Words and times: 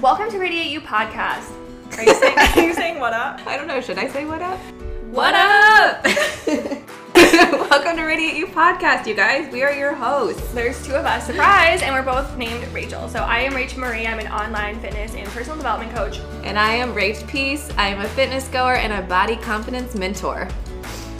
Welcome 0.00 0.30
to 0.30 0.38
Radiate 0.38 0.70
You 0.70 0.80
podcast. 0.80 1.52
Are 1.98 2.02
you 2.02 2.14
saying, 2.14 2.38
are 2.38 2.62
you 2.62 2.72
saying 2.72 2.98
what 2.98 3.12
up? 3.12 3.46
I 3.46 3.58
don't 3.58 3.66
know. 3.66 3.82
Should 3.82 3.98
I 3.98 4.08
say 4.08 4.24
what 4.24 4.40
up? 4.40 4.58
What 5.10 5.34
up? 5.34 6.02
Welcome 7.70 7.96
to 7.96 8.04
Radiate 8.04 8.34
You 8.34 8.46
podcast, 8.46 9.06
you 9.06 9.14
guys. 9.14 9.52
We 9.52 9.62
are 9.62 9.72
your 9.74 9.92
hosts. 9.92 10.50
There's 10.54 10.82
two 10.86 10.94
of 10.94 11.04
us, 11.04 11.26
surprise, 11.26 11.82
and 11.82 11.94
we're 11.94 12.02
both 12.02 12.38
named 12.38 12.66
Rachel. 12.72 13.06
So 13.10 13.18
I 13.18 13.40
am 13.40 13.54
Rachel 13.54 13.80
Marie. 13.80 14.06
I'm 14.06 14.18
an 14.18 14.28
online 14.28 14.80
fitness 14.80 15.14
and 15.14 15.28
personal 15.28 15.58
development 15.58 15.94
coach. 15.94 16.20
And 16.42 16.58
I 16.58 16.72
am 16.72 16.94
Rach 16.94 17.28
Peace. 17.28 17.68
I 17.76 17.88
am 17.88 18.00
a 18.00 18.08
fitness 18.08 18.48
goer 18.48 18.76
and 18.76 18.94
a 18.94 19.02
body 19.06 19.36
confidence 19.36 19.94
mentor. 19.94 20.48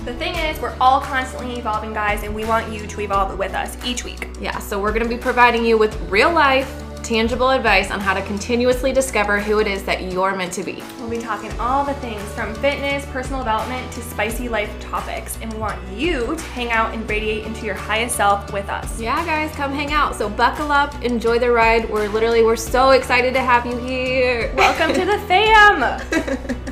The 0.06 0.14
thing 0.14 0.34
is, 0.34 0.58
we're 0.60 0.76
all 0.80 1.00
constantly 1.00 1.58
evolving, 1.58 1.92
guys, 1.92 2.22
and 2.24 2.34
we 2.34 2.46
want 2.46 2.72
you 2.72 2.86
to 2.86 3.00
evolve 3.02 3.38
with 3.38 3.52
us 3.54 3.76
each 3.84 4.02
week. 4.02 4.28
Yeah, 4.40 4.58
so 4.58 4.80
we're 4.80 4.92
going 4.92 5.04
to 5.04 5.08
be 5.08 5.18
providing 5.18 5.64
you 5.64 5.76
with 5.76 5.94
real 6.10 6.32
life, 6.32 6.81
tangible 7.12 7.50
advice 7.50 7.90
on 7.90 8.00
how 8.00 8.14
to 8.14 8.22
continuously 8.22 8.90
discover 8.90 9.38
who 9.38 9.58
it 9.58 9.66
is 9.66 9.82
that 9.82 10.10
you're 10.10 10.34
meant 10.34 10.50
to 10.50 10.62
be. 10.62 10.82
We'll 10.98 11.10
be 11.10 11.18
talking 11.18 11.52
all 11.60 11.84
the 11.84 11.92
things 11.94 12.22
from 12.32 12.54
fitness, 12.54 13.04
personal 13.04 13.40
development 13.40 13.92
to 13.92 14.00
spicy 14.00 14.48
life 14.48 14.74
topics, 14.80 15.36
and 15.42 15.52
we 15.52 15.58
want 15.58 15.78
you 15.92 16.34
to 16.34 16.42
hang 16.42 16.70
out 16.70 16.94
and 16.94 17.06
radiate 17.10 17.44
into 17.44 17.66
your 17.66 17.74
highest 17.74 18.16
self 18.16 18.50
with 18.50 18.70
us. 18.70 18.98
Yeah, 18.98 19.22
guys, 19.26 19.54
come 19.54 19.74
hang 19.74 19.92
out. 19.92 20.16
So 20.16 20.30
buckle 20.30 20.72
up, 20.72 21.04
enjoy 21.04 21.38
the 21.38 21.50
ride. 21.50 21.90
We're 21.90 22.08
literally 22.08 22.42
we're 22.42 22.56
so 22.56 22.92
excited 22.92 23.34
to 23.34 23.42
have 23.42 23.66
you 23.66 23.76
here. 23.76 24.50
Welcome 24.56 24.94
to 24.94 25.04
the 25.04 25.18
fam. 25.28 26.62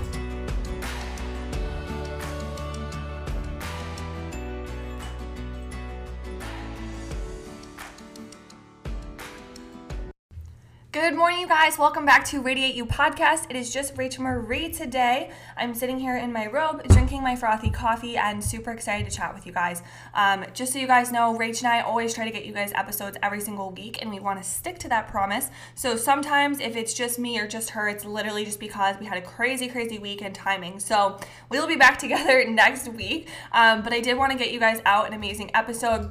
Good 11.01 11.17
morning, 11.17 11.41
you 11.41 11.49
guys. 11.49 11.79
Welcome 11.79 12.05
back 12.05 12.27
to 12.27 12.43
Radiate 12.43 12.75
You 12.75 12.85
podcast. 12.85 13.47
It 13.49 13.57
is 13.57 13.73
just 13.73 13.97
Rachel 13.97 14.23
Marie 14.23 14.71
today. 14.71 15.31
I'm 15.57 15.75
sitting 15.75 15.99
here 15.99 16.19
in 16.19 16.31
my 16.31 16.47
robe, 16.47 16.87
drinking 16.89 17.23
my 17.23 17.37
frothy 17.37 17.71
coffee, 17.71 18.19
and 18.19 18.45
super 18.45 18.71
excited 18.71 19.11
to 19.11 19.17
chat 19.17 19.35
with 19.35 19.47
you 19.47 19.53
guys. 19.53 19.83
Um, 20.13 20.45
just 20.53 20.75
so 20.75 20.79
you 20.79 20.87
guys 20.87 21.11
know, 21.11 21.35
Rach 21.35 21.61
and 21.61 21.69
I 21.73 21.81
always 21.81 22.13
try 22.13 22.27
to 22.27 22.31
get 22.31 22.45
you 22.45 22.53
guys 22.53 22.71
episodes 22.75 23.17
every 23.23 23.41
single 23.41 23.71
week, 23.71 24.03
and 24.03 24.11
we 24.11 24.21
want 24.21 24.43
to 24.43 24.47
stick 24.47 24.79
to 24.81 24.91
that 24.91 25.09
promise. 25.09 25.49
So 25.75 25.97
sometimes, 25.97 26.61
if 26.61 26.77
it's 26.77 26.93
just 26.93 27.19
me 27.19 27.41
or 27.41 27.49
just 27.49 27.71
her, 27.71 27.89
it's 27.89 28.05
literally 28.05 28.45
just 28.45 28.61
because 28.61 28.97
we 29.01 29.07
had 29.07 29.17
a 29.17 29.23
crazy, 29.23 29.69
crazy 29.69 29.99
week 29.99 30.21
in 30.21 30.35
timing. 30.35 30.81
So 30.81 31.19
we'll 31.49 31.67
be 31.67 31.77
back 31.77 31.99
together 32.07 32.47
next 32.47 32.89
week. 32.89 33.27
Um, 33.53 33.81
but 33.81 33.95
I 33.95 34.01
did 34.01 34.19
want 34.19 34.33
to 34.33 34.39
get 34.39 34.53
you 34.53 34.61
guys 34.61 34.83
out 34.85 35.07
an 35.07 35.15
amazing 35.15 35.51
episode. 35.55 36.11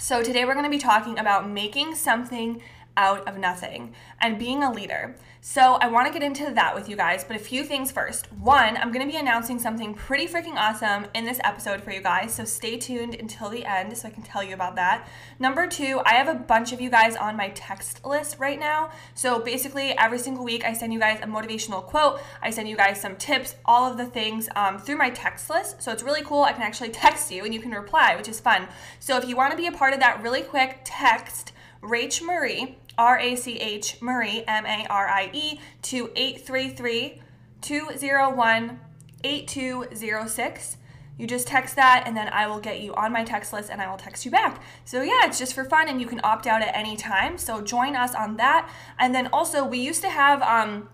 So 0.00 0.22
today 0.24 0.44
we're 0.44 0.54
going 0.54 0.64
to 0.64 0.70
be 0.70 0.78
talking 0.78 1.16
about 1.16 1.48
making 1.48 1.94
something 1.94 2.60
out 2.96 3.26
of 3.28 3.38
nothing 3.38 3.94
and 4.20 4.38
being 4.38 4.62
a 4.62 4.72
leader. 4.72 5.16
So, 5.48 5.74
I 5.74 5.86
want 5.86 6.08
to 6.08 6.12
get 6.12 6.24
into 6.24 6.50
that 6.54 6.74
with 6.74 6.88
you 6.88 6.96
guys, 6.96 7.22
but 7.22 7.36
a 7.36 7.38
few 7.38 7.62
things 7.62 7.92
first. 7.92 8.32
One, 8.32 8.76
I'm 8.76 8.90
going 8.90 9.06
to 9.06 9.12
be 9.12 9.16
announcing 9.16 9.60
something 9.60 9.94
pretty 9.94 10.26
freaking 10.26 10.56
awesome 10.56 11.06
in 11.14 11.24
this 11.24 11.38
episode 11.44 11.82
for 11.82 11.92
you 11.92 12.00
guys, 12.02 12.34
so 12.34 12.44
stay 12.44 12.76
tuned 12.76 13.14
until 13.14 13.48
the 13.48 13.64
end 13.64 13.96
so 13.96 14.08
I 14.08 14.10
can 14.10 14.24
tell 14.24 14.42
you 14.42 14.54
about 14.54 14.74
that. 14.74 15.06
Number 15.38 15.68
two, 15.68 16.00
I 16.04 16.14
have 16.14 16.26
a 16.26 16.34
bunch 16.34 16.72
of 16.72 16.80
you 16.80 16.90
guys 16.90 17.14
on 17.14 17.36
my 17.36 17.50
text 17.50 18.04
list 18.04 18.40
right 18.40 18.58
now. 18.58 18.90
So, 19.14 19.38
basically, 19.38 19.96
every 19.96 20.18
single 20.18 20.44
week, 20.44 20.64
I 20.64 20.72
send 20.72 20.92
you 20.92 20.98
guys 20.98 21.20
a 21.22 21.26
motivational 21.26 21.84
quote, 21.84 22.20
I 22.42 22.50
send 22.50 22.68
you 22.68 22.76
guys 22.76 23.00
some 23.00 23.14
tips, 23.14 23.54
all 23.64 23.88
of 23.88 23.98
the 23.98 24.06
things 24.06 24.48
um, 24.56 24.78
through 24.78 24.96
my 24.96 25.10
text 25.10 25.48
list. 25.48 25.80
So, 25.80 25.92
it's 25.92 26.02
really 26.02 26.22
cool. 26.22 26.42
I 26.42 26.54
can 26.54 26.62
actually 26.62 26.90
text 27.06 27.30
you 27.30 27.44
and 27.44 27.54
you 27.54 27.60
can 27.60 27.70
reply, 27.70 28.16
which 28.16 28.28
is 28.28 28.40
fun. 28.40 28.66
So, 28.98 29.16
if 29.16 29.28
you 29.28 29.36
want 29.36 29.52
to 29.52 29.56
be 29.56 29.68
a 29.68 29.72
part 29.72 29.94
of 29.94 30.00
that 30.00 30.24
really 30.24 30.42
quick, 30.42 30.80
text 30.84 31.52
Rach 31.82 32.20
Marie 32.20 32.78
R 32.98 33.18
A 33.18 33.36
C 33.36 33.56
H 33.58 34.00
Marie, 34.00 34.44
M 34.46 34.66
A 34.66 34.86
R 34.88 35.08
I 35.08 35.30
E, 35.32 35.60
to 35.82 36.10
833 36.16 37.22
201 37.60 38.80
8206. 39.24 40.76
You 41.18 41.26
just 41.26 41.48
text 41.48 41.76
that, 41.76 42.04
and 42.06 42.14
then 42.14 42.28
I 42.28 42.46
will 42.46 42.60
get 42.60 42.80
you 42.80 42.94
on 42.94 43.10
my 43.10 43.24
text 43.24 43.52
list 43.52 43.70
and 43.70 43.80
I 43.80 43.90
will 43.90 43.96
text 43.96 44.26
you 44.26 44.30
back. 44.30 44.62
So, 44.84 45.00
yeah, 45.00 45.24
it's 45.24 45.38
just 45.38 45.54
for 45.54 45.64
fun, 45.64 45.88
and 45.88 46.00
you 46.00 46.06
can 46.06 46.20
opt 46.22 46.46
out 46.46 46.60
at 46.60 46.76
any 46.76 46.94
time. 46.94 47.38
So, 47.38 47.62
join 47.62 47.96
us 47.96 48.14
on 48.14 48.36
that. 48.36 48.70
And 48.98 49.14
then 49.14 49.28
also, 49.28 49.64
we 49.64 49.78
used 49.78 50.02
to 50.02 50.10
have 50.10 50.42
um, 50.42 50.90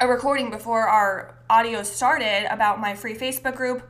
a 0.00 0.08
recording 0.08 0.50
before 0.50 0.88
our 0.88 1.38
audio 1.48 1.84
started 1.84 2.52
about 2.52 2.80
my 2.80 2.94
free 2.94 3.14
Facebook 3.14 3.54
group 3.54 3.88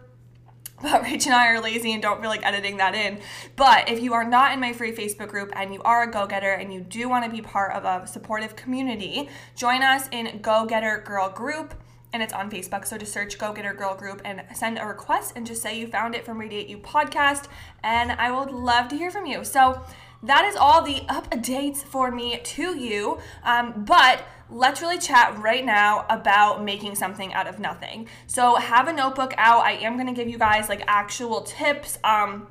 but 0.82 1.02
Rach 1.02 1.26
and 1.26 1.34
I 1.34 1.48
are 1.48 1.60
lazy 1.60 1.92
and 1.92 2.00
don't 2.00 2.20
feel 2.20 2.30
like 2.30 2.44
editing 2.44 2.78
that 2.78 2.94
in. 2.94 3.20
But 3.56 3.90
if 3.90 4.00
you 4.00 4.14
are 4.14 4.24
not 4.24 4.52
in 4.52 4.60
my 4.60 4.72
free 4.72 4.92
Facebook 4.92 5.28
group 5.28 5.52
and 5.54 5.74
you 5.74 5.82
are 5.82 6.04
a 6.04 6.10
go 6.10 6.26
getter 6.26 6.52
and 6.52 6.72
you 6.72 6.80
do 6.80 7.08
want 7.08 7.24
to 7.24 7.30
be 7.30 7.42
part 7.42 7.72
of 7.72 7.84
a 7.84 8.06
supportive 8.06 8.56
community, 8.56 9.28
join 9.54 9.82
us 9.82 10.08
in 10.10 10.40
Go 10.40 10.64
Getter 10.64 11.02
Girl 11.04 11.28
Group. 11.28 11.74
And 12.12 12.22
it's 12.22 12.32
on 12.32 12.50
Facebook. 12.50 12.86
So 12.86 12.98
just 12.98 13.12
search 13.12 13.38
Go 13.38 13.52
Getter 13.52 13.74
Girl 13.74 13.94
Group 13.94 14.22
and 14.24 14.42
send 14.54 14.78
a 14.78 14.86
request 14.86 15.34
and 15.36 15.46
just 15.46 15.62
say 15.62 15.78
you 15.78 15.86
found 15.86 16.14
it 16.14 16.24
from 16.24 16.38
Radiate 16.38 16.68
You 16.68 16.78
podcast. 16.78 17.44
And 17.84 18.12
I 18.12 18.32
would 18.32 18.50
love 18.50 18.88
to 18.88 18.96
hear 18.96 19.10
from 19.10 19.26
you. 19.26 19.44
So 19.44 19.82
that 20.22 20.44
is 20.44 20.56
all 20.56 20.82
the 20.82 21.00
updates 21.08 21.84
for 21.84 22.10
me 22.10 22.40
to 22.42 22.76
you. 22.76 23.18
Um, 23.44 23.84
but 23.84 24.24
let's 24.50 24.80
really 24.80 24.98
chat 24.98 25.38
right 25.38 25.64
now 25.64 26.04
about 26.08 26.62
making 26.62 26.94
something 26.94 27.32
out 27.32 27.46
of 27.46 27.58
nothing. 27.58 28.08
So 28.26 28.56
have 28.56 28.88
a 28.88 28.92
notebook 28.92 29.34
out. 29.36 29.64
I 29.64 29.72
am 29.72 29.94
going 29.94 30.06
to 30.06 30.12
give 30.12 30.28
you 30.28 30.38
guys 30.38 30.68
like 30.68 30.82
actual 30.86 31.42
tips. 31.42 31.98
Um, 32.04 32.48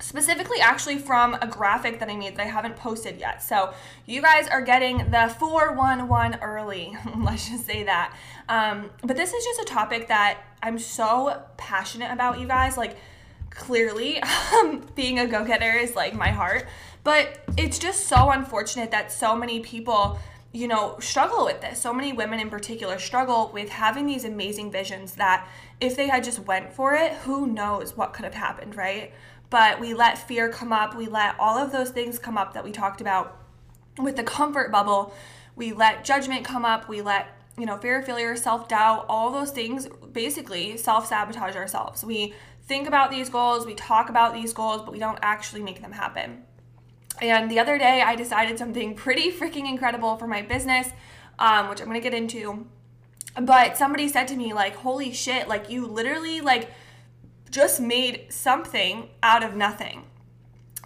specifically 0.00 0.60
actually 0.60 0.98
from 0.98 1.34
a 1.34 1.46
graphic 1.46 2.00
that 2.00 2.08
I 2.08 2.16
made 2.16 2.36
that 2.36 2.42
I 2.42 2.48
haven't 2.48 2.76
posted 2.76 3.20
yet. 3.20 3.42
So 3.42 3.72
you 4.06 4.22
guys 4.22 4.48
are 4.48 4.62
getting 4.62 4.98
the 5.10 5.34
411 5.38 6.40
early, 6.40 6.96
let's 7.18 7.48
just 7.48 7.66
say 7.66 7.84
that. 7.84 8.16
Um, 8.48 8.90
but 9.02 9.16
this 9.16 9.32
is 9.32 9.44
just 9.44 9.60
a 9.60 9.64
topic 9.64 10.08
that 10.08 10.38
I'm 10.62 10.78
so 10.78 11.42
passionate 11.56 12.10
about, 12.12 12.40
you 12.40 12.46
guys. 12.46 12.76
Like, 12.76 12.96
clearly, 13.50 14.22
um, 14.54 14.86
being 14.94 15.18
a 15.18 15.26
go 15.26 15.44
getter 15.44 15.72
is 15.72 15.94
like 15.94 16.14
my 16.14 16.30
heart. 16.30 16.66
But 17.02 17.40
it's 17.56 17.78
just 17.78 18.06
so 18.08 18.30
unfortunate 18.30 18.90
that 18.90 19.10
so 19.10 19.34
many 19.34 19.60
people 19.60 20.18
you 20.52 20.66
know, 20.66 20.96
struggle 20.98 21.44
with 21.44 21.60
this. 21.60 21.80
So 21.80 21.92
many 21.92 22.12
women 22.12 22.40
in 22.40 22.50
particular 22.50 22.98
struggle 22.98 23.50
with 23.54 23.68
having 23.68 24.06
these 24.06 24.24
amazing 24.24 24.72
visions 24.72 25.14
that 25.14 25.48
if 25.80 25.96
they 25.96 26.08
had 26.08 26.24
just 26.24 26.40
went 26.40 26.72
for 26.72 26.94
it, 26.94 27.12
who 27.12 27.46
knows 27.46 27.96
what 27.96 28.12
could 28.12 28.24
have 28.24 28.34
happened, 28.34 28.74
right? 28.76 29.12
But 29.48 29.80
we 29.80 29.94
let 29.94 30.18
fear 30.18 30.48
come 30.48 30.72
up, 30.72 30.96
we 30.96 31.06
let 31.06 31.38
all 31.38 31.56
of 31.56 31.72
those 31.72 31.90
things 31.90 32.18
come 32.18 32.36
up 32.36 32.54
that 32.54 32.64
we 32.64 32.72
talked 32.72 33.00
about 33.00 33.36
with 33.98 34.16
the 34.16 34.24
comfort 34.24 34.72
bubble. 34.72 35.14
We 35.54 35.72
let 35.72 36.04
judgment 36.04 36.44
come 36.44 36.64
up, 36.64 36.88
we 36.88 37.00
let, 37.00 37.28
you 37.56 37.66
know, 37.66 37.76
fear 37.76 38.00
of 38.00 38.06
failure, 38.06 38.34
self-doubt, 38.34 39.06
all 39.08 39.30
those 39.30 39.50
things 39.50 39.88
basically 40.12 40.76
self-sabotage 40.76 41.54
ourselves. 41.54 42.04
We 42.04 42.34
think 42.66 42.88
about 42.88 43.10
these 43.10 43.28
goals, 43.28 43.66
we 43.66 43.74
talk 43.74 44.08
about 44.08 44.32
these 44.32 44.52
goals, 44.52 44.82
but 44.82 44.92
we 44.92 44.98
don't 44.98 45.18
actually 45.22 45.62
make 45.62 45.82
them 45.82 45.92
happen. 45.92 46.44
And 47.20 47.50
the 47.50 47.58
other 47.58 47.78
day, 47.78 48.02
I 48.02 48.16
decided 48.16 48.58
something 48.58 48.94
pretty 48.94 49.30
freaking 49.30 49.68
incredible 49.68 50.16
for 50.16 50.26
my 50.26 50.42
business, 50.42 50.88
um, 51.38 51.68
which 51.68 51.80
I'm 51.80 51.86
gonna 51.86 52.00
get 52.00 52.14
into. 52.14 52.66
But 53.40 53.76
somebody 53.76 54.08
said 54.08 54.28
to 54.28 54.36
me, 54.36 54.52
like, 54.52 54.76
holy 54.76 55.12
shit, 55.12 55.48
like, 55.48 55.70
you 55.70 55.86
literally, 55.86 56.40
like, 56.40 56.70
just 57.50 57.80
made 57.80 58.32
something 58.32 59.10
out 59.22 59.42
of 59.42 59.54
nothing. 59.54 60.04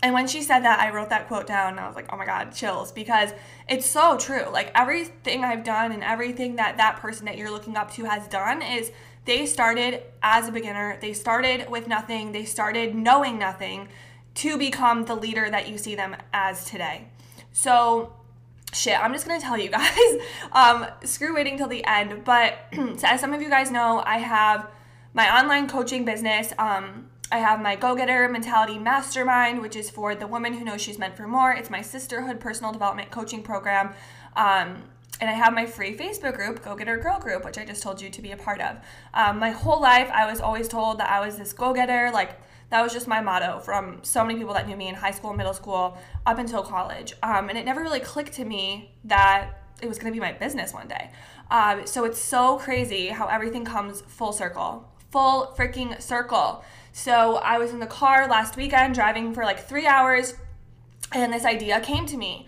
And 0.03 0.12
when 0.12 0.27
she 0.27 0.43
said 0.43 0.61
that, 0.61 0.81
I 0.81 0.91
wrote 0.91 1.09
that 1.11 1.28
quote 1.28 1.47
down 1.47 1.71
and 1.71 1.81
I 1.81 1.87
was 1.87 1.97
like, 1.97 2.12
oh 2.12 2.17
my 2.17 2.27
God, 2.27 2.55
chills, 2.55 2.93
because 2.93 3.33
it's 3.69 3.87
so 3.87 4.19
true. 4.19 4.51
Like, 4.53 4.71
everything 4.75 5.45
I've 5.45 5.65
done 5.65 5.93
and 5.93 6.05
everything 6.05 6.56
that 6.56 6.77
that 6.77 6.97
person 6.97 7.25
that 7.25 7.39
you're 7.39 7.51
looking 7.51 7.77
up 7.77 7.91
to 7.95 8.05
has 8.05 8.28
done 8.28 8.61
is 8.61 8.93
they 9.25 9.47
started 9.47 10.03
as 10.22 10.48
a 10.48 10.53
beginner, 10.53 10.98
they 11.01 11.15
started 11.15 11.71
with 11.71 11.89
nothing, 11.89 12.33
they 12.33 12.45
started 12.45 12.95
knowing 12.95 13.39
nothing 13.39 13.89
to 14.36 14.59
become 14.59 15.04
the 15.04 15.15
leader 15.15 15.48
that 15.51 15.69
you 15.69 15.78
see 15.78 15.95
them 15.95 16.16
as 16.33 16.65
today. 16.65 17.09
So, 17.53 18.13
shit, 18.72 18.98
I'm 18.98 19.13
just 19.13 19.27
gonna 19.27 19.41
tell 19.41 19.59
you 19.59 19.71
guys. 19.71 20.16
Um, 20.53 20.86
screw 21.04 21.34
waiting 21.34 21.57
till 21.57 21.69
the 21.69 21.84
end. 21.84 22.25
But 22.25 22.59
as 23.04 23.21
some 23.21 23.33
of 23.33 23.41
you 23.41 23.48
guys 23.48 23.71
know, 23.71 24.03
I 24.04 24.19
have 24.19 24.71
my 25.13 25.41
online 25.41 25.69
coaching 25.69 26.04
business. 26.04 26.53
Um, 26.59 27.09
I 27.33 27.39
have 27.39 27.60
my 27.60 27.75
Go 27.75 27.95
Getter 27.97 28.28
Mentality 28.28 28.78
Mastermind, 28.78 29.60
which 29.63 29.77
is 29.77 29.91
for 29.91 30.15
the 30.15 30.27
woman 30.27 30.54
who 30.54 30.65
knows 30.65 30.83
she's 30.83 30.98
meant 30.98 31.16
for 31.16 31.27
more. 31.27 31.53
It's 31.53 31.71
my 31.71 31.80
sisterhood 31.80 32.39
personal 32.39 32.72
development 32.72 33.10
coaching 33.10 33.42
program. 33.42 33.95
Um, 34.37 34.83
and 35.21 35.30
I 35.30 35.33
have 35.33 35.54
my 35.54 35.65
free 35.65 35.97
Facebook 35.97 36.34
group, 36.34 36.63
Go 36.63 36.75
Getter 36.75 36.98
Girl 36.98 37.19
Group, 37.19 37.45
which 37.45 37.57
I 37.57 37.65
just 37.65 37.83
told 37.83 38.03
you 38.03 38.10
to 38.10 38.22
be 38.22 38.33
a 38.33 38.37
part 38.37 38.60
of. 38.60 38.77
Um, 39.15 39.39
my 39.39 39.51
whole 39.51 39.80
life, 39.80 40.10
I 40.13 40.30
was 40.30 40.41
always 40.41 40.69
told 40.69 40.98
that 40.98 41.09
I 41.09 41.25
was 41.25 41.37
this 41.37 41.53
go 41.53 41.72
getter, 41.72 42.10
like 42.13 42.41
that 42.71 42.83
was 42.83 42.93
just 42.93 43.07
my 43.07 43.21
motto 43.21 43.61
from 43.61 44.03
so 44.03 44.25
many 44.25 44.39
people 44.39 44.55
that 44.55 44.66
knew 44.66 44.77
me 44.77 44.89
in 44.89 44.95
high 44.95 45.11
school, 45.11 45.33
middle 45.33 45.55
school, 45.55 45.97
up 46.27 46.39
until 46.39 46.63
college. 46.63 47.15
Um, 47.22 47.49
and 47.49 47.59
it 47.59 47.65
never 47.65 47.83
really 47.83 48.01
clicked 48.01 48.33
to 48.34 48.45
me 48.45 48.93
that 49.05 49.51
it 49.83 49.89
was 49.89 49.99
going 49.99 50.13
to 50.13 50.16
be 50.16 50.21
my 50.21 50.33
business 50.33 50.72
one 50.72 50.89
day. 50.89 51.11
Um, 51.51 51.87
so 51.87 52.05
it's 52.05 52.19
so 52.19 52.59
crazy 52.59 53.09
how 53.09 53.27
everything 53.27 53.65
comes 53.65 54.01
full 54.03 54.33
circle, 54.33 54.89
full 55.11 55.55
freaking 55.57 56.01
circle. 56.01 56.65
So 56.93 57.37
I 57.37 57.59
was 57.59 57.72
in 57.72 57.81
the 57.81 57.87
car 57.87 58.28
last 58.28 58.57
weekend 58.57 58.95
driving 58.95 59.34
for 59.34 59.45
like 59.45 59.66
three 59.66 59.87
hours, 59.87 60.34
and 61.13 61.33
this 61.33 61.45
idea 61.45 61.81
came 61.81 62.07
to 62.07 62.16
me. 62.16 62.47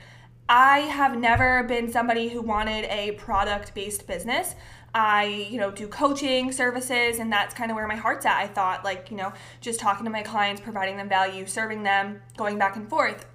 I 0.48 0.80
have 0.80 1.18
never 1.18 1.64
been 1.64 1.90
somebody 1.90 2.28
who 2.28 2.40
wanted 2.40 2.84
a 2.84 3.12
product 3.12 3.74
based 3.74 4.06
business. 4.06 4.54
I, 4.98 5.46
you 5.50 5.58
know, 5.58 5.70
do 5.70 5.86
coaching 5.88 6.50
services 6.52 7.18
and 7.18 7.30
that's 7.30 7.54
kind 7.54 7.70
of 7.70 7.74
where 7.74 7.86
my 7.86 7.96
heart's 7.96 8.24
at. 8.24 8.38
I 8.38 8.46
thought 8.46 8.82
like, 8.82 9.10
you 9.10 9.18
know, 9.18 9.30
just 9.60 9.78
talking 9.78 10.06
to 10.06 10.10
my 10.10 10.22
clients, 10.22 10.62
providing 10.62 10.96
them 10.96 11.06
value, 11.06 11.44
serving 11.46 11.82
them, 11.82 12.22
going 12.38 12.56
back 12.56 12.76
and 12.76 12.88
forth. 12.88 13.26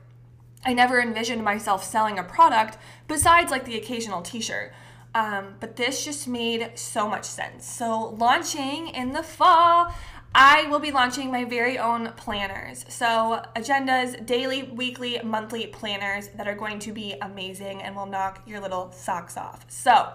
I 0.66 0.74
never 0.74 1.00
envisioned 1.00 1.44
myself 1.44 1.84
selling 1.84 2.18
a 2.18 2.24
product 2.24 2.80
besides 3.08 3.52
like 3.52 3.66
the 3.66 3.78
occasional 3.78 4.24
t-shirt. 4.24 4.74
Um, 5.14 5.54
but 5.60 5.76
this 5.76 6.04
just 6.04 6.28
made 6.28 6.72
so 6.80 7.08
much 7.08 7.26
sense. 7.26 7.70
So 7.70 8.16
launching 8.18 8.88
in 8.88 9.14
the 9.14 9.22
fall, 9.22 9.94
I 10.34 10.66
will 10.66 10.80
be 10.80 10.90
launching 10.90 11.32
my 11.32 11.44
very 11.44 11.78
own 11.78 12.14
planners. 12.16 12.86
So, 12.88 13.44
agendas, 13.56 14.26
daily, 14.26 14.64
weekly, 14.64 15.20
monthly 15.24 15.68
planners 15.68 16.30
that 16.30 16.48
are 16.48 16.56
going 16.56 16.80
to 16.80 16.94
be 16.94 17.16
amazing 17.22 17.82
and 17.82 17.94
will 17.94 18.06
knock 18.06 18.42
your 18.48 18.62
little 18.62 18.94
socks 18.94 19.36
off. 19.36 19.66
So, 19.68 20.08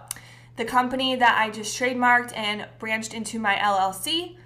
the 0.56 0.64
company 0.64 1.16
that 1.16 1.38
I 1.38 1.50
just 1.50 1.78
trademarked 1.78 2.36
and 2.36 2.66
branched 2.78 3.14
into 3.14 3.38
my 3.38 3.54
LLC, 3.56 4.36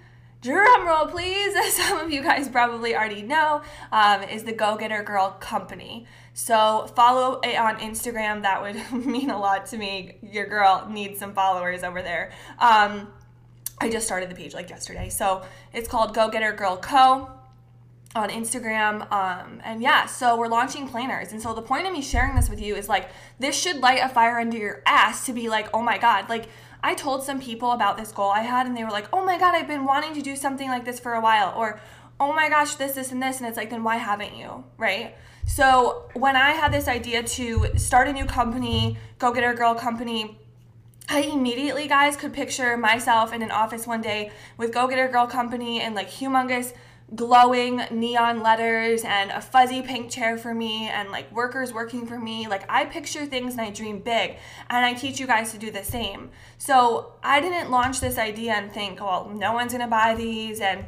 drum 0.41 0.87
roll 0.87 1.07
please, 1.07 1.55
as 1.55 1.73
some 1.87 1.99
of 1.99 2.11
you 2.11 2.21
guys 2.21 2.49
probably 2.49 2.95
already 2.95 3.21
know, 3.21 3.61
um, 3.91 4.23
is 4.23 4.43
the 4.43 4.53
Go 4.53 4.75
Getter 4.77 5.03
Girl 5.03 5.31
Company. 5.39 6.05
So, 6.33 6.89
follow 6.95 7.41
it 7.41 7.57
on 7.57 7.77
Instagram. 7.77 8.41
That 8.43 8.61
would 8.61 9.05
mean 9.05 9.29
a 9.29 9.39
lot 9.39 9.65
to 9.67 9.77
me. 9.77 10.17
Your 10.21 10.47
girl 10.47 10.87
needs 10.89 11.19
some 11.19 11.33
followers 11.33 11.83
over 11.83 12.01
there. 12.01 12.31
Um, 12.59 13.11
I 13.81 13.89
just 13.89 14.05
started 14.05 14.29
the 14.29 14.35
page 14.35 14.53
like 14.53 14.69
yesterday. 14.69 15.09
So 15.09 15.41
it's 15.73 15.87
called 15.87 16.13
Go 16.13 16.29
Getter 16.29 16.53
Girl 16.53 16.77
Co 16.77 17.31
on 18.15 18.29
Instagram. 18.29 19.11
Um, 19.11 19.61
and 19.63 19.81
yeah, 19.81 20.05
so 20.05 20.35
we're 20.37 20.47
launching 20.47 20.87
planners. 20.87 21.31
And 21.31 21.41
so 21.41 21.53
the 21.53 21.61
point 21.61 21.87
of 21.87 21.93
me 21.93 22.01
sharing 22.01 22.35
this 22.35 22.49
with 22.49 22.61
you 22.61 22.75
is 22.75 22.89
like, 22.89 23.09
this 23.39 23.59
should 23.59 23.77
light 23.77 23.99
a 24.03 24.09
fire 24.09 24.39
under 24.39 24.57
your 24.57 24.81
ass 24.85 25.25
to 25.27 25.33
be 25.33 25.49
like, 25.49 25.69
oh 25.73 25.81
my 25.81 25.97
God, 25.97 26.29
like, 26.29 26.47
I 26.83 26.95
told 26.95 27.23
some 27.23 27.39
people 27.39 27.71
about 27.71 27.97
this 27.97 28.11
goal 28.11 28.31
I 28.31 28.41
had, 28.41 28.65
and 28.65 28.75
they 28.75 28.83
were 28.83 28.89
like, 28.89 29.07
oh 29.13 29.23
my 29.23 29.37
God, 29.37 29.53
I've 29.53 29.67
been 29.67 29.85
wanting 29.85 30.15
to 30.15 30.21
do 30.21 30.35
something 30.35 30.67
like 30.67 30.83
this 30.83 30.99
for 30.99 31.13
a 31.13 31.21
while. 31.21 31.53
Or, 31.55 31.79
oh 32.19 32.33
my 32.33 32.49
gosh, 32.49 32.75
this, 32.75 32.93
this, 32.93 33.11
and 33.11 33.21
this. 33.21 33.39
And 33.39 33.47
it's 33.47 33.55
like, 33.55 33.69
then 33.69 33.83
why 33.83 33.97
haven't 33.97 34.35
you? 34.35 34.63
Right? 34.77 35.15
So 35.45 36.09
when 36.13 36.35
I 36.35 36.51
had 36.51 36.71
this 36.71 36.87
idea 36.87 37.23
to 37.23 37.77
start 37.77 38.07
a 38.07 38.13
new 38.13 38.25
company, 38.25 38.97
Go 39.19 39.31
get 39.31 39.41
Getter 39.41 39.53
Girl 39.53 39.75
company, 39.75 40.39
I 41.07 41.21
immediately, 41.21 41.87
guys, 41.87 42.15
could 42.15 42.33
picture 42.33 42.77
myself 42.77 43.33
in 43.33 43.41
an 43.41 43.51
office 43.51 43.85
one 43.85 44.01
day 44.01 44.31
with 44.57 44.73
Go 44.73 44.87
Getter 44.87 45.07
Girl 45.07 45.27
Company 45.27 45.81
and 45.81 45.93
like 45.93 46.09
humongous 46.09 46.73
glowing 47.13 47.81
neon 47.91 48.41
letters 48.41 49.03
and 49.03 49.31
a 49.31 49.41
fuzzy 49.41 49.81
pink 49.81 50.09
chair 50.09 50.37
for 50.37 50.53
me 50.53 50.87
and 50.87 51.11
like 51.11 51.31
workers 51.31 51.73
working 51.73 52.05
for 52.05 52.17
me. 52.17 52.47
Like 52.47 52.63
I 52.69 52.85
picture 52.85 53.25
things 53.25 53.53
and 53.53 53.61
I 53.61 53.69
dream 53.69 53.99
big 53.99 54.37
and 54.69 54.85
I 54.85 54.93
teach 54.93 55.19
you 55.19 55.27
guys 55.27 55.51
to 55.51 55.57
do 55.57 55.71
the 55.71 55.83
same. 55.83 56.29
So 56.57 57.13
I 57.23 57.41
didn't 57.41 57.69
launch 57.69 57.99
this 57.99 58.17
idea 58.17 58.53
and 58.53 58.71
think, 58.71 59.01
oh, 59.01 59.25
well, 59.25 59.35
no 59.35 59.53
one's 59.53 59.73
gonna 59.73 59.87
buy 59.87 60.15
these 60.15 60.61
and 60.61 60.85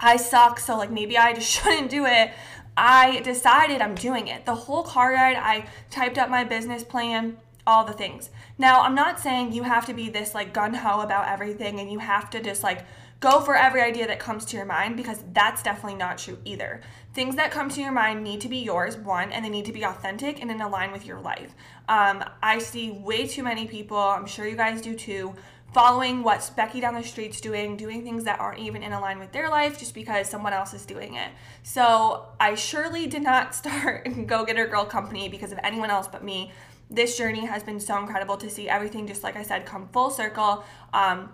I 0.00 0.16
suck, 0.16 0.60
so 0.60 0.76
like 0.76 0.90
maybe 0.90 1.16
I 1.16 1.32
just 1.32 1.50
shouldn't 1.62 1.90
do 1.90 2.06
it. 2.06 2.32
I 2.76 3.20
decided 3.20 3.80
I'm 3.80 3.96
doing 3.96 4.28
it. 4.28 4.46
The 4.46 4.54
whole 4.54 4.84
car 4.84 5.12
ride, 5.12 5.36
I 5.36 5.66
typed 5.90 6.16
up 6.16 6.30
my 6.30 6.44
business 6.44 6.84
plan 6.84 7.36
all 7.66 7.84
the 7.84 7.92
things. 7.92 8.30
Now, 8.56 8.80
I'm 8.80 8.94
not 8.94 9.20
saying 9.20 9.52
you 9.52 9.64
have 9.64 9.84
to 9.86 9.94
be 9.94 10.08
this 10.08 10.34
like 10.34 10.54
gun 10.54 10.72
ho 10.74 11.00
about 11.00 11.28
everything 11.28 11.80
and 11.80 11.92
you 11.92 11.98
have 11.98 12.30
to 12.30 12.40
just 12.40 12.62
like 12.62 12.84
go 13.20 13.40
for 13.40 13.56
every 13.56 13.80
idea 13.80 14.06
that 14.06 14.18
comes 14.18 14.44
to 14.46 14.56
your 14.56 14.66
mind 14.66 14.96
because 14.96 15.24
that's 15.32 15.62
definitely 15.62 15.98
not 15.98 16.18
true 16.18 16.38
either. 16.44 16.80
Things 17.14 17.36
that 17.36 17.50
come 17.50 17.68
to 17.70 17.80
your 17.80 17.92
mind 17.92 18.22
need 18.22 18.40
to 18.42 18.48
be 18.48 18.58
yours, 18.58 18.96
one, 18.96 19.32
and 19.32 19.44
they 19.44 19.48
need 19.48 19.64
to 19.64 19.72
be 19.72 19.84
authentic 19.84 20.40
and 20.40 20.50
in 20.50 20.58
line 20.58 20.92
with 20.92 21.04
your 21.04 21.20
life. 21.20 21.54
Um, 21.88 22.24
I 22.42 22.58
see 22.58 22.90
way 22.90 23.26
too 23.26 23.42
many 23.42 23.66
people, 23.66 23.98
I'm 23.98 24.26
sure 24.26 24.46
you 24.46 24.56
guys 24.56 24.80
do 24.80 24.94
too, 24.94 25.34
following 25.74 26.22
what 26.22 26.48
Becky 26.56 26.80
down 26.80 26.94
the 26.94 27.02
street's 27.02 27.40
doing, 27.40 27.76
doing 27.76 28.04
things 28.04 28.24
that 28.24 28.38
aren't 28.40 28.60
even 28.60 28.82
in 28.82 28.92
line 28.92 29.18
with 29.18 29.32
their 29.32 29.50
life 29.50 29.78
just 29.78 29.94
because 29.94 30.28
someone 30.28 30.52
else 30.52 30.72
is 30.72 30.86
doing 30.86 31.14
it. 31.14 31.30
So 31.62 32.26
I 32.38 32.54
surely 32.54 33.06
did 33.06 33.22
not 33.22 33.54
start 33.54 34.04
Go 34.26 34.44
Get 34.44 34.54
Getter 34.54 34.68
Girl 34.68 34.84
Company 34.84 35.28
because 35.28 35.50
of 35.50 35.58
anyone 35.62 35.90
else 35.90 36.06
but 36.06 36.22
me 36.22 36.52
this 36.90 37.18
journey 37.18 37.44
has 37.44 37.62
been 37.62 37.80
so 37.80 37.98
incredible 37.98 38.36
to 38.38 38.48
see 38.48 38.68
everything, 38.68 39.06
just 39.06 39.22
like 39.22 39.36
I 39.36 39.42
said, 39.42 39.66
come 39.66 39.88
full 39.88 40.10
circle. 40.10 40.64
Um, 40.92 41.30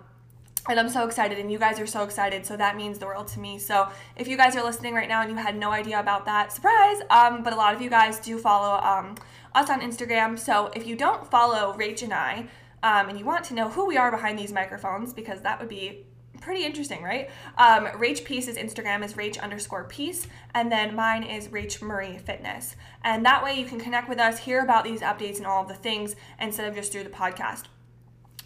and 0.67 0.79
I'm 0.79 0.89
so 0.89 1.05
excited, 1.05 1.37
and 1.37 1.51
you 1.51 1.59
guys 1.59 1.79
are 1.79 1.85
so 1.85 2.03
excited, 2.03 2.45
so 2.45 2.57
that 2.57 2.75
means 2.75 2.97
the 2.97 3.05
world 3.05 3.27
to 3.29 3.39
me. 3.39 3.59
So, 3.59 3.87
if 4.15 4.27
you 4.27 4.35
guys 4.35 4.55
are 4.55 4.63
listening 4.63 4.95
right 4.95 5.07
now 5.07 5.21
and 5.21 5.29
you 5.29 5.37
had 5.37 5.55
no 5.55 5.71
idea 5.71 5.99
about 5.99 6.25
that, 6.25 6.51
surprise! 6.51 7.01
Um, 7.09 7.43
but 7.43 7.53
a 7.53 7.55
lot 7.55 7.75
of 7.75 7.81
you 7.81 7.89
guys 7.89 8.19
do 8.19 8.39
follow 8.39 8.83
um, 8.83 9.15
us 9.53 9.69
on 9.69 9.81
Instagram. 9.81 10.39
So, 10.39 10.71
if 10.75 10.87
you 10.87 10.95
don't 10.95 11.29
follow 11.29 11.73
Rach 11.77 12.01
and 12.01 12.13
I, 12.13 12.47
um, 12.81 13.09
and 13.09 13.19
you 13.19 13.25
want 13.25 13.45
to 13.45 13.53
know 13.53 13.69
who 13.69 13.85
we 13.85 13.97
are 13.97 14.09
behind 14.09 14.39
these 14.39 14.51
microphones, 14.51 15.13
because 15.13 15.41
that 15.41 15.59
would 15.59 15.69
be 15.69 16.05
pretty 16.41 16.63
interesting, 16.63 17.03
right? 17.03 17.29
Um, 17.57 17.85
Rach 17.85 18.23
Peace's 18.23 18.57
Instagram 18.57 19.03
is 19.03 19.13
Rach 19.13 19.39
underscore 19.39 19.83
Peace, 19.83 20.27
and 20.55 20.71
then 20.71 20.95
mine 20.95 21.23
is 21.23 21.49
Rach 21.49 21.79
Marie 21.81 22.17
Fitness. 22.17 22.75
And 23.03 23.23
that 23.25 23.43
way 23.43 23.59
you 23.59 23.65
can 23.65 23.79
connect 23.79 24.09
with 24.09 24.19
us, 24.19 24.39
hear 24.39 24.61
about 24.61 24.83
these 24.83 25.01
updates 25.01 25.37
and 25.37 25.45
all 25.45 25.61
of 25.61 25.67
the 25.67 25.75
things 25.75 26.15
instead 26.39 26.67
of 26.67 26.73
just 26.73 26.91
through 26.91 27.03
the 27.03 27.09
podcast 27.09 27.65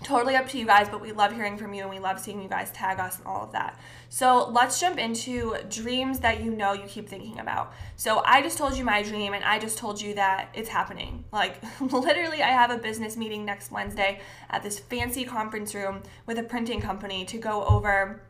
totally 0.03 0.35
up 0.35 0.47
to 0.49 0.57
you 0.57 0.65
guys, 0.65 0.89
but 0.89 1.01
we 1.01 1.11
love 1.11 1.33
hearing 1.33 1.57
from 1.57 1.73
you 1.73 1.81
and 1.81 1.89
we 1.89 1.99
love 1.99 2.19
seeing 2.19 2.41
you 2.41 2.49
guys 2.49 2.71
tag 2.71 2.99
us 2.99 3.17
and 3.17 3.27
all 3.27 3.43
of 3.43 3.51
that. 3.51 3.79
So 4.09 4.49
let's 4.49 4.79
jump 4.79 4.97
into 4.97 5.55
dreams 5.69 6.19
that 6.19 6.41
you 6.41 6.51
know 6.51 6.73
you 6.73 6.83
keep 6.87 7.07
thinking 7.07 7.39
about. 7.39 7.73
So 7.95 8.21
I 8.25 8.41
just 8.41 8.57
told 8.57 8.77
you 8.77 8.83
my 8.83 9.03
dream 9.03 9.33
and 9.33 9.43
I 9.43 9.59
just 9.59 9.77
told 9.77 10.01
you 10.01 10.15
that 10.15 10.49
it's 10.53 10.69
happening. 10.69 11.25
Like 11.31 11.61
literally, 11.81 12.41
I 12.41 12.49
have 12.49 12.71
a 12.71 12.77
business 12.77 13.17
meeting 13.17 13.45
next 13.45 13.71
Wednesday 13.71 14.21
at 14.49 14.63
this 14.63 14.79
fancy 14.79 15.25
conference 15.25 15.75
room 15.75 16.01
with 16.25 16.37
a 16.39 16.43
printing 16.43 16.81
company 16.81 17.25
to 17.25 17.37
go 17.37 17.65
over 17.65 18.21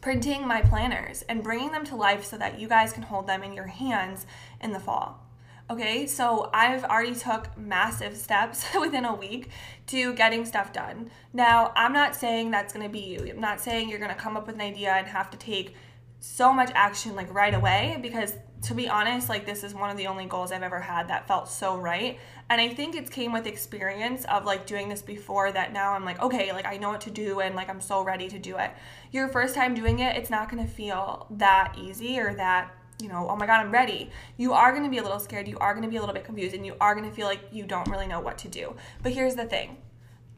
printing 0.00 0.46
my 0.46 0.62
planners 0.62 1.22
and 1.28 1.42
bringing 1.42 1.72
them 1.72 1.84
to 1.84 1.94
life 1.94 2.24
so 2.24 2.38
that 2.38 2.58
you 2.58 2.68
guys 2.68 2.92
can 2.92 3.02
hold 3.02 3.26
them 3.26 3.42
in 3.42 3.52
your 3.52 3.66
hands 3.66 4.26
in 4.60 4.72
the 4.72 4.80
fall. 4.80 5.29
Okay, 5.70 6.08
so 6.08 6.50
I've 6.52 6.82
already 6.82 7.14
took 7.14 7.56
massive 7.56 8.16
steps 8.16 8.66
within 8.80 9.04
a 9.04 9.14
week 9.14 9.50
to 9.86 10.12
getting 10.14 10.44
stuff 10.44 10.72
done. 10.72 11.12
Now, 11.32 11.72
I'm 11.76 11.92
not 11.92 12.16
saying 12.16 12.50
that's 12.50 12.72
going 12.72 12.84
to 12.84 12.92
be 12.92 12.98
you. 12.98 13.30
I'm 13.30 13.40
not 13.40 13.60
saying 13.60 13.88
you're 13.88 14.00
going 14.00 14.10
to 14.10 14.16
come 14.16 14.36
up 14.36 14.48
with 14.48 14.56
an 14.56 14.62
idea 14.62 14.90
and 14.90 15.06
have 15.06 15.30
to 15.30 15.36
take 15.36 15.76
so 16.18 16.52
much 16.52 16.72
action 16.74 17.14
like 17.14 17.32
right 17.32 17.54
away 17.54 17.98
because 18.02 18.34
to 18.62 18.74
be 18.74 18.88
honest, 18.88 19.28
like 19.28 19.46
this 19.46 19.62
is 19.62 19.72
one 19.72 19.90
of 19.90 19.96
the 19.96 20.08
only 20.08 20.26
goals 20.26 20.50
I've 20.50 20.64
ever 20.64 20.80
had 20.80 21.06
that 21.08 21.28
felt 21.28 21.48
so 21.48 21.78
right. 21.78 22.18
And 22.50 22.60
I 22.60 22.68
think 22.68 22.96
it 22.96 23.08
came 23.08 23.32
with 23.32 23.46
experience 23.46 24.24
of 24.24 24.44
like 24.44 24.66
doing 24.66 24.88
this 24.88 25.02
before 25.02 25.52
that 25.52 25.72
now 25.72 25.92
I'm 25.92 26.04
like, 26.04 26.20
okay, 26.20 26.52
like 26.52 26.66
I 26.66 26.78
know 26.78 26.90
what 26.90 27.00
to 27.02 27.10
do 27.10 27.40
and 27.40 27.54
like 27.54 27.70
I'm 27.70 27.80
so 27.80 28.02
ready 28.02 28.28
to 28.28 28.40
do 28.40 28.58
it. 28.58 28.72
Your 29.12 29.28
first 29.28 29.54
time 29.54 29.74
doing 29.74 30.00
it, 30.00 30.16
it's 30.16 30.30
not 30.30 30.50
to 30.66 30.70
feel 30.70 31.28
that 31.30 31.76
easy 31.78 32.18
or 32.18 32.34
that 32.34 32.74
you 33.00 33.08
know, 33.08 33.28
oh 33.28 33.36
my 33.36 33.46
God, 33.46 33.60
I'm 33.60 33.70
ready. 33.70 34.10
You 34.36 34.52
are 34.52 34.72
going 34.72 34.84
to 34.84 34.90
be 34.90 34.98
a 34.98 35.02
little 35.02 35.20
scared. 35.20 35.48
You 35.48 35.58
are 35.58 35.72
going 35.72 35.84
to 35.84 35.90
be 35.90 35.96
a 35.96 36.00
little 36.00 36.14
bit 36.14 36.24
confused 36.24 36.54
and 36.54 36.64
you 36.64 36.74
are 36.80 36.94
going 36.94 37.08
to 37.08 37.14
feel 37.14 37.26
like 37.26 37.40
you 37.50 37.64
don't 37.64 37.88
really 37.88 38.06
know 38.06 38.20
what 38.20 38.38
to 38.38 38.48
do. 38.48 38.74
But 39.02 39.12
here's 39.12 39.34
the 39.34 39.46
thing 39.46 39.78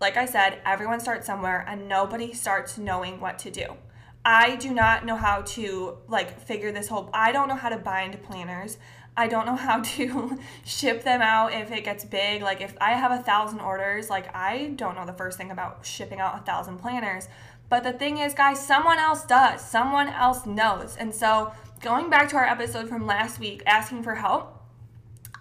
like 0.01 0.17
I 0.17 0.27
said, 0.27 0.59
everyone 0.67 0.99
starts 0.99 1.27
somewhere 1.27 1.65
and 1.69 1.89
nobody 1.89 2.33
starts 2.33 2.77
knowing 2.77 3.21
what 3.21 3.39
to 3.41 3.53
do. 3.53 3.77
I 4.25 4.57
do 4.57 4.75
not 4.75 5.07
know 5.07 5.17
how 5.17 5.43
to 5.43 5.99
like 6.09 6.41
figure 6.41 6.73
this 6.73 6.89
whole 6.89 7.09
I 7.15 7.33
don't 7.33 7.49
know 7.49 7.55
how 7.55 7.69
to 7.69 7.77
bind 7.77 8.21
planners. 8.23 8.79
I 9.17 9.29
don't 9.29 9.47
know 9.47 9.57
how 9.69 9.81
to 9.81 10.39
ship 10.65 11.05
them 11.05 11.23
out 11.23 11.53
if 11.53 11.71
it 11.71 11.85
gets 11.85 12.05
big. 12.05 12.43
Like 12.43 12.61
if 12.61 12.77
I 12.81 12.93
have 12.93 13.13
a 13.13 13.23
thousand 13.23 13.61
orders, 13.61 14.11
like 14.11 14.35
I 14.35 14.73
don't 14.77 14.97
know 14.97 15.07
the 15.07 15.13
first 15.13 15.39
thing 15.39 15.51
about 15.51 15.87
shipping 15.87 16.21
out 16.21 16.37
a 16.37 16.43
thousand 16.43 16.79
planners. 16.79 17.29
But 17.69 17.85
the 17.85 17.93
thing 17.93 18.19
is, 18.19 18.35
guys, 18.35 18.65
someone 18.65 18.99
else 18.99 19.25
does. 19.25 19.67
Someone 19.67 20.09
else 20.09 20.45
knows. 20.45 20.95
And 20.97 21.15
so 21.15 21.53
going 21.83 22.09
back 22.09 22.29
to 22.29 22.37
our 22.37 22.45
episode 22.45 22.89
from 22.89 23.07
last 23.07 23.41
week, 23.41 23.63
asking 23.67 24.05
for 24.05 24.15
help, 24.15 24.61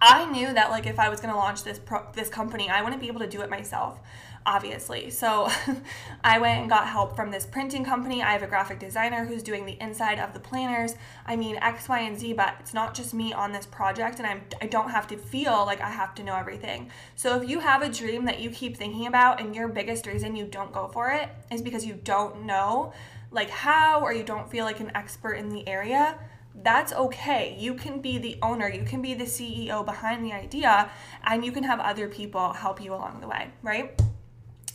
I 0.00 0.28
knew 0.30 0.52
that 0.52 0.70
like 0.70 0.86
if 0.86 0.98
I 0.98 1.08
was 1.08 1.20
going 1.20 1.32
to 1.32 1.38
launch 1.38 1.62
this 1.62 1.78
pro- 1.78 2.10
this 2.12 2.28
company, 2.28 2.68
I 2.68 2.82
wouldn't 2.82 3.00
be 3.00 3.06
able 3.06 3.20
to 3.20 3.28
do 3.28 3.40
it 3.42 3.48
myself, 3.48 4.00
obviously. 4.44 5.10
So 5.10 5.48
I 6.24 6.40
went 6.40 6.58
and 6.58 6.68
got 6.68 6.88
help 6.88 7.14
from 7.14 7.30
this 7.30 7.46
printing 7.46 7.84
company. 7.84 8.20
I 8.20 8.32
have 8.32 8.42
a 8.42 8.48
graphic 8.48 8.80
designer 8.80 9.24
who's 9.24 9.44
doing 9.44 9.64
the 9.64 9.80
inside 9.80 10.18
of 10.18 10.34
the 10.34 10.40
planners. 10.40 10.96
I 11.24 11.36
mean 11.36 11.54
X, 11.62 11.88
Y, 11.88 12.00
and 12.00 12.18
Z, 12.18 12.32
but 12.32 12.56
it's 12.58 12.74
not 12.74 12.94
just 12.94 13.14
me 13.14 13.32
on 13.32 13.52
this 13.52 13.64
project, 13.64 14.18
and 14.18 14.26
I'm 14.26 14.42
I 14.60 14.66
don't 14.66 14.90
have 14.90 15.06
to 15.08 15.16
feel 15.16 15.64
like 15.64 15.80
I 15.80 15.90
have 15.90 16.16
to 16.16 16.24
know 16.24 16.34
everything. 16.34 16.90
So 17.14 17.40
if 17.40 17.48
you 17.48 17.60
have 17.60 17.82
a 17.82 17.88
dream 17.88 18.24
that 18.24 18.40
you 18.40 18.50
keep 18.50 18.76
thinking 18.76 19.06
about, 19.06 19.40
and 19.40 19.54
your 19.54 19.68
biggest 19.68 20.08
reason 20.08 20.34
you 20.34 20.46
don't 20.46 20.72
go 20.72 20.88
for 20.88 21.12
it 21.12 21.28
is 21.52 21.62
because 21.62 21.86
you 21.86 21.94
don't 22.02 22.44
know 22.44 22.92
like 23.30 23.50
how 23.50 24.00
or 24.00 24.12
you 24.12 24.24
don't 24.24 24.50
feel 24.50 24.64
like 24.64 24.80
an 24.80 24.90
expert 24.96 25.34
in 25.34 25.48
the 25.48 25.66
area 25.68 26.18
that's 26.54 26.92
okay. 26.92 27.56
You 27.58 27.74
can 27.74 28.00
be 28.00 28.18
the 28.18 28.38
owner, 28.42 28.68
you 28.68 28.84
can 28.84 29.02
be 29.02 29.14
the 29.14 29.24
CEO 29.24 29.84
behind 29.84 30.24
the 30.24 30.32
idea, 30.32 30.90
and 31.24 31.44
you 31.44 31.52
can 31.52 31.64
have 31.64 31.80
other 31.80 32.08
people 32.08 32.52
help 32.52 32.80
you 32.82 32.94
along 32.94 33.20
the 33.20 33.28
way, 33.28 33.50
right? 33.62 34.00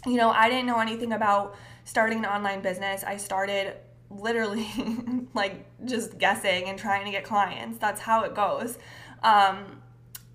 You 0.06 0.16
know, 0.16 0.30
I 0.30 0.50
didn't 0.50 0.66
know 0.66 0.80
anything 0.80 1.12
about 1.14 1.56
starting 1.86 2.20
an 2.20 2.26
online 2.26 2.62
business. 2.62 3.04
I 3.04 3.18
started 3.18 3.76
literally 4.10 4.68
like 5.34 5.66
just 5.86 6.18
guessing 6.18 6.66
and 6.66 6.80
trying 6.80 7.06
to 7.06 7.12
get 7.12 7.24
clients. 7.24 7.78
That's 7.78 8.02
how 8.02 8.24
it 8.24 8.34
goes. 8.36 8.78
Um, 9.24 9.82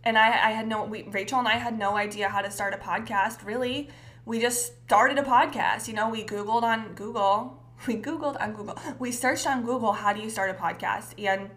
And 0.04 0.18
I, 0.18 0.28
I 0.48 0.50
had 0.50 0.66
no, 0.68 0.84
we, 0.84 1.04
Rachel 1.04 1.38
and 1.38 1.48
I 1.48 1.52
had 1.58 1.78
no 1.78 1.96
idea 1.96 2.28
how 2.28 2.42
to 2.42 2.50
start 2.50 2.74
a 2.74 2.76
podcast, 2.76 3.44
really. 3.44 3.88
We 4.24 4.40
just 4.40 4.72
started 4.84 5.18
a 5.18 5.22
podcast. 5.22 5.86
You 5.88 5.94
know, 5.94 6.08
we 6.08 6.24
Googled 6.24 6.62
on 6.62 6.94
Google. 6.94 7.61
We 7.86 7.96
Googled 7.96 8.40
on 8.40 8.52
Google. 8.52 8.78
We 8.98 9.10
searched 9.10 9.46
on 9.46 9.64
Google, 9.64 9.92
how 9.92 10.12
do 10.12 10.20
you 10.20 10.30
start 10.30 10.50
a 10.50 10.54
podcast? 10.54 11.14
And 11.18 11.50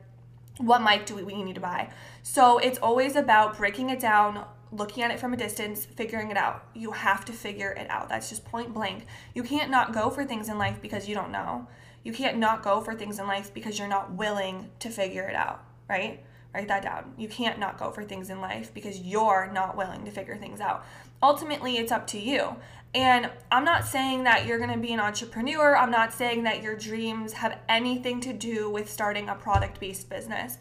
what 0.57 0.81
mic 0.81 1.05
do 1.05 1.15
we, 1.15 1.43
need 1.43 1.55
to 1.55 1.61
buy? 1.61 1.91
So 2.23 2.57
it's 2.57 2.79
always 2.79 3.15
about 3.15 3.57
breaking 3.57 3.91
it 3.91 3.99
down, 3.99 4.45
looking 4.71 5.03
at 5.03 5.11
it 5.11 5.19
from 5.19 5.33
a 5.33 5.37
distance, 5.37 5.85
figuring 5.85 6.31
it 6.31 6.37
out. 6.37 6.63
You 6.73 6.91
have 6.91 7.25
to 7.25 7.33
figure 7.33 7.71
it 7.71 7.89
out. 7.89 8.09
That's 8.09 8.29
just 8.29 8.43
point 8.45 8.73
blank. 8.73 9.05
You 9.35 9.43
can't 9.43 9.69
not 9.69 9.93
go 9.93 10.09
for 10.09 10.25
things 10.25 10.49
in 10.49 10.57
life 10.57 10.81
because 10.81 11.07
you 11.07 11.13
don't 11.13 11.31
know. 11.31 11.67
You 12.03 12.11
can't 12.11 12.37
not 12.37 12.63
go 12.63 12.81
for 12.81 12.95
things 12.95 13.19
in 13.19 13.27
life 13.27 13.53
because 13.53 13.77
you're 13.77 13.87
not 13.87 14.13
willing 14.13 14.69
to 14.79 14.89
figure 14.89 15.27
it 15.27 15.35
out, 15.35 15.63
right? 15.87 16.23
Write 16.55 16.69
that 16.69 16.83
down. 16.83 17.11
You 17.17 17.27
can't 17.27 17.59
not 17.59 17.77
go 17.77 17.91
for 17.91 18.05
things 18.05 18.29
in 18.29 18.39
life 18.39 18.73
because 18.73 19.01
you're 19.01 19.51
not 19.53 19.75
willing 19.75 20.05
to 20.05 20.11
figure 20.11 20.37
things 20.37 20.61
out. 20.61 20.85
Ultimately, 21.21 21.75
it's 21.75 21.91
up 21.91 22.07
to 22.07 22.17
you. 22.17 22.55
And 22.93 23.29
I'm 23.51 23.65
not 23.65 23.83
saying 23.83 24.23
that 24.23 24.45
you're 24.45 24.57
going 24.57 24.71
to 24.71 24.77
be 24.77 24.93
an 24.93 25.01
entrepreneur. 25.01 25.75
I'm 25.75 25.91
not 25.91 26.13
saying 26.13 26.43
that 26.43 26.63
your 26.63 26.77
dreams 26.77 27.33
have 27.33 27.59
anything 27.67 28.21
to 28.21 28.31
do 28.31 28.69
with 28.69 28.89
starting 28.89 29.27
a 29.27 29.35
product 29.35 29.81
based 29.81 30.09
business. 30.09 30.57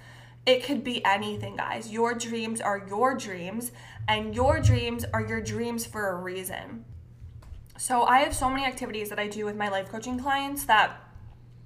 It 0.46 0.64
could 0.64 0.82
be 0.82 1.04
anything, 1.04 1.54
guys. 1.54 1.92
Your 1.92 2.12
dreams 2.12 2.60
are 2.60 2.84
your 2.88 3.14
dreams, 3.14 3.70
and 4.08 4.34
your 4.34 4.58
dreams 4.58 5.04
are 5.14 5.24
your 5.24 5.40
dreams 5.40 5.86
for 5.86 6.08
a 6.08 6.16
reason. 6.16 6.84
So, 7.78 8.02
I 8.02 8.18
have 8.18 8.34
so 8.34 8.50
many 8.50 8.64
activities 8.64 9.10
that 9.10 9.20
I 9.20 9.28
do 9.28 9.44
with 9.44 9.54
my 9.54 9.68
life 9.68 9.90
coaching 9.90 10.18
clients 10.18 10.64
that 10.64 11.00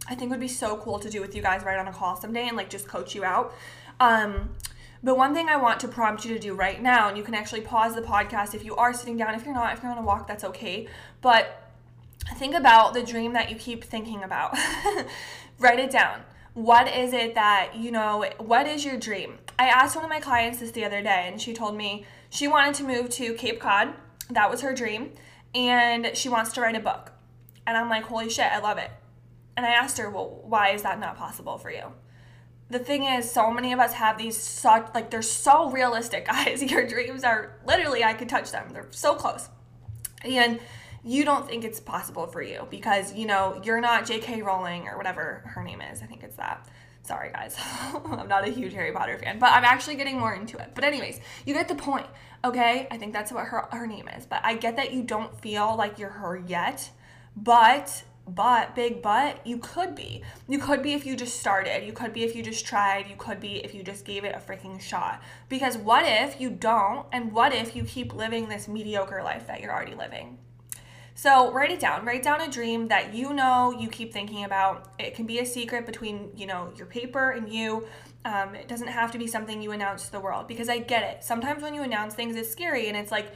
I 0.07 0.15
think 0.15 0.31
would 0.31 0.41
be 0.41 0.49
so 0.49 0.77
cool 0.77 0.99
to 0.99 1.09
do 1.09 1.23
with 1.23 1.35
you 1.35 1.41
guys 1.41 1.65
right 1.65 1.79
on 1.79 1.89
a 1.89 1.93
call 1.93 2.15
someday 2.17 2.47
and 2.47 2.59
like 2.59 2.69
just 2.69 2.87
coach 2.87 3.15
you 3.15 3.25
out. 3.25 3.55
Um, 4.01 4.51
but 5.03 5.17
one 5.17 5.33
thing 5.35 5.49
I 5.49 5.57
want 5.57 5.81
to 5.81 5.89
prompt 5.89 6.25
you 6.25 6.35
to 6.35 6.41
do 6.41 6.55
right 6.55 6.83
now, 6.83 7.09
and 7.09 7.17
you 7.17 7.23
can 7.23 7.35
actually 7.35 7.61
pause 7.61 7.95
the 7.95 8.03
podcast 8.03 8.55
if 8.55 8.65
you 8.65 8.75
are 8.77 8.93
sitting 8.93 9.17
down. 9.17 9.35
If 9.35 9.45
you're 9.45 9.55
not, 9.55 9.77
if 9.77 9.83
you're 9.83 9.93
on 9.93 9.99
a 9.99 10.03
walk, 10.03 10.27
that's 10.27 10.45
okay. 10.45 10.89
But 11.21 11.71
think 12.37 12.55
about 12.55 12.95
the 12.95 13.03
dream 13.03 13.33
that 13.35 13.51
you 13.51 13.57
keep 13.57 13.85
thinking 13.85 14.23
about. 14.23 14.57
Write 15.59 15.79
it 15.79 15.91
down. 15.91 16.23
What 16.55 16.89
is 16.89 17.13
it 17.13 17.37
that, 17.37 17.77
you 17.77 17.93
know, 17.93 18.29
what 18.39 18.67
is 18.67 18.85
your 18.85 18.97
dream? 18.97 19.39
I 19.59 19.69
asked 19.69 19.95
one 19.95 20.05
of 20.05 20.11
my 20.11 20.21
clients 20.21 20.59
this 20.59 20.73
the 20.73 20.85
other 20.85 21.03
day, 21.03 21.29
and 21.31 21.41
she 21.41 21.55
told 21.55 21.77
me 21.77 22.05
she 22.31 22.49
wanted 22.49 22.75
to 22.77 22.85
move 22.85 23.11
to 23.11 23.35
Cape 23.35 23.61
Cod. 23.61 23.95
That 24.31 24.51
was 24.51 24.63
her 24.63 24.75
dream. 24.75 25.13
And 25.55 26.17
she 26.17 26.29
wants 26.29 26.53
to 26.55 26.61
write 26.61 26.77
a 26.77 26.81
book. 26.81 27.13
And 27.67 27.77
I'm 27.77 27.89
like, 27.89 28.05
holy 28.05 28.29
shit, 28.29 28.51
I 28.51 28.59
love 28.59 28.79
it. 28.79 28.91
And 29.57 29.65
I 29.65 29.71
asked 29.71 29.99
her, 29.99 30.11
well, 30.11 30.43
why 30.45 30.71
is 30.71 30.83
that 30.83 30.99
not 30.99 31.17
possible 31.17 31.59
for 31.59 31.71
you? 31.71 31.93
The 32.71 32.79
thing 32.79 33.05
is 33.05 33.31
so 33.31 33.51
many 33.51 33.73
of 33.73 33.79
us 33.79 33.95
have 33.95 34.19
these 34.19 34.37
such 34.37 34.89
like 34.95 35.11
they're 35.11 35.23
so 35.23 35.71
realistic 35.71 36.27
guys. 36.33 36.63
Your 36.63 36.87
dreams 36.87 37.25
are 37.25 37.57
literally 37.67 38.05
i 38.05 38.15
could 38.15 38.29
touch 38.29 38.51
them. 38.53 38.69
They're 38.73 38.89
so 38.91 39.15
close. 39.15 39.49
And 40.23 40.61
you 41.05 41.25
don't 41.25 41.49
think 41.49 41.65
it's 41.65 41.81
possible 41.81 42.27
for 42.27 42.43
you 42.43 42.67
because 42.71 43.15
you 43.15 43.27
know 43.27 43.61
you're 43.65 43.81
not 43.81 44.05
jk 44.05 44.43
rowling 44.43 44.89
or 44.89 44.97
whatever 44.97 45.43
her 45.47 45.63
name 45.63 45.81
is. 45.81 46.03
I 46.03 46.07
think 46.07 46.23
it's 46.23 46.37
that. 46.37 46.69
Sorry 47.03 47.31
guys. 47.33 47.57
I'm 48.05 48.29
not 48.29 48.47
a 48.47 48.51
huge 48.51 48.73
harry 48.75 48.93
potter 48.93 49.19
fan 49.19 49.39
but 49.39 49.53
i'm 49.53 49.65
actually 49.65 49.97
getting 49.97 50.19
more 50.19 50.35
into 50.35 50.59
it. 50.59 50.73
But 50.75 50.85
anyways 50.85 51.21
you 51.47 51.55
get 51.55 51.69
the 51.69 51.75
point 51.75 52.07
okay? 52.45 52.87
I 52.91 52.99
think 52.99 53.13
that's 53.13 53.33
what 53.33 53.47
her, 53.47 53.67
her 53.73 53.87
name 53.87 54.09
is. 54.09 54.27
But 54.27 54.45
i 54.45 54.55
get 54.55 54.77
that 54.77 54.93
you 54.93 55.03
don't 55.03 55.41
feel 55.41 55.77
like 55.77 55.99
you're 55.99 56.11
her 56.11 56.37
yet 56.37 56.91
but 57.37 58.03
but 58.35 58.75
big 58.75 59.01
but 59.03 59.47
you 59.47 59.59
could 59.59 59.95
be. 59.95 60.23
You 60.49 60.59
could 60.59 60.83
be 60.83 60.93
if 60.93 61.07
you 61.07 61.17
just 61.17 61.41
started. 61.41 61.85
You 61.85 61.93
could 61.93 62.13
be 62.13 62.25
if 62.25 62.37
you 62.37 62.43
just 62.43 62.67
tried. 62.67 63.09
You 63.09 63.17
could 63.17 63.41
be 63.41 63.65
if 63.65 63.75
you 63.75 63.83
just 63.83 64.05
gave 64.05 64.25
it 64.25 64.35
a 64.35 64.39
freaking 64.39 64.81
shot. 64.81 65.23
Because 65.49 65.77
what 65.77 66.05
if 66.07 66.41
you 66.41 66.51
don't 66.51 67.07
and 67.13 67.33
what 67.33 67.55
if 67.55 67.75
you 67.75 67.85
keep 67.85 68.15
living 68.15 68.49
this 68.49 68.69
mediocre 68.69 69.23
life 69.23 69.47
that 69.47 69.61
you're 69.61 69.73
already 69.73 69.95
living? 69.95 70.39
So 71.15 71.51
write 71.53 71.73
it 71.73 71.81
down. 71.81 72.05
Write 72.05 72.23
down 72.23 72.41
a 72.41 72.49
dream 72.49 72.89
that 72.89 73.13
you 73.13 73.33
know 73.33 73.75
you 73.77 73.89
keep 73.89 74.13
thinking 74.13 74.45
about. 74.45 74.93
It 74.99 75.15
can 75.15 75.27
be 75.27 75.41
a 75.41 75.47
secret 75.47 75.85
between 75.85 76.31
you 76.37 76.47
know 76.47 76.73
your 76.77 76.87
paper 76.87 77.31
and 77.31 77.53
you. 77.53 77.89
Um, 78.25 78.55
it 78.55 78.69
doesn't 78.69 78.89
have 78.89 79.11
to 79.13 79.19
be 79.19 79.27
something 79.27 79.63
you 79.63 79.73
announce 79.73 80.07
to 80.07 80.13
the 80.13 80.21
world. 80.21 80.47
Because 80.47 80.69
i 80.69 80.79
get 80.79 81.03
it. 81.03 81.25
Sometimes 81.25 81.63
when 81.63 81.75
you 81.75 81.83
announce 81.83 82.15
things 82.15 82.37
it's 82.37 82.51
scary 82.51 82.89
and 82.89 82.97
it's 82.97 83.11
like 83.11 83.33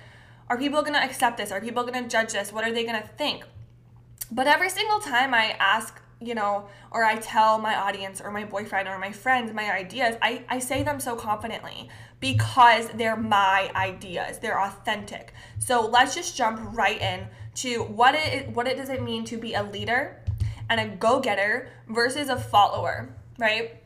are 0.48 0.58
people 0.58 0.82
going 0.82 0.92
to 0.92 1.02
accept 1.02 1.38
this? 1.38 1.50
Are 1.50 1.60
people 1.60 1.82
going 1.84 2.02
to 2.02 2.08
judge 2.10 2.32
this? 2.32 2.52
What 2.52 2.64
are 2.64 2.72
they 2.72 2.84
going 2.84 3.00
to 3.00 3.08
think 3.08 3.44
but 4.32 4.46
every 4.46 4.70
single 4.70 4.98
time 4.98 5.34
I 5.34 5.56
ask, 5.60 6.00
you 6.18 6.34
know, 6.34 6.66
or 6.90 7.04
I 7.04 7.16
tell 7.16 7.58
my 7.58 7.76
audience 7.76 8.20
or 8.20 8.30
my 8.30 8.44
boyfriend 8.44 8.88
or 8.88 8.98
my 8.98 9.12
friends 9.12 9.52
my 9.52 9.70
ideas, 9.70 10.16
I, 10.22 10.44
I 10.48 10.58
say 10.58 10.82
them 10.82 11.00
so 11.00 11.16
confidently 11.16 11.90
because 12.18 12.88
they're 12.94 13.16
my 13.16 13.70
ideas. 13.76 14.38
They're 14.38 14.60
authentic. 14.60 15.34
So 15.58 15.86
let's 15.86 16.14
just 16.14 16.34
jump 16.34 16.60
right 16.74 17.00
in 17.00 17.26
to 17.56 17.82
what 17.82 18.14
it 18.14 18.48
what 18.48 18.66
it 18.66 18.78
does 18.78 18.88
it 18.88 19.02
mean 19.02 19.24
to 19.26 19.36
be 19.36 19.52
a 19.52 19.62
leader 19.62 20.16
and 20.70 20.80
a 20.80 20.96
go-getter 20.96 21.68
versus 21.88 22.30
a 22.30 22.36
follower, 22.36 23.14
right? 23.38 23.82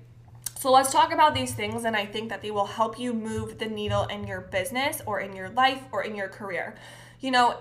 So 0.58 0.70
let's 0.70 0.92
talk 0.92 1.12
about 1.12 1.34
these 1.34 1.52
things, 1.52 1.84
and 1.84 1.96
I 1.96 2.06
think 2.06 2.28
that 2.28 2.42
they 2.42 2.50
will 2.50 2.66
help 2.66 2.98
you 2.98 3.12
move 3.12 3.58
the 3.58 3.66
needle 3.66 4.04
in 4.04 4.26
your 4.26 4.42
business 4.42 5.02
or 5.04 5.20
in 5.20 5.34
your 5.34 5.48
life 5.50 5.82
or 5.90 6.04
in 6.04 6.14
your 6.14 6.28
career. 6.28 6.76
You 7.20 7.32
know, 7.32 7.58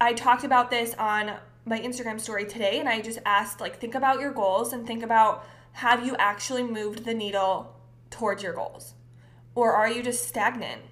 I 0.00 0.12
talked 0.12 0.44
about 0.44 0.70
this 0.70 0.94
on 0.94 1.36
my 1.68 1.80
Instagram 1.80 2.20
story 2.20 2.46
today 2.46 2.80
and 2.80 2.88
I 2.88 3.00
just 3.00 3.18
asked 3.26 3.60
like 3.60 3.78
think 3.78 3.94
about 3.94 4.20
your 4.20 4.32
goals 4.32 4.72
and 4.72 4.86
think 4.86 5.02
about 5.02 5.46
have 5.72 6.04
you 6.04 6.16
actually 6.18 6.62
moved 6.62 7.04
the 7.04 7.14
needle 7.14 7.76
towards 8.10 8.42
your 8.42 8.52
goals? 8.54 8.94
Or 9.54 9.72
are 9.72 9.88
you 9.88 10.02
just 10.02 10.26
stagnant? 10.26 10.82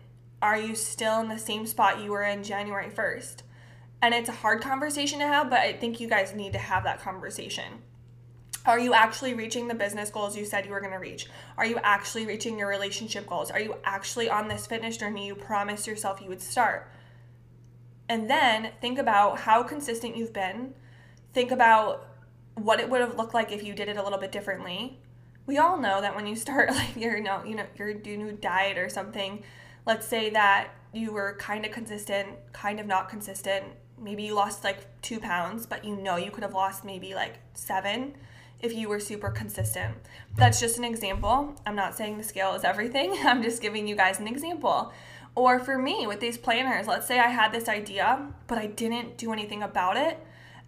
Are 0.42 0.58
you 0.58 0.74
still 0.74 1.20
in 1.20 1.28
the 1.28 1.38
same 1.38 1.66
spot 1.66 2.00
you 2.00 2.10
were 2.10 2.22
in 2.22 2.44
January 2.44 2.90
1st? 2.90 3.38
And 4.02 4.14
it's 4.14 4.28
a 4.28 4.32
hard 4.32 4.60
conversation 4.60 5.18
to 5.20 5.26
have, 5.26 5.48
but 5.48 5.60
I 5.60 5.72
think 5.72 5.98
you 5.98 6.08
guys 6.08 6.34
need 6.34 6.52
to 6.52 6.58
have 6.58 6.84
that 6.84 7.00
conversation. 7.00 7.82
Are 8.66 8.78
you 8.78 8.92
actually 8.92 9.34
reaching 9.34 9.68
the 9.68 9.74
business 9.74 10.10
goals 10.10 10.36
you 10.36 10.44
said 10.44 10.66
you 10.66 10.72
were 10.72 10.80
going 10.80 10.92
to 10.92 10.98
reach? 10.98 11.28
Are 11.56 11.64
you 11.64 11.78
actually 11.82 12.26
reaching 12.26 12.58
your 12.58 12.68
relationship 12.68 13.26
goals? 13.26 13.50
Are 13.50 13.60
you 13.60 13.76
actually 13.84 14.28
on 14.28 14.48
this 14.48 14.66
fitness 14.66 14.96
journey 14.96 15.26
you 15.26 15.36
promised 15.36 15.86
yourself 15.86 16.20
you 16.20 16.28
would 16.28 16.42
start? 16.42 16.90
And 18.08 18.30
then 18.30 18.70
think 18.80 18.98
about 18.98 19.40
how 19.40 19.62
consistent 19.62 20.16
you've 20.16 20.32
been. 20.32 20.74
Think 21.32 21.50
about 21.50 22.06
what 22.54 22.80
it 22.80 22.88
would 22.88 23.00
have 23.00 23.16
looked 23.16 23.34
like 23.34 23.52
if 23.52 23.62
you 23.62 23.74
did 23.74 23.88
it 23.88 23.96
a 23.96 24.02
little 24.02 24.18
bit 24.18 24.32
differently. 24.32 24.98
We 25.46 25.58
all 25.58 25.78
know 25.78 26.00
that 26.00 26.16
when 26.16 26.26
you 26.26 26.36
start 26.36 26.70
like 26.74 26.96
your 26.96 27.20
no, 27.20 27.44
you 27.44 27.54
know, 27.54 27.66
your 27.76 27.94
new 27.94 28.32
diet 28.32 28.78
or 28.78 28.88
something, 28.88 29.42
let's 29.84 30.06
say 30.06 30.30
that 30.30 30.70
you 30.92 31.12
were 31.12 31.36
kind 31.38 31.64
of 31.64 31.72
consistent, 31.72 32.28
kind 32.52 32.80
of 32.80 32.86
not 32.86 33.08
consistent. 33.08 33.64
Maybe 33.98 34.24
you 34.24 34.34
lost 34.34 34.64
like 34.64 35.00
two 35.02 35.20
pounds, 35.20 35.66
but 35.66 35.84
you 35.84 35.96
know 35.96 36.16
you 36.16 36.30
could 36.30 36.42
have 36.42 36.54
lost 36.54 36.84
maybe 36.84 37.14
like 37.14 37.36
seven 37.54 38.14
if 38.60 38.72
you 38.72 38.88
were 38.88 39.00
super 39.00 39.30
consistent. 39.30 39.94
That's 40.36 40.58
just 40.60 40.78
an 40.78 40.84
example. 40.84 41.54
I'm 41.66 41.76
not 41.76 41.94
saying 41.94 42.18
the 42.18 42.24
scale 42.24 42.54
is 42.54 42.64
everything. 42.64 43.14
I'm 43.24 43.42
just 43.42 43.60
giving 43.60 43.86
you 43.86 43.96
guys 43.96 44.18
an 44.18 44.26
example. 44.26 44.92
Or 45.36 45.60
for 45.60 45.78
me 45.78 46.06
with 46.06 46.18
these 46.18 46.38
planners, 46.38 46.86
let's 46.88 47.06
say 47.06 47.20
I 47.20 47.28
had 47.28 47.52
this 47.52 47.68
idea, 47.68 48.26
but 48.46 48.58
I 48.58 48.66
didn't 48.66 49.18
do 49.18 49.32
anything 49.32 49.62
about 49.62 49.96
it. 49.96 50.18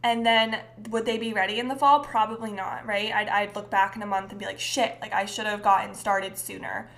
And 0.02 0.25
then 0.25 0.60
would 0.90 1.06
they 1.06 1.18
be 1.18 1.32
ready 1.32 1.58
in 1.58 1.66
the 1.66 1.75
fall? 1.75 2.00
Probably 2.00 2.52
not, 2.52 2.87
right? 2.87 3.12
I'd, 3.12 3.28
I'd 3.28 3.56
look 3.56 3.70
back 3.70 3.96
in 3.96 4.02
a 4.02 4.06
month 4.06 4.30
and 4.30 4.38
be 4.38 4.46
like, 4.46 4.60
shit, 4.60 4.98
like 5.00 5.12
I 5.12 5.25
should 5.25 5.46
have 5.46 5.62
gotten 5.62 5.94
started 5.94 6.38
sooner. 6.38 6.88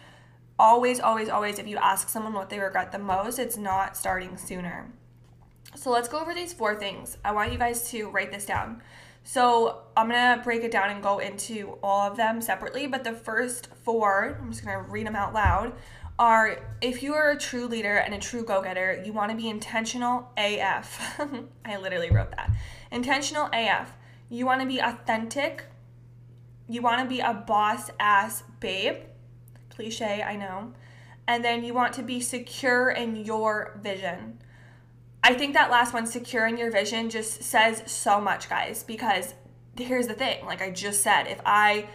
Always, 0.59 1.01
always, 1.01 1.31
always, 1.31 1.59
if 1.59 1.67
you 1.67 1.79
ask 1.79 2.11
someone 2.11 2.35
what 2.35 2.51
they 2.51 2.59
regret 2.59 2.93
the 2.93 2.99
most, 2.99 3.39
it's 3.39 3.57
not 3.57 3.97
starting 3.97 4.37
sooner. 4.37 4.93
So 5.77 5.91
let's 5.91 6.09
go 6.09 6.21
over 6.21 6.35
these 6.35 6.53
four 6.53 6.75
things. 6.75 7.17
I 7.25 7.33
want 7.33 7.53
you 7.53 7.59
guys 7.59 7.89
to 7.91 8.11
write 8.11 8.33
this 8.33 8.45
down. 8.45 8.83
So 9.23 9.83
I'm 9.97 10.09
gonna 10.09 10.43
break 10.43 10.65
it 10.65 10.73
down 10.73 10.91
and 10.91 11.03
go 11.03 11.19
into 11.19 11.79
all 11.83 12.11
of 12.11 12.17
them 12.17 12.43
separately, 12.43 12.87
but 12.87 13.05
the 13.05 13.13
first 13.13 13.69
four, 13.85 14.39
I'm 14.43 14.51
just 14.51 14.65
gonna 14.65 14.83
read 14.83 15.07
them 15.07 15.17
out 15.17 15.33
loud, 15.33 15.73
are 16.21 16.59
if 16.83 17.03
you 17.03 17.15
are 17.15 17.31
a 17.31 17.39
true 17.39 17.67
leader 17.67 17.97
and 17.97 18.13
a 18.15 18.19
true 18.19 18.45
go 18.45 18.63
getter, 18.63 19.03
you 19.05 19.13
want 19.13 19.31
to 19.31 19.37
be 19.37 19.49
intentional 19.49 20.31
AF. 20.37 21.19
I 21.65 21.79
literally 21.79 22.11
wrote 22.11 22.31
that. 22.33 22.51
Intentional 22.93 23.49
AF. 23.53 23.91
You 24.29 24.45
want 24.45 24.61
to 24.61 24.67
be 24.67 24.79
authentic. 24.79 25.65
You 26.69 26.83
want 26.83 27.01
to 27.01 27.09
be 27.09 27.21
a 27.21 27.33
boss 27.33 27.91
ass 27.99 28.45
babe. 28.61 28.97
Cliche, 29.71 30.23
I 30.23 30.37
know. 30.37 30.75
And 31.27 31.43
then 31.43 31.65
you 31.65 31.73
want 31.73 31.95
to 31.95 32.03
be 32.03 32.21
secure 32.21 32.91
in 32.91 33.17
your 33.17 33.81
vision. 33.83 34.39
I 35.25 35.35
think 35.35 35.55
that 35.55 35.71
last 35.71 35.95
one, 35.95 36.07
secure 36.07 36.47
in 36.47 36.59
your 36.59 36.71
vision, 36.71 37.09
just 37.09 37.43
says 37.43 37.83
so 37.87 38.21
much, 38.21 38.49
guys, 38.49 38.83
because 38.83 39.35
here's 39.77 40.07
the 40.07 40.15
thing 40.15 40.45
like 40.45 40.61
I 40.61 40.71
just 40.71 41.03
said, 41.03 41.25
if 41.29 41.41
I 41.47 41.89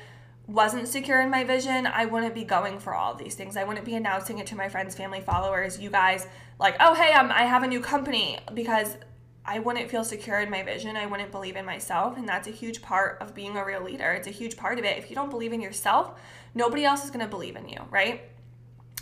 wasn't 0.48 0.88
secure 0.88 1.22
in 1.22 1.30
my 1.30 1.44
vision, 1.44 1.88
I 1.88 2.06
wouldn't 2.06 2.36
be 2.36 2.44
going 2.44 2.80
for 2.80 2.94
all 2.94 3.16
these 3.16 3.36
things. 3.36 3.58
I 3.58 3.64
wouldn't 3.64 3.86
be 3.86 3.96
announcing 3.96 4.38
it 4.40 4.48
to 4.48 4.56
my 4.56 4.70
friends, 4.70 4.96
family, 4.96 5.22
followers, 5.22 5.80
you 5.80 5.90
guys, 5.90 6.28
like, 6.60 6.76
oh, 6.80 6.94
hey, 6.94 7.12
I'm, 7.14 7.32
I 7.32 7.44
have 7.44 7.64
a 7.64 7.68
new 7.68 7.82
company 7.82 8.38
because 8.54 8.98
I 9.44 9.60
wouldn't 9.60 9.90
feel 9.90 10.04
secure 10.04 10.40
in 10.40 10.50
my 10.50 10.64
vision. 10.64 10.96
I 10.96 11.06
wouldn't 11.06 11.32
believe 11.32 11.56
in 11.56 11.66
myself. 11.66 12.18
And 12.18 12.28
that's 12.28 12.48
a 12.48 12.52
huge 12.52 12.82
part 12.82 13.18
of 13.22 13.34
being 13.34 13.58
a 13.58 13.66
real 13.66 13.84
leader. 13.84 14.12
It's 14.12 14.28
a 14.28 14.32
huge 14.32 14.58
part 14.58 14.80
of 14.80 14.86
it. 14.86 14.98
If 14.98 15.10
you 15.10 15.16
don't 15.16 15.30
believe 15.30 15.54
in 15.54 15.62
yourself, 15.62 16.20
nobody 16.54 16.84
else 16.84 17.04
is 17.04 17.12
going 17.12 17.26
to 17.26 17.30
believe 17.30 17.56
in 17.56 17.68
you, 17.68 17.80
right? 17.90 18.24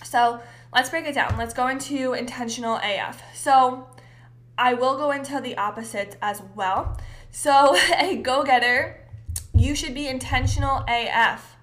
So 0.04 0.42
let's 0.74 0.90
break 0.90 1.06
it 1.06 1.16
down. 1.16 1.38
Let's 1.38 1.54
go 1.54 1.68
into 1.68 2.14
intentional 2.14 2.80
AF. 2.84 3.22
So 3.34 3.88
I 4.58 4.74
will 4.74 4.98
go 4.98 5.12
into 5.12 5.40
the 5.42 5.58
opposites 5.58 6.16
as 6.22 6.42
well. 6.56 6.98
So, 7.32 7.76
a 7.98 8.18
go 8.18 8.44
getter, 8.44 9.03
you 9.64 9.76
should 9.76 9.94
be 9.94 10.08
intentional 10.08 10.84
AF. 10.90 11.56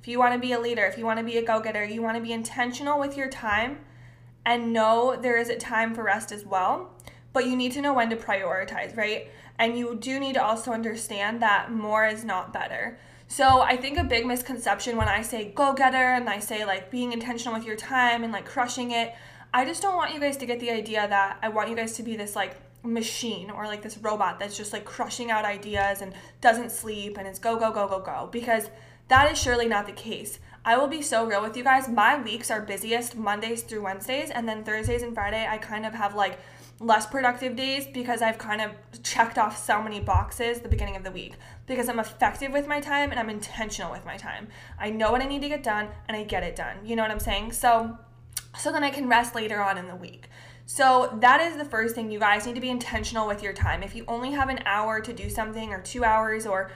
If 0.00 0.06
you 0.06 0.18
want 0.20 0.32
to 0.32 0.38
be 0.38 0.52
a 0.52 0.60
leader, 0.60 0.84
if 0.84 0.96
you 0.96 1.04
want 1.04 1.18
to 1.18 1.24
be 1.24 1.38
a 1.38 1.42
go 1.42 1.58
getter, 1.58 1.84
you 1.84 2.00
want 2.00 2.16
to 2.16 2.22
be 2.22 2.32
intentional 2.32 3.00
with 3.00 3.16
your 3.16 3.28
time 3.28 3.80
and 4.46 4.72
know 4.72 5.18
there 5.20 5.36
is 5.36 5.48
a 5.48 5.56
time 5.56 5.92
for 5.92 6.04
rest 6.04 6.30
as 6.30 6.46
well. 6.46 6.94
But 7.32 7.46
you 7.46 7.56
need 7.56 7.72
to 7.72 7.82
know 7.82 7.92
when 7.92 8.10
to 8.10 8.16
prioritize, 8.16 8.96
right? 8.96 9.28
And 9.58 9.76
you 9.76 9.96
do 9.96 10.20
need 10.20 10.34
to 10.34 10.42
also 10.42 10.70
understand 10.70 11.42
that 11.42 11.72
more 11.72 12.06
is 12.06 12.24
not 12.24 12.52
better. 12.52 12.96
So 13.26 13.60
I 13.60 13.76
think 13.76 13.98
a 13.98 14.04
big 14.04 14.24
misconception 14.24 14.96
when 14.96 15.08
I 15.08 15.22
say 15.22 15.50
go 15.50 15.72
getter 15.72 15.96
and 15.96 16.28
I 16.28 16.38
say 16.38 16.64
like 16.64 16.92
being 16.92 17.12
intentional 17.12 17.54
with 17.58 17.66
your 17.66 17.76
time 17.76 18.22
and 18.22 18.32
like 18.32 18.46
crushing 18.46 18.92
it, 18.92 19.14
I 19.52 19.64
just 19.64 19.82
don't 19.82 19.96
want 19.96 20.14
you 20.14 20.20
guys 20.20 20.36
to 20.36 20.46
get 20.46 20.60
the 20.60 20.70
idea 20.70 21.08
that 21.08 21.38
I 21.42 21.48
want 21.48 21.70
you 21.70 21.76
guys 21.76 21.94
to 21.94 22.04
be 22.04 22.16
this 22.16 22.36
like 22.36 22.56
machine 22.82 23.50
or 23.50 23.66
like 23.66 23.82
this 23.82 23.98
robot 23.98 24.38
that's 24.38 24.56
just 24.56 24.72
like 24.72 24.84
crushing 24.84 25.30
out 25.30 25.44
ideas 25.44 26.00
and 26.00 26.14
doesn't 26.40 26.70
sleep 26.70 27.18
and 27.18 27.26
it's 27.26 27.38
go, 27.38 27.58
go, 27.58 27.72
go, 27.72 27.88
go, 27.88 28.00
go. 28.00 28.28
Because 28.30 28.70
that 29.08 29.30
is 29.30 29.40
surely 29.40 29.68
not 29.68 29.86
the 29.86 29.92
case. 29.92 30.38
I 30.64 30.76
will 30.76 30.86
be 30.86 31.00
so 31.02 31.26
real 31.26 31.40
with 31.40 31.56
you 31.56 31.64
guys. 31.64 31.88
My 31.88 32.20
weeks 32.20 32.50
are 32.50 32.60
busiest 32.60 33.16
Mondays 33.16 33.62
through 33.62 33.82
Wednesdays, 33.82 34.30
and 34.30 34.46
then 34.46 34.64
Thursdays 34.64 35.02
and 35.02 35.14
Friday, 35.14 35.46
I 35.48 35.56
kind 35.56 35.86
of 35.86 35.94
have 35.94 36.14
like 36.14 36.38
less 36.80 37.06
productive 37.06 37.56
days 37.56 37.86
because 37.86 38.22
I've 38.22 38.38
kind 38.38 38.60
of 38.60 38.72
checked 39.02 39.38
off 39.38 39.56
so 39.64 39.82
many 39.82 39.98
boxes 39.98 40.60
the 40.60 40.68
beginning 40.68 40.94
of 40.94 41.02
the 41.04 41.10
week 41.10 41.34
because 41.66 41.88
I'm 41.88 41.98
effective 41.98 42.52
with 42.52 42.68
my 42.68 42.80
time 42.80 43.10
and 43.10 43.18
I'm 43.18 43.30
intentional 43.30 43.90
with 43.90 44.04
my 44.04 44.16
time. 44.16 44.48
I 44.78 44.90
know 44.90 45.10
what 45.10 45.22
I 45.22 45.26
need 45.26 45.42
to 45.42 45.48
get 45.48 45.62
done 45.62 45.88
and 46.06 46.16
I 46.16 46.22
get 46.22 46.44
it 46.44 46.54
done. 46.54 46.76
You 46.84 46.94
know 46.94 47.02
what 47.02 47.10
I'm 47.10 47.18
saying? 47.18 47.52
So 47.52 47.98
so 48.58 48.72
then 48.72 48.84
I 48.84 48.90
can 48.90 49.08
rest 49.08 49.34
later 49.34 49.60
on 49.60 49.78
in 49.78 49.88
the 49.88 49.96
week. 49.96 50.28
So 50.70 51.16
that 51.20 51.40
is 51.40 51.56
the 51.56 51.64
first 51.64 51.94
thing 51.94 52.10
you 52.10 52.18
guys 52.18 52.44
need 52.44 52.54
to 52.54 52.60
be 52.60 52.68
intentional 52.68 53.26
with 53.26 53.42
your 53.42 53.54
time. 53.54 53.82
If 53.82 53.96
you 53.96 54.04
only 54.06 54.32
have 54.32 54.50
an 54.50 54.60
hour 54.66 55.00
to 55.00 55.14
do 55.14 55.30
something 55.30 55.70
or 55.70 55.80
2 55.80 56.04
hours 56.04 56.46
or 56.46 56.70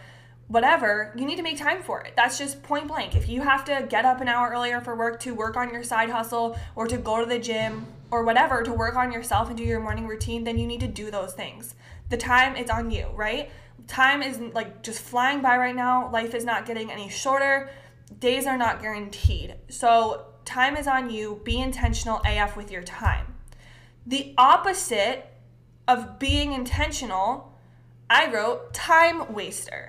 whatever, 0.48 1.12
you 1.14 1.26
need 1.26 1.36
to 1.36 1.42
make 1.42 1.58
time 1.58 1.82
for 1.82 2.00
it. 2.00 2.14
That's 2.16 2.38
just 2.38 2.62
point 2.62 2.88
blank. 2.88 3.14
If 3.14 3.28
you 3.28 3.42
have 3.42 3.66
to 3.66 3.86
get 3.90 4.06
up 4.06 4.22
an 4.22 4.28
hour 4.28 4.48
earlier 4.48 4.80
for 4.80 4.96
work 4.96 5.20
to 5.20 5.34
work 5.34 5.58
on 5.58 5.70
your 5.70 5.84
side 5.84 6.08
hustle 6.08 6.58
or 6.74 6.86
to 6.86 6.96
go 6.96 7.20
to 7.20 7.26
the 7.26 7.38
gym 7.38 7.86
or 8.10 8.24
whatever 8.24 8.62
to 8.62 8.72
work 8.72 8.96
on 8.96 9.12
yourself 9.12 9.48
and 9.50 9.58
do 9.58 9.62
your 9.62 9.78
morning 9.78 10.06
routine, 10.06 10.42
then 10.42 10.56
you 10.56 10.66
need 10.66 10.80
to 10.80 10.88
do 10.88 11.10
those 11.10 11.34
things. 11.34 11.74
The 12.08 12.16
time 12.16 12.56
is 12.56 12.70
on 12.70 12.90
you, 12.90 13.08
right? 13.14 13.50
Time 13.88 14.22
is 14.22 14.40
like 14.54 14.82
just 14.82 15.02
flying 15.02 15.42
by 15.42 15.58
right 15.58 15.76
now. 15.76 16.10
Life 16.10 16.34
is 16.34 16.46
not 16.46 16.64
getting 16.64 16.90
any 16.90 17.10
shorter. 17.10 17.68
Days 18.20 18.46
are 18.46 18.56
not 18.56 18.80
guaranteed. 18.80 19.56
So, 19.68 20.28
time 20.46 20.78
is 20.78 20.86
on 20.86 21.10
you. 21.10 21.42
Be 21.44 21.60
intentional 21.60 22.22
AF 22.24 22.56
with 22.56 22.70
your 22.70 22.82
time. 22.82 23.31
The 24.06 24.34
opposite 24.36 25.26
of 25.86 26.18
being 26.18 26.52
intentional, 26.52 27.56
I 28.10 28.30
wrote 28.32 28.74
time 28.74 29.32
waster. 29.32 29.88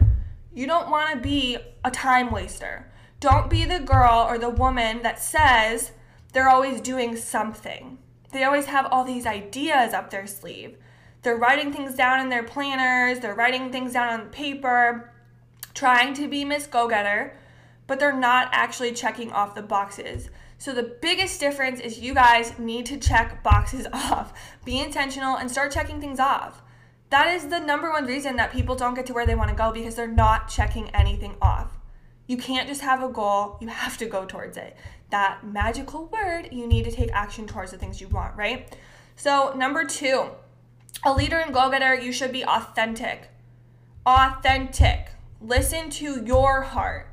You 0.54 0.68
don't 0.68 0.90
want 0.90 1.14
to 1.14 1.20
be 1.20 1.58
a 1.84 1.90
time 1.90 2.32
waster. 2.32 2.92
Don't 3.20 3.50
be 3.50 3.66
the 3.66 3.80
girl 3.80 4.26
or 4.28 4.38
the 4.38 4.50
woman 4.50 5.02
that 5.02 5.22
says 5.22 5.94
they're 6.32 6.50
always 6.50 6.82
doing 6.82 7.16
something. 7.16 7.98
They 8.32 8.44
always 8.44 8.66
have 8.66 8.88
all 8.92 9.04
these 9.04 9.26
ideas 9.26 9.94
up 9.94 10.10
their 10.10 10.28
sleeve. 10.28 10.78
They're 11.22 11.38
writing 11.38 11.72
things 11.72 11.96
down 11.96 12.20
in 12.20 12.30
their 12.30 12.44
planners, 12.44 13.20
they're 13.20 13.34
writing 13.34 13.72
things 13.72 13.94
down 13.94 14.20
on 14.20 14.30
paper, 14.30 15.12
trying 15.74 16.14
to 16.16 16.28
be 16.28 16.44
Miss 16.44 16.68
Go 16.68 16.88
Getter, 16.88 17.38
but 17.88 18.00
they're 18.00 18.12
not 18.12 18.50
actually 18.52 18.92
checking 18.92 19.32
off 19.32 19.56
the 19.56 19.62
boxes. 19.62 20.30
So, 20.64 20.72
the 20.72 20.96
biggest 21.02 21.42
difference 21.42 21.82
is 21.82 22.00
you 22.00 22.14
guys 22.14 22.58
need 22.58 22.86
to 22.86 22.96
check 22.96 23.44
boxes 23.44 23.86
off. 23.94 24.32
Be 24.64 24.80
intentional 24.80 25.36
and 25.36 25.52
start 25.52 25.74
checking 25.74 26.00
things 26.00 26.22
off. 26.22 26.62
That 27.10 27.28
is 27.36 27.50
the 27.50 27.60
number 27.60 27.92
one 27.92 28.06
reason 28.06 28.38
that 28.38 28.54
people 28.54 28.74
don't 28.74 28.94
get 28.94 29.06
to 29.08 29.14
where 29.14 29.26
they 29.26 29.36
want 29.36 29.50
to 29.50 29.58
go 29.58 29.74
because 29.74 29.96
they're 29.96 30.08
not 30.08 30.48
checking 30.48 30.90
anything 30.92 31.36
off. 31.42 31.78
You 32.28 32.38
can't 32.38 32.70
just 32.70 32.80
have 32.80 33.04
a 33.04 33.10
goal, 33.10 33.58
you 33.60 33.68
have 33.68 33.98
to 33.98 34.06
go 34.06 34.24
towards 34.24 34.56
it. 34.56 34.78
That 35.10 35.46
magical 35.46 36.06
word, 36.06 36.48
you 36.54 36.66
need 36.66 36.86
to 36.86 36.92
take 36.92 37.12
action 37.12 37.46
towards 37.46 37.72
the 37.72 37.78
things 37.78 38.00
you 38.00 38.08
want, 38.08 38.38
right? 38.38 38.74
So, 39.18 39.54
number 39.58 39.84
two, 39.84 40.28
a 41.04 41.12
leader 41.12 41.40
and 41.40 41.54
go 41.54 41.70
getter, 41.72 41.94
you 41.94 42.14
should 42.14 42.32
be 42.32 42.46
authentic. 42.46 43.28
Authentic. 44.06 45.10
Listen 45.42 45.90
to 45.90 46.24
your 46.24 46.62
heart. 46.62 47.10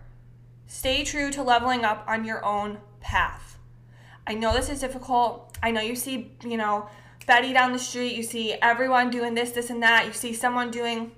Stay 0.69 1.03
true 1.03 1.33
to 1.33 1.43
leveling 1.43 1.85
up 1.85 2.05
on 2.07 2.25
your 2.25 2.45
own 2.45 2.79
path. 3.01 3.59
I 4.27 4.35
know 4.35 4.53
this 4.55 4.69
is 4.69 4.81
difficult. 4.81 5.57
I 5.63 5.71
know 5.71 5.81
you 5.81 5.97
see, 5.97 6.33
you 6.45 6.57
know, 6.57 6.89
Betty 7.27 7.53
down 7.53 7.73
the 7.73 7.79
street, 7.79 8.17
you 8.17 8.23
see 8.23 8.55
everyone 8.55 9.11
doing 9.11 9.35
this, 9.35 9.51
this, 9.51 9.71
and 9.71 9.83
that. 9.83 10.07
You 10.07 10.13
see 10.13 10.33
someone 10.33 10.71
doing 10.71 11.13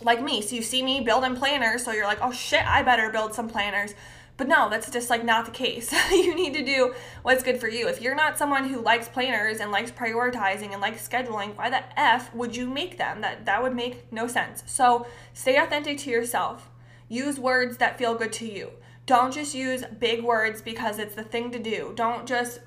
like 0.00 0.22
me. 0.22 0.42
So 0.42 0.56
you 0.56 0.62
see 0.62 0.82
me 0.82 1.00
building 1.00 1.36
planners, 1.36 1.84
so 1.84 1.92
you're 1.92 2.06
like, 2.06 2.18
oh 2.22 2.32
shit, 2.32 2.64
I 2.66 2.82
better 2.82 3.10
build 3.10 3.34
some 3.34 3.48
planners. 3.48 3.94
But 4.36 4.48
no, 4.48 4.70
that's 4.70 4.90
just 4.90 5.10
like 5.10 5.24
not 5.24 5.44
the 5.44 5.50
case. 5.50 5.92
you 6.10 6.34
need 6.34 6.54
to 6.54 6.64
do 6.64 6.94
what's 7.22 7.42
good 7.42 7.60
for 7.60 7.68
you. 7.68 7.88
If 7.88 8.00
you're 8.00 8.14
not 8.14 8.38
someone 8.38 8.68
who 8.68 8.80
likes 8.80 9.08
planners 9.08 9.60
and 9.60 9.70
likes 9.70 9.90
prioritizing 9.90 10.72
and 10.72 10.80
likes 10.80 11.06
scheduling, 11.06 11.56
why 11.56 11.70
the 11.70 11.82
F 11.98 12.34
would 12.34 12.56
you 12.56 12.68
make 12.68 12.98
them? 12.98 13.20
That 13.20 13.44
that 13.44 13.62
would 13.62 13.74
make 13.74 14.10
no 14.12 14.26
sense. 14.26 14.62
So 14.66 15.06
stay 15.32 15.56
authentic 15.56 15.98
to 15.98 16.10
yourself. 16.10 16.70
Use 17.08 17.38
words 17.38 17.76
that 17.76 17.98
feel 17.98 18.14
good 18.14 18.32
to 18.34 18.46
you. 18.50 18.70
Don't 19.06 19.32
just 19.32 19.54
use 19.54 19.84
big 19.98 20.22
words 20.22 20.62
because 20.62 20.98
it's 20.98 21.14
the 21.14 21.24
thing 21.24 21.50
to 21.52 21.58
do. 21.58 21.92
Don't 21.96 22.26
just 22.26 22.60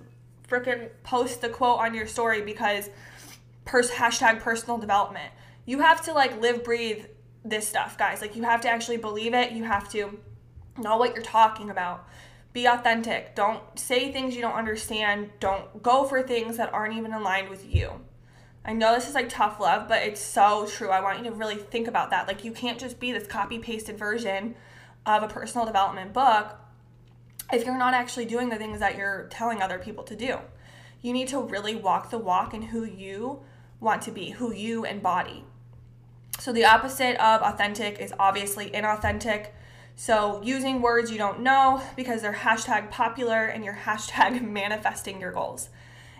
freaking 0.47 0.89
post 1.03 1.41
the 1.41 1.49
quote 1.49 1.79
on 1.79 1.93
your 1.93 2.07
story 2.07 2.41
because 2.41 2.89
pers- 3.63 3.91
hashtag 3.91 4.41
personal 4.41 4.77
development. 4.77 5.31
You 5.65 5.79
have 5.79 6.03
to 6.05 6.13
like 6.13 6.39
live, 6.41 6.63
breathe 6.63 7.05
this 7.43 7.67
stuff, 7.67 7.97
guys. 7.97 8.21
Like 8.21 8.35
you 8.35 8.43
have 8.43 8.61
to 8.61 8.69
actually 8.69 8.97
believe 8.97 9.33
it. 9.33 9.51
You 9.51 9.63
have 9.63 9.89
to 9.89 10.19
know 10.77 10.97
what 10.97 11.13
you're 11.13 11.23
talking 11.23 11.69
about. 11.69 12.07
Be 12.53 12.65
authentic. 12.65 13.35
Don't 13.35 13.61
say 13.77 14.11
things 14.11 14.35
you 14.35 14.41
don't 14.41 14.53
understand. 14.53 15.29
Don't 15.39 15.81
go 15.81 16.05
for 16.05 16.21
things 16.21 16.57
that 16.57 16.73
aren't 16.73 16.95
even 16.95 17.13
aligned 17.13 17.49
with 17.49 17.73
you. 17.73 17.91
I 18.63 18.73
know 18.73 18.95
this 18.95 19.07
is 19.07 19.13
like 19.13 19.29
tough 19.29 19.59
love, 19.59 19.87
but 19.87 20.01
it's 20.03 20.21
so 20.21 20.65
true. 20.65 20.89
I 20.89 21.01
want 21.01 21.19
you 21.19 21.25
to 21.25 21.31
really 21.31 21.57
think 21.57 21.87
about 21.87 22.09
that. 22.09 22.27
Like, 22.27 22.43
you 22.43 22.51
can't 22.51 22.79
just 22.79 22.99
be 22.99 23.11
this 23.11 23.27
copy 23.27 23.59
pasted 23.59 23.97
version 23.97 24.55
of 25.05 25.23
a 25.23 25.27
personal 25.27 25.65
development 25.65 26.13
book 26.13 26.57
if 27.53 27.65
you're 27.65 27.77
not 27.77 27.93
actually 27.93 28.25
doing 28.25 28.49
the 28.49 28.55
things 28.55 28.79
that 28.79 28.97
you're 28.97 29.27
telling 29.29 29.61
other 29.61 29.77
people 29.77 30.03
to 30.05 30.15
do. 30.15 30.37
You 31.01 31.13
need 31.13 31.27
to 31.27 31.39
really 31.39 31.75
walk 31.75 32.09
the 32.09 32.17
walk 32.17 32.53
in 32.53 32.63
who 32.63 32.83
you 32.83 33.41
want 33.79 34.01
to 34.03 34.11
be, 34.11 34.31
who 34.31 34.51
you 34.53 34.85
embody. 34.85 35.45
So, 36.39 36.51
the 36.51 36.65
opposite 36.65 37.15
of 37.23 37.41
authentic 37.41 37.99
is 37.99 38.13
obviously 38.19 38.69
inauthentic. 38.71 39.49
So, 39.95 40.41
using 40.43 40.81
words 40.81 41.11
you 41.11 41.17
don't 41.17 41.41
know 41.41 41.81
because 41.95 42.21
they're 42.21 42.33
hashtag 42.33 42.89
popular 42.91 43.45
and 43.45 43.63
you're 43.63 43.79
hashtag 43.85 44.41
manifesting 44.41 45.21
your 45.21 45.31
goals. 45.31 45.69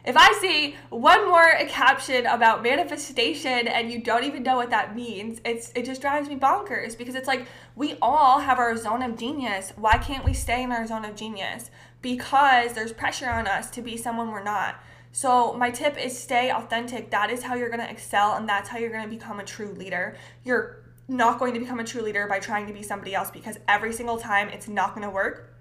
If 0.06 0.16
I 0.16 0.34
see 0.34 0.76
one 0.90 1.28
more 1.28 1.52
caption 1.68 2.28
about 2.28 2.62
manifestation 2.62 3.68
and 3.68 3.92
you 3.92 4.00
don't 4.00 4.24
even 4.24 4.44
know 4.44 4.56
what 4.56 4.70
that 4.70 4.96
means, 4.96 5.42
it's 5.44 5.72
it 5.74 5.84
just 5.86 6.02
drives 6.02 6.30
me 6.30 6.36
bonkers 6.36 6.96
because 6.96 7.16
it's 7.16 7.28
like 7.28 7.48
we 7.76 7.98
all 8.02 8.40
have 8.40 8.60
our 8.60 8.78
zone 8.78 9.02
of 9.02 9.18
genius. 9.18 9.74
Why 9.76 9.98
can't 9.98 10.24
we 10.24 10.34
stay 10.34 10.62
in 10.62 10.72
our 10.72 10.86
zone 10.86 11.06
of 11.06 11.16
genius? 11.16 11.72
Because 12.04 12.74
there's 12.74 12.94
pressure 12.94 13.30
on 13.30 13.48
us 13.48 13.72
to 13.72 13.82
be 13.82 13.98
someone 13.98 14.30
we're 14.30 14.44
not. 14.44 14.76
So, 15.12 15.54
my 15.54 15.72
tip 15.72 15.98
is 15.98 16.18
stay 16.18 16.52
authentic. 16.52 17.10
That 17.10 17.32
is 17.32 17.42
how 17.42 17.56
you're 17.56 17.70
going 17.70 17.80
to 17.80 17.90
excel 17.90 18.36
and 18.36 18.48
that's 18.48 18.70
how 18.70 18.78
you're 18.78 18.92
going 18.92 19.06
to 19.06 19.10
become 19.10 19.40
a 19.40 19.46
true 19.46 19.74
leader. 19.74 20.18
You're 20.44 20.84
not 21.08 21.40
going 21.40 21.54
to 21.54 21.60
become 21.60 21.80
a 21.80 21.84
true 21.84 22.02
leader 22.02 22.28
by 22.28 22.40
trying 22.40 22.68
to 22.68 22.74
be 22.74 22.84
somebody 22.84 23.16
else 23.16 23.32
because 23.32 23.58
every 23.68 23.94
single 23.94 24.18
time 24.18 24.50
it's 24.50 24.68
not 24.68 24.94
going 24.94 25.08
to 25.08 25.14
work 25.14 25.56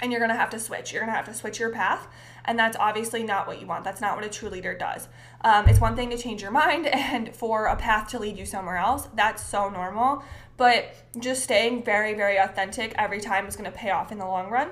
and 0.00 0.12
you're 0.12 0.20
going 0.20 0.30
to 0.30 0.36
have 0.36 0.50
to 0.50 0.58
switch. 0.58 0.92
You're 0.92 1.00
going 1.00 1.12
to 1.12 1.16
have 1.16 1.26
to 1.26 1.34
switch 1.34 1.58
your 1.58 1.70
path, 1.70 2.06
and 2.48 2.58
that's 2.58 2.76
obviously 2.80 3.22
not 3.22 3.46
what 3.46 3.60
you 3.60 3.66
want. 3.66 3.84
That's 3.84 4.00
not 4.00 4.16
what 4.16 4.24
a 4.24 4.28
true 4.28 4.48
leader 4.48 4.74
does. 4.76 5.06
Um, 5.42 5.68
it's 5.68 5.80
one 5.80 5.94
thing 5.94 6.08
to 6.10 6.18
change 6.18 6.40
your 6.40 6.50
mind 6.50 6.86
and 6.92 7.32
for 7.36 7.66
a 7.66 7.76
path 7.76 8.08
to 8.08 8.18
lead 8.18 8.38
you 8.38 8.46
somewhere 8.46 8.78
else. 8.78 9.06
That's 9.14 9.44
so 9.44 9.68
normal, 9.68 10.24
but 10.56 10.94
just 11.20 11.44
staying 11.44 11.84
very, 11.84 12.14
very 12.14 12.38
authentic 12.38 12.94
every 12.96 13.20
time 13.20 13.46
is 13.46 13.54
going 13.54 13.70
to 13.70 13.76
pay 13.76 13.90
off 13.90 14.10
in 14.10 14.18
the 14.18 14.26
long 14.26 14.50
run. 14.50 14.70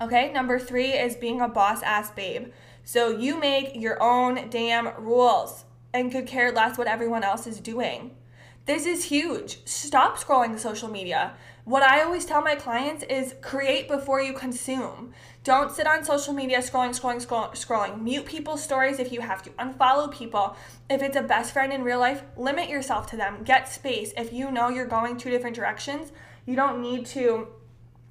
Okay, 0.00 0.32
number 0.32 0.58
three 0.58 0.92
is 0.92 1.14
being 1.14 1.42
a 1.42 1.48
boss 1.48 1.82
ass 1.82 2.10
babe. 2.10 2.48
So 2.84 3.10
you 3.10 3.38
make 3.38 3.76
your 3.76 4.02
own 4.02 4.48
damn 4.48 4.96
rules 4.96 5.66
and 5.92 6.10
could 6.10 6.26
care 6.26 6.50
less 6.50 6.78
what 6.78 6.88
everyone 6.88 7.22
else 7.22 7.46
is 7.46 7.60
doing. 7.60 8.16
This 8.64 8.86
is 8.86 9.04
huge. 9.04 9.58
Stop 9.66 10.16
scrolling 10.16 10.52
the 10.52 10.58
social 10.58 10.88
media. 10.88 11.34
What 11.64 11.84
I 11.84 12.02
always 12.02 12.24
tell 12.24 12.42
my 12.42 12.56
clients 12.56 13.04
is 13.04 13.36
create 13.40 13.86
before 13.86 14.20
you 14.20 14.32
consume. 14.32 15.12
Don't 15.44 15.70
sit 15.70 15.86
on 15.86 16.04
social 16.04 16.34
media 16.34 16.58
scrolling, 16.58 16.90
scrolling, 16.90 17.24
scrolling, 17.24 17.52
scrolling. 17.52 18.02
Mute 18.02 18.26
people's 18.26 18.62
stories 18.62 18.98
if 18.98 19.12
you 19.12 19.20
have 19.20 19.44
to. 19.44 19.50
Unfollow 19.50 20.12
people. 20.12 20.56
If 20.90 21.02
it's 21.02 21.16
a 21.16 21.22
best 21.22 21.52
friend 21.52 21.72
in 21.72 21.84
real 21.84 22.00
life, 22.00 22.24
limit 22.36 22.68
yourself 22.68 23.06
to 23.10 23.16
them. 23.16 23.44
Get 23.44 23.72
space. 23.72 24.12
If 24.16 24.32
you 24.32 24.50
know 24.50 24.70
you're 24.70 24.86
going 24.86 25.16
two 25.16 25.30
different 25.30 25.54
directions, 25.54 26.10
you 26.46 26.56
don't 26.56 26.82
need 26.82 27.06
to 27.06 27.46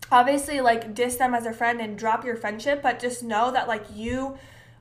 obviously 0.10 0.62
like 0.62 0.94
diss 0.96 1.18
them 1.18 1.34
as 1.34 1.46
a 1.46 1.52
friend 1.54 1.82
and 1.82 1.98
drop 1.98 2.24
your 2.24 2.38
friendship, 2.38 2.82
but 2.82 3.00
just 3.00 3.22
know 3.22 3.52
that 3.52 3.68
like 3.68 3.84
you 3.94 4.38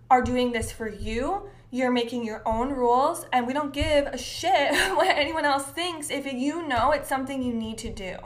are 0.09 0.22
doing 0.22 0.52
this 0.52 0.70
for 0.70 0.88
you. 0.88 1.48
You're 1.72 1.92
making 1.92 2.24
your 2.24 2.42
own 2.44 2.70
rules, 2.70 3.26
and 3.33 3.46
we 3.46 3.52
don't 3.52 3.72
give 3.72 4.09
a 4.09 4.18
shit 4.18 4.72
what 4.96 5.16
anyone 5.16 5.44
else 5.44 5.66
thinks 5.66 6.11
if 6.11 6.30
you 6.30 6.66
know 6.66 6.90
it's 6.90 7.09
something 7.09 7.40
you 7.40 7.52
need 7.52 7.78
to 7.78 7.90
do, 7.90 8.16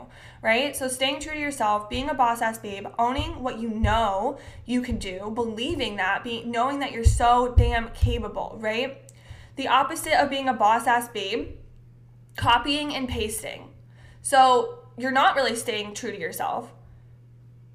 right? 0.41 0.75
So, 0.75 0.87
staying 0.87 1.19
true 1.19 1.33
to 1.33 1.39
yourself, 1.39 1.87
being 1.87 2.09
a 2.09 2.15
boss 2.15 2.41
ass 2.41 2.57
babe, 2.57 2.87
owning 2.97 3.43
what 3.43 3.59
you 3.59 3.69
know 3.69 4.39
you 4.65 4.81
can 4.81 4.97
do, 4.97 5.31
believing 5.35 5.97
that, 5.97 6.23
being 6.23 6.49
knowing 6.49 6.79
that 6.79 6.91
you're 6.91 7.03
so 7.03 7.53
damn 7.55 7.89
capable, 7.89 8.57
right? 8.59 9.11
The 9.57 9.67
opposite 9.67 10.19
of 10.19 10.31
being 10.31 10.49
a 10.49 10.53
boss 10.53 10.87
ass 10.87 11.07
babe, 11.09 11.49
copying 12.35 12.95
and 12.95 13.07
pasting. 13.07 13.69
So, 14.23 14.79
you're 14.97 15.11
not 15.11 15.35
really 15.35 15.55
staying 15.55 15.93
true 15.93 16.11
to 16.11 16.19
yourself. 16.19 16.73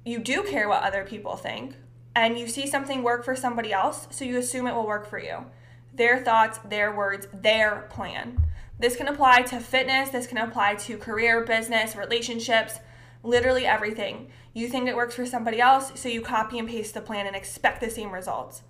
You 0.03 0.19
do 0.19 0.43
care 0.43 0.67
what 0.67 0.83
other 0.83 1.05
people 1.05 1.37
think, 1.37 1.75
and 2.13 2.37
you 2.37 2.49
see 2.49 2.67
something 2.67 3.03
work 3.03 3.23
for 3.23 3.37
somebody 3.37 3.71
else, 3.71 4.09
so 4.11 4.25
you 4.25 4.37
assume 4.37 4.67
it 4.67 4.75
will 4.75 4.85
work 4.85 5.07
for 5.09 5.17
you. 5.17 5.45
Their 5.93 6.23
thoughts, 6.23 6.59
their 6.65 6.95
words, 6.95 7.27
their 7.33 7.87
plan. 7.89 8.43
This 8.79 8.95
can 8.95 9.07
apply 9.07 9.43
to 9.43 9.59
fitness, 9.59 10.09
this 10.09 10.27
can 10.27 10.37
apply 10.37 10.75
to 10.75 10.97
career, 10.97 11.45
business, 11.45 11.95
relationships, 11.95 12.79
literally 13.23 13.65
everything. 13.65 14.31
You 14.53 14.67
think 14.67 14.87
it 14.87 14.95
works 14.95 15.15
for 15.15 15.25
somebody 15.25 15.61
else, 15.61 15.99
so 15.99 16.09
you 16.09 16.21
copy 16.21 16.57
and 16.59 16.67
paste 16.67 16.93
the 16.93 17.01
plan 17.01 17.27
and 17.27 17.35
expect 17.35 17.79
the 17.79 17.89
same 17.89 18.11
results. 18.11 18.63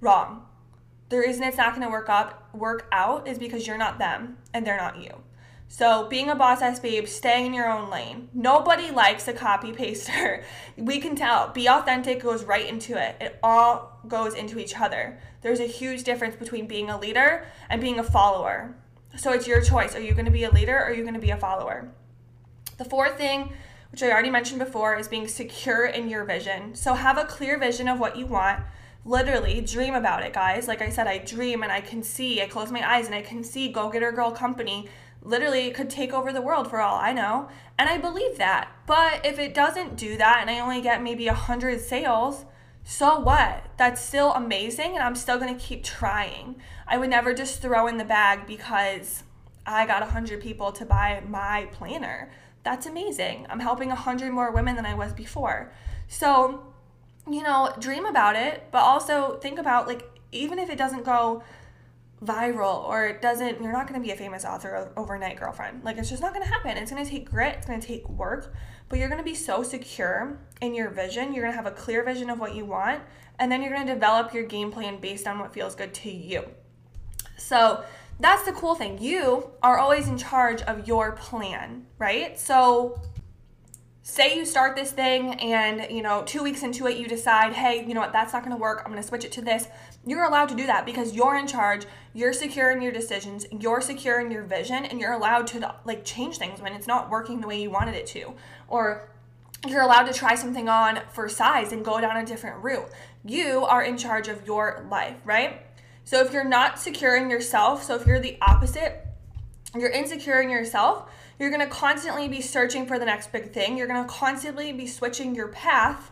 Wrong. 0.00 0.46
The 1.08 1.18
reason 1.18 1.44
it's 1.44 1.56
not 1.56 1.74
going 1.74 1.86
to 1.86 1.90
work 1.90 2.08
up 2.08 2.48
work 2.54 2.86
out 2.92 3.26
is 3.26 3.38
because 3.38 3.66
you're 3.66 3.78
not 3.78 3.98
them 3.98 4.38
and 4.52 4.66
they're 4.66 4.76
not 4.76 5.02
you. 5.02 5.22
So, 5.76 6.06
being 6.06 6.30
a 6.30 6.36
boss 6.36 6.62
ass 6.62 6.78
babe, 6.78 7.08
staying 7.08 7.46
in 7.46 7.52
your 7.52 7.68
own 7.68 7.90
lane. 7.90 8.28
Nobody 8.32 8.92
likes 8.92 9.26
a 9.26 9.32
copy 9.32 9.72
paster. 9.72 10.44
We 10.76 11.00
can 11.00 11.16
tell. 11.16 11.48
Be 11.48 11.68
authentic 11.68 12.22
goes 12.22 12.44
right 12.44 12.68
into 12.68 12.96
it. 12.96 13.16
It 13.20 13.40
all 13.42 13.98
goes 14.06 14.34
into 14.34 14.60
each 14.60 14.78
other. 14.78 15.18
There's 15.42 15.58
a 15.58 15.66
huge 15.66 16.04
difference 16.04 16.36
between 16.36 16.68
being 16.68 16.90
a 16.90 17.00
leader 17.00 17.48
and 17.68 17.80
being 17.80 17.98
a 17.98 18.04
follower. 18.04 18.76
So, 19.16 19.32
it's 19.32 19.48
your 19.48 19.60
choice. 19.60 19.96
Are 19.96 20.00
you 20.00 20.12
going 20.12 20.26
to 20.26 20.30
be 20.30 20.44
a 20.44 20.50
leader 20.52 20.76
or 20.76 20.84
are 20.84 20.94
you 20.94 21.02
going 21.02 21.14
to 21.14 21.20
be 21.20 21.30
a 21.30 21.36
follower? 21.36 21.90
The 22.78 22.84
fourth 22.84 23.16
thing, 23.16 23.52
which 23.90 24.04
I 24.04 24.12
already 24.12 24.30
mentioned 24.30 24.60
before, 24.60 24.96
is 24.96 25.08
being 25.08 25.26
secure 25.26 25.86
in 25.86 26.08
your 26.08 26.22
vision. 26.22 26.76
So, 26.76 26.94
have 26.94 27.18
a 27.18 27.24
clear 27.24 27.58
vision 27.58 27.88
of 27.88 27.98
what 27.98 28.16
you 28.16 28.26
want 28.26 28.60
literally 29.06 29.60
dream 29.60 29.92
about 29.92 30.22
it 30.22 30.32
guys 30.32 30.66
like 30.66 30.80
i 30.80 30.88
said 30.88 31.06
i 31.06 31.18
dream 31.18 31.62
and 31.62 31.70
i 31.70 31.78
can 31.78 32.02
see 32.02 32.40
i 32.40 32.46
close 32.46 32.72
my 32.72 32.82
eyes 32.90 33.04
and 33.04 33.14
i 33.14 33.20
can 33.20 33.44
see 33.44 33.68
go 33.68 33.90
getter 33.90 34.10
girl 34.10 34.30
company 34.30 34.88
literally 35.24 35.70
could 35.70 35.90
take 35.90 36.12
over 36.12 36.32
the 36.32 36.42
world 36.42 36.68
for 36.68 36.80
all 36.80 36.96
I 36.96 37.12
know. 37.12 37.48
And 37.78 37.88
I 37.88 37.98
believe 37.98 38.38
that. 38.38 38.68
But 38.86 39.24
if 39.24 39.38
it 39.38 39.54
doesn't 39.54 39.96
do 39.96 40.16
that 40.18 40.38
and 40.40 40.50
I 40.50 40.60
only 40.60 40.80
get 40.80 41.02
maybe 41.02 41.26
100 41.26 41.80
sales, 41.80 42.44
so 42.84 43.18
what? 43.18 43.64
That's 43.78 44.00
still 44.00 44.32
amazing 44.34 44.94
and 44.94 45.02
I'm 45.02 45.16
still 45.16 45.38
going 45.38 45.56
to 45.56 45.60
keep 45.60 45.82
trying. 45.82 46.56
I 46.86 46.98
would 46.98 47.10
never 47.10 47.32
just 47.32 47.62
throw 47.62 47.86
in 47.86 47.96
the 47.96 48.04
bag 48.04 48.46
because 48.46 49.24
I 49.66 49.86
got 49.86 50.02
100 50.02 50.40
people 50.42 50.70
to 50.72 50.84
buy 50.84 51.22
my 51.26 51.68
planner. 51.72 52.30
That's 52.62 52.86
amazing. 52.86 53.46
I'm 53.48 53.60
helping 53.60 53.88
100 53.88 54.30
more 54.32 54.52
women 54.52 54.76
than 54.76 54.86
I 54.86 54.94
was 54.94 55.12
before. 55.14 55.72
So, 56.06 56.66
you 57.28 57.42
know, 57.42 57.74
dream 57.78 58.04
about 58.04 58.36
it, 58.36 58.64
but 58.70 58.82
also 58.82 59.38
think 59.38 59.58
about 59.58 59.86
like 59.86 60.02
even 60.32 60.58
if 60.58 60.68
it 60.68 60.76
doesn't 60.76 61.04
go 61.04 61.42
viral 62.24 62.84
or 62.84 63.06
it 63.06 63.20
doesn't 63.20 63.60
you're 63.62 63.72
not 63.72 63.86
going 63.86 64.00
to 64.00 64.04
be 64.04 64.12
a 64.12 64.16
famous 64.16 64.44
author 64.44 64.90
overnight 64.96 65.38
girlfriend. 65.38 65.84
Like 65.84 65.98
it's 65.98 66.08
just 66.08 66.22
not 66.22 66.32
going 66.32 66.44
to 66.44 66.52
happen. 66.52 66.76
It's 66.76 66.90
going 66.90 67.04
to 67.04 67.10
take 67.10 67.30
grit 67.30 67.56
it's 67.58 67.66
going 67.66 67.80
to 67.80 67.86
take 67.86 68.08
work 68.08 68.54
but 68.88 68.98
you're 68.98 69.08
going 69.08 69.20
to 69.20 69.24
be 69.24 69.34
so 69.34 69.62
secure 69.62 70.38
in 70.60 70.74
your 70.74 70.90
vision. 70.90 71.32
You're 71.32 71.44
going 71.44 71.52
to 71.52 71.62
have 71.62 71.66
a 71.66 71.76
clear 71.76 72.04
vision 72.04 72.30
of 72.30 72.38
what 72.38 72.54
you 72.54 72.64
want 72.64 73.02
and 73.38 73.50
then 73.50 73.62
you're 73.62 73.72
going 73.72 73.86
to 73.86 73.92
develop 73.92 74.32
your 74.32 74.44
game 74.44 74.70
plan 74.70 75.00
based 75.00 75.26
on 75.26 75.38
what 75.38 75.52
feels 75.52 75.74
good 75.74 75.92
to 75.94 76.10
you. 76.10 76.44
So 77.36 77.84
that's 78.20 78.44
the 78.44 78.52
cool 78.52 78.74
thing. 78.74 78.98
You 78.98 79.50
are 79.62 79.78
always 79.78 80.08
in 80.08 80.16
charge 80.16 80.62
of 80.62 80.86
your 80.86 81.12
plan 81.12 81.86
right? 81.98 82.38
So 82.38 83.00
say 84.06 84.36
you 84.36 84.44
start 84.44 84.76
this 84.76 84.92
thing 84.92 85.32
and 85.40 85.90
you 85.90 86.02
know 86.02 86.22
two 86.24 86.42
weeks 86.42 86.62
into 86.62 86.86
it 86.86 86.96
you 86.98 87.08
decide 87.08 87.54
hey 87.54 87.84
you 87.86 87.94
know 87.94 88.00
what 88.00 88.12
that's 88.12 88.34
not 88.34 88.44
going 88.44 88.54
to 88.54 88.60
work 88.60 88.82
i'm 88.84 88.92
going 88.92 89.02
to 89.02 89.08
switch 89.08 89.24
it 89.24 89.32
to 89.32 89.40
this 89.40 89.66
you're 90.06 90.24
allowed 90.24 90.48
to 90.48 90.54
do 90.54 90.66
that 90.66 90.84
because 90.84 91.14
you're 91.14 91.36
in 91.36 91.46
charge 91.46 91.86
you're 92.12 92.32
secure 92.32 92.70
in 92.70 92.82
your 92.82 92.92
decisions 92.92 93.46
you're 93.50 93.80
secure 93.80 94.20
in 94.20 94.30
your 94.30 94.44
vision 94.44 94.84
and 94.84 95.00
you're 95.00 95.12
allowed 95.12 95.46
to 95.46 95.74
like 95.84 96.04
change 96.04 96.38
things 96.38 96.60
when 96.60 96.72
it's 96.72 96.86
not 96.86 97.10
working 97.10 97.40
the 97.40 97.46
way 97.46 97.60
you 97.60 97.70
wanted 97.70 97.94
it 97.94 98.06
to. 98.06 98.34
Or 98.68 99.08
you're 99.66 99.82
allowed 99.82 100.04
to 100.04 100.12
try 100.12 100.34
something 100.34 100.68
on 100.68 101.00
for 101.12 101.28
size 101.28 101.72
and 101.72 101.84
go 101.84 102.00
down 102.00 102.16
a 102.16 102.24
different 102.24 102.62
route. 102.62 102.88
You 103.24 103.64
are 103.64 103.82
in 103.82 103.96
charge 103.96 104.28
of 104.28 104.46
your 104.46 104.86
life 104.90 105.16
right? 105.24 105.66
So 106.04 106.20
if 106.20 106.32
you're 106.32 106.44
not 106.44 106.78
secure 106.78 107.16
in 107.16 107.30
yourself 107.30 107.82
so 107.82 107.96
if 107.96 108.06
you're 108.06 108.20
the 108.20 108.38
opposite 108.40 109.06
you're 109.74 109.90
insecure 109.90 110.40
in 110.40 110.50
yourself 110.50 111.10
you're 111.44 111.50
going 111.50 111.60
to 111.60 111.74
constantly 111.74 112.26
be 112.26 112.40
searching 112.40 112.86
for 112.86 112.98
the 112.98 113.04
next 113.04 113.30
big 113.30 113.52
thing. 113.52 113.76
You're 113.76 113.86
going 113.86 114.02
to 114.02 114.10
constantly 114.10 114.72
be 114.72 114.86
switching 114.86 115.34
your 115.34 115.48
path 115.48 116.10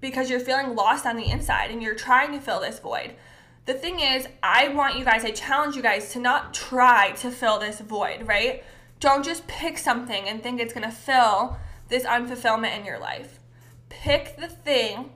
because 0.00 0.30
you're 0.30 0.38
feeling 0.38 0.76
lost 0.76 1.04
on 1.04 1.16
the 1.16 1.28
inside 1.28 1.72
and 1.72 1.82
you're 1.82 1.96
trying 1.96 2.30
to 2.30 2.38
fill 2.38 2.60
this 2.60 2.78
void. 2.78 3.16
The 3.64 3.74
thing 3.74 3.98
is, 3.98 4.28
I 4.40 4.68
want 4.68 4.96
you 4.96 5.04
guys, 5.04 5.24
I 5.24 5.32
challenge 5.32 5.74
you 5.74 5.82
guys 5.82 6.12
to 6.12 6.20
not 6.20 6.54
try 6.54 7.10
to 7.16 7.30
fill 7.32 7.58
this 7.58 7.80
void, 7.80 8.28
right? 8.28 8.62
Don't 9.00 9.24
just 9.24 9.48
pick 9.48 9.78
something 9.78 10.28
and 10.28 10.40
think 10.40 10.60
it's 10.60 10.72
going 10.72 10.88
to 10.88 10.94
fill 10.94 11.56
this 11.88 12.04
unfulfillment 12.04 12.78
in 12.78 12.84
your 12.84 13.00
life. 13.00 13.40
Pick 13.88 14.36
the 14.36 14.46
thing 14.46 15.10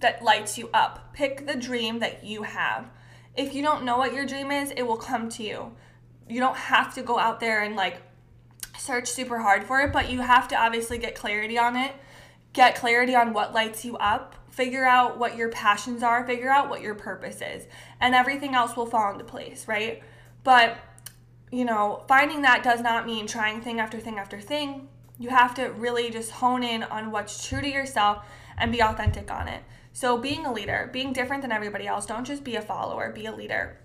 that 0.00 0.24
lights 0.24 0.58
you 0.58 0.68
up. 0.74 1.14
Pick 1.14 1.46
the 1.46 1.54
dream 1.54 2.00
that 2.00 2.24
you 2.24 2.42
have. 2.42 2.90
If 3.36 3.54
you 3.54 3.62
don't 3.62 3.84
know 3.84 3.98
what 3.98 4.12
your 4.12 4.26
dream 4.26 4.50
is, 4.50 4.72
it 4.72 4.82
will 4.82 4.96
come 4.96 5.28
to 5.28 5.44
you. 5.44 5.76
You 6.28 6.40
don't 6.40 6.56
have 6.56 6.92
to 6.96 7.02
go 7.02 7.20
out 7.20 7.38
there 7.38 7.62
and 7.62 7.76
like 7.76 8.02
search 8.78 9.08
super 9.08 9.38
hard 9.38 9.64
for 9.64 9.80
it, 9.80 9.92
but 9.92 10.10
you 10.10 10.20
have 10.20 10.48
to 10.48 10.56
obviously 10.56 10.98
get 10.98 11.14
clarity 11.14 11.58
on 11.58 11.76
it. 11.76 11.92
Get 12.52 12.74
clarity 12.74 13.14
on 13.14 13.32
what 13.32 13.54
lights 13.54 13.84
you 13.84 13.96
up. 13.96 14.34
Figure 14.50 14.84
out 14.84 15.18
what 15.18 15.36
your 15.36 15.48
passions 15.48 16.02
are, 16.02 16.26
figure 16.26 16.50
out 16.50 16.68
what 16.68 16.82
your 16.82 16.94
purpose 16.94 17.40
is, 17.40 17.66
and 18.00 18.14
everything 18.14 18.54
else 18.54 18.76
will 18.76 18.84
fall 18.84 19.10
into 19.10 19.24
place, 19.24 19.66
right? 19.66 20.02
But, 20.44 20.76
you 21.50 21.64
know, 21.64 22.04
finding 22.06 22.42
that 22.42 22.62
does 22.62 22.82
not 22.82 23.06
mean 23.06 23.26
trying 23.26 23.62
thing 23.62 23.80
after 23.80 23.98
thing 23.98 24.18
after 24.18 24.38
thing. 24.38 24.88
You 25.18 25.30
have 25.30 25.54
to 25.54 25.68
really 25.68 26.10
just 26.10 26.32
hone 26.32 26.62
in 26.62 26.82
on 26.82 27.10
what's 27.10 27.48
true 27.48 27.62
to 27.62 27.68
yourself 27.68 28.26
and 28.58 28.70
be 28.70 28.82
authentic 28.82 29.30
on 29.30 29.48
it. 29.48 29.62
So, 29.94 30.18
being 30.18 30.44
a 30.44 30.52
leader, 30.52 30.90
being 30.92 31.14
different 31.14 31.42
than 31.42 31.52
everybody 31.52 31.86
else, 31.86 32.04
don't 32.04 32.26
just 32.26 32.44
be 32.44 32.56
a 32.56 32.62
follower, 32.62 33.10
be 33.10 33.26
a 33.26 33.34
leader. 33.34 33.78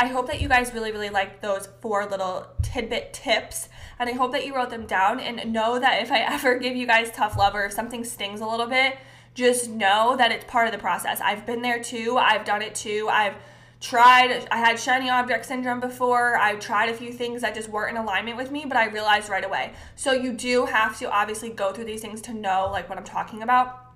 I 0.00 0.06
hope 0.06 0.28
that 0.28 0.40
you 0.40 0.48
guys 0.48 0.72
really, 0.72 0.92
really 0.92 1.10
liked 1.10 1.42
those 1.42 1.68
four 1.80 2.06
little 2.06 2.46
tidbit 2.62 3.12
tips. 3.12 3.68
And 3.98 4.08
I 4.08 4.12
hope 4.12 4.30
that 4.30 4.46
you 4.46 4.54
wrote 4.54 4.70
them 4.70 4.86
down 4.86 5.18
and 5.18 5.52
know 5.52 5.80
that 5.80 6.00
if 6.02 6.12
I 6.12 6.20
ever 6.34 6.56
give 6.56 6.76
you 6.76 6.86
guys 6.86 7.10
tough 7.10 7.36
love 7.36 7.56
or 7.56 7.64
if 7.64 7.72
something 7.72 8.04
stings 8.04 8.40
a 8.40 8.46
little 8.46 8.68
bit, 8.68 8.96
just 9.34 9.68
know 9.68 10.16
that 10.16 10.30
it's 10.30 10.44
part 10.44 10.66
of 10.66 10.72
the 10.72 10.78
process. 10.78 11.20
I've 11.20 11.44
been 11.44 11.62
there 11.62 11.82
too. 11.82 12.16
I've 12.16 12.44
done 12.44 12.62
it 12.62 12.76
too. 12.76 13.08
I've 13.10 13.34
tried, 13.80 14.46
I 14.52 14.58
had 14.58 14.78
shiny 14.78 15.10
object 15.10 15.46
syndrome 15.46 15.80
before. 15.80 16.36
I 16.36 16.54
tried 16.56 16.90
a 16.90 16.94
few 16.94 17.12
things 17.12 17.42
that 17.42 17.56
just 17.56 17.68
weren't 17.68 17.96
in 17.96 18.02
alignment 18.02 18.36
with 18.36 18.52
me, 18.52 18.64
but 18.66 18.76
I 18.76 18.86
realized 18.86 19.28
right 19.28 19.44
away. 19.44 19.72
So 19.96 20.12
you 20.12 20.32
do 20.32 20.66
have 20.66 20.96
to 21.00 21.10
obviously 21.10 21.50
go 21.50 21.72
through 21.72 21.84
these 21.84 22.02
things 22.02 22.20
to 22.22 22.34
know 22.34 22.68
like 22.70 22.88
what 22.88 22.98
I'm 22.98 23.04
talking 23.04 23.42
about 23.42 23.87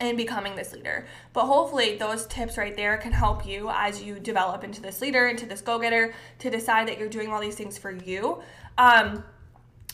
in 0.00 0.16
becoming 0.16 0.54
this 0.56 0.72
leader. 0.72 1.06
But 1.32 1.46
hopefully, 1.46 1.96
those 1.96 2.26
tips 2.26 2.58
right 2.58 2.76
there 2.76 2.96
can 2.96 3.12
help 3.12 3.46
you 3.46 3.70
as 3.72 4.02
you 4.02 4.18
develop 4.18 4.64
into 4.64 4.82
this 4.82 5.00
leader, 5.00 5.28
into 5.28 5.46
this 5.46 5.60
go 5.60 5.78
getter, 5.78 6.14
to 6.40 6.50
decide 6.50 6.88
that 6.88 6.98
you're 6.98 7.08
doing 7.08 7.32
all 7.32 7.40
these 7.40 7.56
things 7.56 7.78
for 7.78 7.90
you. 7.90 8.42
Um, 8.78 9.24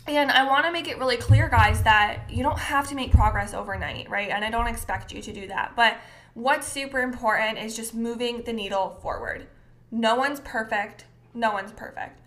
and 0.06 0.32
I 0.32 0.44
want 0.48 0.66
to 0.66 0.72
make 0.72 0.88
it 0.88 0.98
really 0.98 1.16
clear, 1.16 1.48
guys, 1.48 1.82
that 1.84 2.28
you 2.28 2.42
don't 2.42 2.58
have 2.58 2.88
to 2.88 2.94
make 2.96 3.12
progress 3.12 3.54
overnight, 3.54 4.10
right? 4.10 4.30
And 4.30 4.44
I 4.44 4.50
don't 4.50 4.66
expect 4.66 5.12
you 5.12 5.22
to 5.22 5.32
do 5.32 5.46
that. 5.46 5.74
But 5.76 5.98
what's 6.34 6.66
super 6.66 7.00
important 7.00 7.58
is 7.58 7.76
just 7.76 7.94
moving 7.94 8.42
the 8.42 8.52
needle 8.52 8.98
forward. 9.00 9.46
No 9.92 10.16
one's 10.16 10.40
perfect. 10.40 11.04
No 11.34 11.52
one's 11.52 11.70
perfect. 11.70 12.20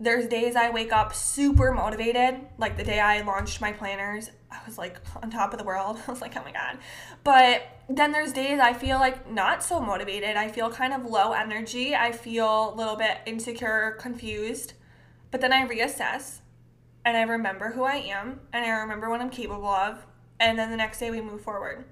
There's 0.00 0.26
days 0.26 0.56
I 0.56 0.70
wake 0.70 0.92
up 0.92 1.14
super 1.14 1.70
motivated, 1.70 2.40
like 2.58 2.76
the 2.76 2.82
day 2.82 2.98
I 2.98 3.20
launched 3.20 3.60
my 3.60 3.72
planners. 3.72 4.30
I 4.54 4.64
was 4.66 4.78
like 4.78 4.98
on 5.22 5.30
top 5.30 5.52
of 5.52 5.58
the 5.58 5.64
world. 5.64 5.98
I 6.06 6.10
was 6.10 6.20
like, 6.20 6.36
oh 6.36 6.42
my 6.44 6.52
God. 6.52 6.78
But 7.22 7.62
then 7.88 8.12
there's 8.12 8.32
days 8.32 8.60
I 8.60 8.72
feel 8.72 8.98
like 8.98 9.30
not 9.30 9.62
so 9.62 9.80
motivated. 9.80 10.36
I 10.36 10.48
feel 10.48 10.70
kind 10.70 10.92
of 10.92 11.04
low 11.04 11.32
energy. 11.32 11.94
I 11.94 12.12
feel 12.12 12.72
a 12.72 12.76
little 12.76 12.96
bit 12.96 13.18
insecure, 13.26 13.96
confused. 14.00 14.74
But 15.30 15.40
then 15.40 15.52
I 15.52 15.66
reassess 15.66 16.40
and 17.04 17.16
I 17.16 17.22
remember 17.22 17.72
who 17.72 17.82
I 17.82 17.96
am 17.96 18.40
and 18.52 18.64
I 18.64 18.70
remember 18.70 19.10
what 19.10 19.20
I'm 19.20 19.30
capable 19.30 19.66
of. 19.66 20.06
And 20.40 20.58
then 20.58 20.70
the 20.70 20.76
next 20.76 20.98
day 20.98 21.10
we 21.10 21.20
move 21.20 21.40
forward. 21.40 21.84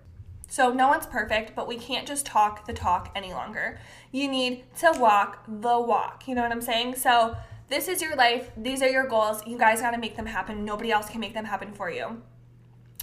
So 0.48 0.70
no 0.70 0.88
one's 0.88 1.06
perfect, 1.06 1.54
but 1.54 1.66
we 1.66 1.78
can't 1.78 2.06
just 2.06 2.26
talk 2.26 2.66
the 2.66 2.74
talk 2.74 3.10
any 3.14 3.32
longer. 3.32 3.80
You 4.10 4.28
need 4.28 4.64
to 4.80 4.92
walk 4.98 5.44
the 5.48 5.80
walk. 5.80 6.28
You 6.28 6.34
know 6.34 6.42
what 6.42 6.52
I'm 6.52 6.60
saying? 6.60 6.96
So 6.96 7.36
this 7.68 7.88
is 7.88 8.02
your 8.02 8.14
life. 8.16 8.50
These 8.54 8.82
are 8.82 8.88
your 8.88 9.06
goals. 9.06 9.46
You 9.46 9.56
guys 9.56 9.80
got 9.80 9.92
to 9.92 9.98
make 9.98 10.14
them 10.14 10.26
happen. 10.26 10.62
Nobody 10.62 10.90
else 10.90 11.08
can 11.08 11.20
make 11.20 11.32
them 11.32 11.46
happen 11.46 11.72
for 11.72 11.90
you. 11.90 12.20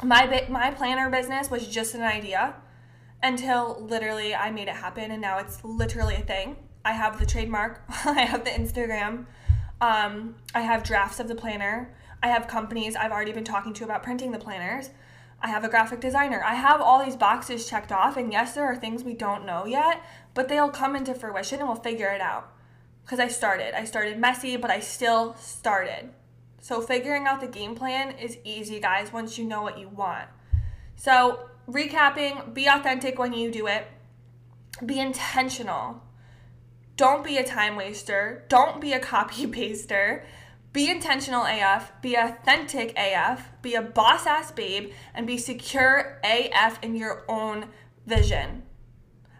My 0.01 0.45
my 0.49 0.71
planner 0.71 1.09
business 1.09 1.51
was 1.51 1.67
just 1.67 1.93
an 1.93 2.01
idea 2.01 2.55
until 3.21 3.81
literally 3.81 4.33
I 4.33 4.49
made 4.49 4.69
it 4.69 4.75
happen, 4.75 5.11
and 5.11 5.21
now 5.21 5.39
it's 5.39 5.63
literally 5.63 6.15
a 6.15 6.21
thing. 6.21 6.55
I 6.85 6.93
have 6.93 7.19
the 7.19 7.25
trademark. 7.25 7.81
I 8.05 8.21
have 8.21 8.45
the 8.45 8.51
Instagram. 8.51 9.25
Um, 9.81 10.35
I 10.55 10.61
have 10.61 10.83
drafts 10.83 11.19
of 11.19 11.27
the 11.27 11.35
planner. 11.35 11.93
I 12.23 12.27
have 12.27 12.47
companies 12.47 12.95
I've 12.95 13.11
already 13.11 13.33
been 13.33 13.43
talking 13.43 13.73
to 13.73 13.83
about 13.83 14.03
printing 14.03 14.31
the 14.31 14.39
planners. 14.39 14.89
I 15.41 15.49
have 15.49 15.63
a 15.63 15.69
graphic 15.69 16.01
designer. 16.01 16.41
I 16.43 16.55
have 16.55 16.81
all 16.81 17.03
these 17.03 17.15
boxes 17.15 17.69
checked 17.69 17.91
off, 17.91 18.15
and 18.17 18.31
yes, 18.31 18.53
there 18.53 18.65
are 18.65 18.75
things 18.75 19.03
we 19.03 19.13
don't 19.13 19.45
know 19.45 19.65
yet, 19.65 20.01
but 20.33 20.47
they'll 20.47 20.69
come 20.69 20.95
into 20.95 21.13
fruition 21.13 21.59
and 21.59 21.67
we'll 21.67 21.77
figure 21.77 22.09
it 22.09 22.21
out. 22.21 22.53
Because 23.03 23.19
I 23.19 23.27
started. 23.27 23.77
I 23.77 23.85
started 23.85 24.17
messy, 24.17 24.55
but 24.55 24.69
I 24.71 24.79
still 24.79 25.35
started. 25.35 26.09
So, 26.59 26.81
figuring 26.81 27.25
out 27.25 27.41
the 27.41 27.47
game 27.47 27.75
plan 27.75 28.11
is 28.17 28.37
easy, 28.43 28.79
guys, 28.79 29.13
once 29.13 29.37
you 29.37 29.45
know 29.45 29.61
what 29.61 29.79
you 29.79 29.87
want. 29.87 30.27
So, 30.95 31.49
recapping 31.67 32.53
be 32.53 32.67
authentic 32.67 33.17
when 33.17 33.33
you 33.33 33.51
do 33.51 33.67
it, 33.67 33.87
be 34.85 34.99
intentional. 34.99 36.03
Don't 36.97 37.23
be 37.23 37.37
a 37.37 37.43
time 37.43 37.75
waster, 37.75 38.45
don't 38.49 38.81
be 38.81 38.93
a 38.93 38.99
copy 38.99 39.47
paster 39.47 40.25
be 40.71 40.89
intentional 40.89 41.45
AF, 41.45 41.91
be 42.01 42.15
authentic 42.15 42.93
AF, 42.95 43.49
be 43.61 43.73
a 43.73 43.81
boss 43.81 44.27
ass 44.27 44.51
babe, 44.51 44.91
and 45.15 45.25
be 45.25 45.37
secure 45.37 46.19
AF 46.23 46.83
in 46.83 46.95
your 46.95 47.25
own 47.27 47.65
vision. 48.05 48.63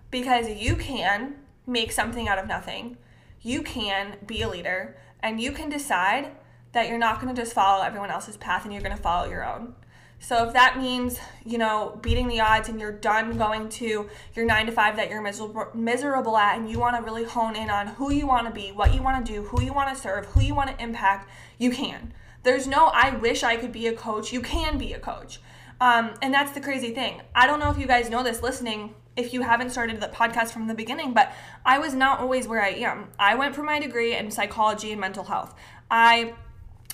Because 0.09 0.49
you 0.49 0.75
can 0.75 1.35
make 1.67 1.91
something 1.91 2.27
out 2.27 2.39
of 2.39 2.47
nothing. 2.47 2.97
You 3.41 3.61
can 3.61 4.17
be 4.25 4.41
a 4.41 4.49
leader, 4.49 4.97
and 5.21 5.39
you 5.39 5.51
can 5.51 5.69
decide 5.69 6.31
that 6.71 6.87
you're 6.87 6.97
not 6.97 7.21
going 7.21 7.33
to 7.33 7.41
just 7.41 7.53
follow 7.53 7.83
everyone 7.83 8.11
else's 8.11 8.37
path 8.37 8.63
and 8.63 8.73
you're 8.73 8.81
going 8.81 8.95
to 8.95 9.01
follow 9.01 9.29
your 9.29 9.45
own. 9.45 9.75
So 10.19 10.45
if 10.45 10.53
that 10.53 10.77
means, 10.77 11.17
you 11.45 11.57
know, 11.57 11.97
beating 12.01 12.27
the 12.27 12.41
odds 12.41 12.67
and 12.67 12.79
you're 12.79 12.91
done 12.91 13.37
going 13.37 13.69
to 13.69 14.09
your 14.35 14.45
9 14.45 14.65
to 14.65 14.71
5 14.71 14.95
that 14.97 15.09
you're 15.09 15.21
miserable 15.21 15.67
miserable 15.73 16.37
at 16.37 16.57
and 16.57 16.69
you 16.69 16.77
want 16.77 16.97
to 16.97 17.01
really 17.01 17.23
hone 17.23 17.55
in 17.55 17.69
on 17.69 17.87
who 17.87 18.11
you 18.11 18.27
want 18.27 18.45
to 18.45 18.53
be, 18.53 18.71
what 18.71 18.93
you 18.93 19.01
want 19.01 19.25
to 19.25 19.31
do, 19.31 19.43
who 19.43 19.61
you 19.61 19.73
want 19.73 19.95
to 19.95 19.99
serve, 19.99 20.25
who 20.27 20.41
you 20.41 20.53
want 20.53 20.69
to 20.69 20.83
impact, 20.83 21.29
you 21.57 21.71
can. 21.71 22.13
There's 22.43 22.67
no 22.67 22.87
I 22.87 23.15
wish 23.15 23.43
I 23.43 23.55
could 23.55 23.71
be 23.71 23.87
a 23.87 23.93
coach. 23.93 24.33
You 24.33 24.41
can 24.41 24.77
be 24.77 24.93
a 24.93 24.99
coach. 24.99 25.39
Um, 25.81 26.13
and 26.21 26.33
that's 26.33 26.51
the 26.51 26.59
crazy 26.59 26.93
thing. 26.93 27.21
I 27.33 27.47
don't 27.47 27.59
know 27.59 27.69
if 27.69 27.77
you 27.77 27.87
guys 27.87 28.09
know 28.09 28.21
this 28.21 28.43
listening, 28.43 28.95
if 29.15 29.33
you 29.33 29.41
haven't 29.41 29.69
started 29.69 30.01
the 30.01 30.07
podcast 30.07 30.51
from 30.51 30.67
the 30.67 30.73
beginning, 30.73 31.13
but 31.13 31.31
I 31.65 31.79
was 31.79 31.93
not 31.93 32.19
always 32.19 32.47
where 32.47 32.61
I 32.61 32.69
am. 32.69 33.07
I 33.17 33.35
went 33.35 33.55
for 33.55 33.63
my 33.63 33.79
degree 33.79 34.15
in 34.15 34.29
psychology 34.31 34.91
and 34.91 34.99
mental 34.99 35.23
health. 35.23 35.55
I 35.89 36.33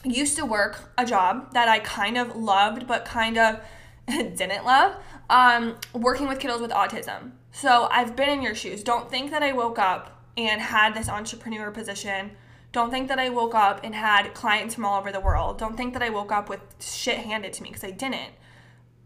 used 0.05 0.37
to 0.37 0.45
work 0.45 0.91
a 0.97 1.05
job 1.05 1.53
that 1.53 1.67
I 1.67 1.79
kind 1.79 2.17
of 2.17 2.35
loved 2.35 2.87
but 2.87 3.05
kind 3.05 3.37
of 3.37 3.59
didn't 4.07 4.65
love, 4.65 4.95
um, 5.29 5.77
working 5.93 6.27
with 6.27 6.39
kiddos 6.39 6.61
with 6.61 6.71
autism. 6.71 7.31
So 7.51 7.87
I've 7.91 8.15
been 8.15 8.29
in 8.29 8.41
your 8.41 8.55
shoes. 8.55 8.83
Don't 8.83 9.09
think 9.09 9.31
that 9.31 9.41
I 9.41 9.53
woke 9.53 9.79
up 9.79 10.23
and 10.37 10.61
had 10.61 10.93
this 10.93 11.09
entrepreneur 11.09 11.71
position. 11.71 12.31
Don't 12.71 12.91
think 12.91 13.07
that 13.07 13.19
I 13.19 13.29
woke 13.29 13.55
up 13.55 13.81
and 13.83 13.95
had 13.95 14.33
clients 14.33 14.75
from 14.75 14.85
all 14.85 14.99
over 14.99 15.11
the 15.11 15.21
world. 15.21 15.57
Don't 15.57 15.77
think 15.77 15.93
that 15.93 16.03
I 16.03 16.09
woke 16.09 16.31
up 16.31 16.49
with 16.49 16.59
shit 16.79 17.19
handed 17.19 17.53
to 17.53 17.63
me 17.63 17.69
because 17.69 17.83
I 17.83 17.91
didn't. 17.91 18.33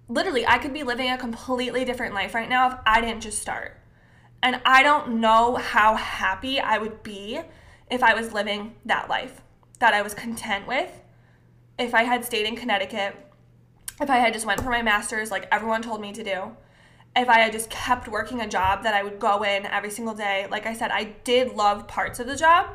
Literally, 0.07 0.45
I 0.47 0.57
could 0.57 0.73
be 0.73 0.81
living 0.81 1.11
a 1.11 1.17
completely 1.17 1.85
different 1.85 2.15
life 2.15 2.33
right 2.33 2.49
now 2.49 2.67
if 2.67 2.75
I 2.85 2.99
didn't 2.99 3.21
just 3.21 3.39
start. 3.39 3.77
And 4.41 4.59
I 4.65 4.81
don't 4.81 5.19
know 5.19 5.55
how 5.57 5.95
happy 5.95 6.59
I 6.59 6.79
would 6.79 7.03
be 7.03 7.41
if 7.91 8.01
I 8.01 8.15
was 8.15 8.33
living 8.33 8.75
that 8.85 9.07
life 9.09 9.41
that 9.79 9.93
I 9.93 10.01
was 10.01 10.13
content 10.13 10.67
with 10.67 10.91
if 11.79 11.95
I 11.95 12.03
had 12.03 12.25
stayed 12.25 12.45
in 12.45 12.55
Connecticut, 12.55 13.15
if 14.01 14.09
I 14.09 14.17
had 14.17 14.33
just 14.33 14.45
went 14.45 14.61
for 14.61 14.69
my 14.69 14.81
master's 14.81 15.31
like 15.31 15.47
everyone 15.51 15.81
told 15.81 16.01
me 16.01 16.11
to 16.11 16.23
do, 16.23 16.51
if 17.15 17.27
I 17.27 17.39
had 17.39 17.53
just 17.53 17.69
kept 17.69 18.07
working 18.07 18.41
a 18.41 18.47
job 18.47 18.83
that 18.83 18.93
I 18.93 19.01
would 19.01 19.19
go 19.19 19.43
in 19.43 19.65
every 19.65 19.89
single 19.89 20.13
day. 20.13 20.45
Like 20.51 20.65
I 20.65 20.73
said, 20.73 20.91
I 20.91 21.15
did 21.23 21.53
love 21.53 21.87
parts 21.87 22.19
of 22.19 22.27
the 22.27 22.35
job 22.35 22.67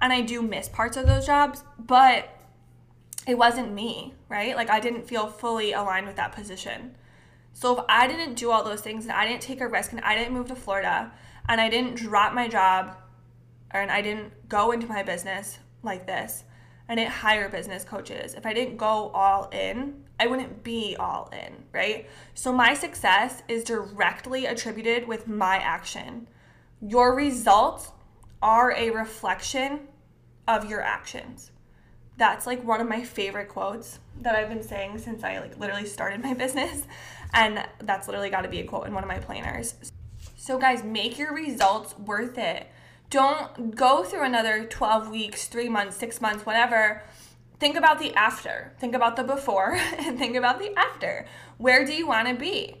and 0.00 0.12
I 0.12 0.20
do 0.20 0.40
miss 0.40 0.68
parts 0.68 0.96
of 0.96 1.06
those 1.06 1.26
jobs, 1.26 1.64
but 1.78 2.28
it 3.26 3.36
wasn't 3.36 3.72
me, 3.72 4.14
right? 4.28 4.56
Like 4.56 4.70
I 4.70 4.80
didn't 4.80 5.06
feel 5.06 5.26
fully 5.26 5.72
aligned 5.72 6.06
with 6.06 6.16
that 6.16 6.32
position. 6.32 6.94
So 7.52 7.78
if 7.78 7.84
I 7.88 8.06
didn't 8.06 8.34
do 8.34 8.50
all 8.50 8.64
those 8.64 8.80
things 8.80 9.04
and 9.04 9.12
I 9.12 9.26
didn't 9.26 9.42
take 9.42 9.60
a 9.60 9.68
risk 9.68 9.92
and 9.92 10.00
I 10.00 10.16
didn't 10.16 10.32
move 10.32 10.48
to 10.48 10.56
Florida 10.56 11.12
and 11.48 11.60
I 11.60 11.68
didn't 11.68 11.96
drop 11.96 12.34
my 12.34 12.48
job 12.48 12.96
and 13.70 13.90
I 13.90 14.00
didn't 14.00 14.48
go 14.48 14.72
into 14.72 14.86
my 14.86 15.02
business 15.02 15.58
like 15.84 16.06
this. 16.06 16.44
I 16.88 16.94
didn't 16.94 17.12
hire 17.12 17.48
business 17.48 17.84
coaches. 17.84 18.34
If 18.34 18.44
I 18.44 18.52
didn't 18.52 18.76
go 18.76 19.10
all 19.14 19.48
in, 19.50 20.04
I 20.20 20.26
wouldn't 20.26 20.62
be 20.62 20.96
all 20.98 21.30
in, 21.32 21.64
right? 21.72 22.08
So 22.34 22.52
my 22.52 22.74
success 22.74 23.42
is 23.48 23.64
directly 23.64 24.46
attributed 24.46 25.08
with 25.08 25.26
my 25.26 25.56
action. 25.56 26.28
Your 26.82 27.14
results 27.14 27.90
are 28.42 28.72
a 28.72 28.90
reflection 28.90 29.88
of 30.46 30.68
your 30.68 30.82
actions. 30.82 31.50
That's 32.16 32.46
like 32.46 32.62
one 32.62 32.80
of 32.80 32.88
my 32.88 33.02
favorite 33.02 33.48
quotes 33.48 33.98
that 34.20 34.36
I've 34.36 34.48
been 34.48 34.62
saying 34.62 34.98
since 34.98 35.24
I 35.24 35.40
like 35.40 35.58
literally 35.58 35.86
started 35.86 36.22
my 36.22 36.34
business. 36.44 36.86
And 37.32 37.66
that's 37.80 38.06
literally 38.06 38.30
got 38.30 38.42
to 38.42 38.48
be 38.48 38.60
a 38.60 38.64
quote 38.64 38.86
in 38.86 38.94
one 38.94 39.02
of 39.02 39.08
my 39.08 39.18
planners. 39.18 39.74
So 40.36 40.58
guys, 40.58 40.84
make 40.84 41.18
your 41.18 41.34
results 41.34 41.98
worth 41.98 42.36
it. 42.38 42.68
Don't 43.10 43.76
go 43.76 44.02
through 44.02 44.24
another 44.24 44.64
12 44.64 45.10
weeks, 45.10 45.46
three 45.46 45.68
months, 45.68 45.96
six 45.96 46.20
months, 46.20 46.44
whatever. 46.44 47.02
Think 47.60 47.76
about 47.76 47.98
the 47.98 48.12
after. 48.14 48.72
Think 48.78 48.94
about 48.94 49.16
the 49.16 49.24
before 49.24 49.72
and 49.98 50.18
think 50.18 50.36
about 50.36 50.58
the 50.58 50.76
after. 50.76 51.26
Where 51.58 51.84
do 51.84 51.92
you 51.92 52.06
want 52.06 52.28
to 52.28 52.34
be? 52.34 52.76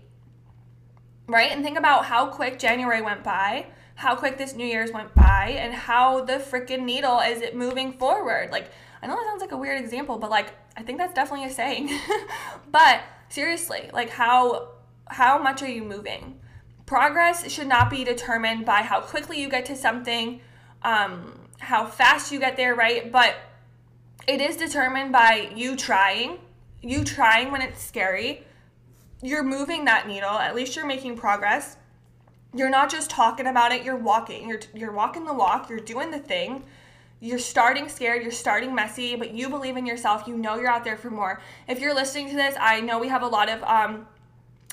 Right? 1.26 1.50
And 1.50 1.64
think 1.64 1.78
about 1.78 2.06
how 2.06 2.26
quick 2.26 2.58
January 2.58 3.00
went 3.00 3.24
by, 3.24 3.66
how 3.94 4.14
quick 4.16 4.36
this 4.36 4.54
New 4.54 4.66
Year's 4.66 4.92
went 4.92 5.14
by, 5.14 5.56
and 5.58 5.72
how 5.72 6.24
the 6.24 6.34
freaking 6.34 6.84
needle 6.84 7.20
is 7.20 7.40
it 7.40 7.56
moving 7.56 7.92
forward. 7.92 8.50
Like, 8.50 8.70
I 9.00 9.06
know 9.06 9.14
that 9.14 9.24
sounds 9.26 9.40
like 9.40 9.52
a 9.52 9.56
weird 9.56 9.80
example, 9.80 10.18
but 10.18 10.30
like, 10.30 10.52
I 10.76 10.82
think 10.82 10.98
that's 10.98 11.14
definitely 11.14 11.46
a 11.46 11.52
saying. 11.52 11.98
but 12.70 13.02
seriously, 13.28 13.90
like, 13.92 14.10
how 14.10 14.70
how 15.06 15.38
much 15.38 15.62
are 15.62 15.68
you 15.68 15.82
moving? 15.82 16.40
Progress 16.86 17.50
should 17.50 17.66
not 17.66 17.88
be 17.88 18.04
determined 18.04 18.66
by 18.66 18.82
how 18.82 19.00
quickly 19.00 19.40
you 19.40 19.48
get 19.48 19.64
to 19.66 19.76
something, 19.76 20.40
um, 20.82 21.38
how 21.58 21.86
fast 21.86 22.30
you 22.30 22.38
get 22.38 22.56
there, 22.56 22.74
right? 22.74 23.10
But 23.10 23.36
it 24.26 24.40
is 24.40 24.56
determined 24.56 25.12
by 25.12 25.50
you 25.54 25.76
trying, 25.76 26.38
you 26.82 27.04
trying 27.04 27.50
when 27.50 27.62
it's 27.62 27.82
scary. 27.82 28.44
You're 29.22 29.42
moving 29.42 29.86
that 29.86 30.06
needle, 30.06 30.30
at 30.30 30.54
least 30.54 30.76
you're 30.76 30.86
making 30.86 31.16
progress. 31.16 31.76
You're 32.54 32.70
not 32.70 32.90
just 32.90 33.10
talking 33.10 33.46
about 33.46 33.72
it, 33.72 33.82
you're 33.82 33.96
walking. 33.96 34.48
You're 34.48 34.60
you're 34.74 34.92
walking 34.92 35.24
the 35.24 35.34
walk, 35.34 35.68
you're 35.68 35.80
doing 35.80 36.10
the 36.10 36.20
thing. 36.20 36.64
You're 37.20 37.38
starting 37.38 37.88
scared, 37.88 38.22
you're 38.22 38.30
starting 38.30 38.74
messy, 38.74 39.16
but 39.16 39.32
you 39.32 39.48
believe 39.48 39.76
in 39.76 39.86
yourself. 39.86 40.28
You 40.28 40.36
know 40.36 40.56
you're 40.56 40.68
out 40.68 40.84
there 40.84 40.96
for 40.96 41.10
more. 41.10 41.40
If 41.66 41.80
you're 41.80 41.94
listening 41.94 42.28
to 42.28 42.36
this, 42.36 42.54
I 42.60 42.80
know 42.80 42.98
we 42.98 43.08
have 43.08 43.22
a 43.22 43.26
lot 43.26 43.48
of 43.48 43.62
um 43.64 44.06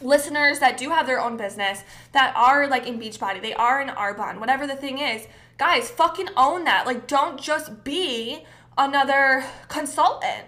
listeners 0.03 0.59
that 0.59 0.77
do 0.77 0.89
have 0.89 1.07
their 1.07 1.19
own 1.19 1.37
business 1.37 1.83
that 2.11 2.35
are 2.35 2.67
like 2.67 2.87
in 2.87 2.99
Beachbody, 2.99 3.41
they 3.41 3.53
are 3.53 3.81
in 3.81 3.89
Arbonne, 3.89 4.39
whatever 4.39 4.67
the 4.67 4.75
thing 4.75 4.99
is, 4.99 5.27
guys, 5.57 5.89
fucking 5.89 6.29
own 6.35 6.63
that. 6.65 6.85
Like, 6.85 7.07
don't 7.07 7.39
just 7.39 7.83
be 7.83 8.43
another 8.77 9.43
consultant. 9.67 10.47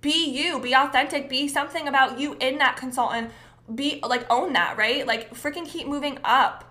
Be 0.00 0.30
you, 0.30 0.60
be 0.60 0.74
authentic, 0.74 1.28
be 1.28 1.48
something 1.48 1.88
about 1.88 2.18
you 2.18 2.36
in 2.40 2.58
that 2.58 2.76
consultant. 2.76 3.30
Be 3.74 4.00
like, 4.02 4.26
own 4.30 4.52
that, 4.54 4.76
right? 4.76 5.06
Like, 5.06 5.34
freaking 5.34 5.66
keep 5.66 5.86
moving 5.86 6.18
up, 6.24 6.64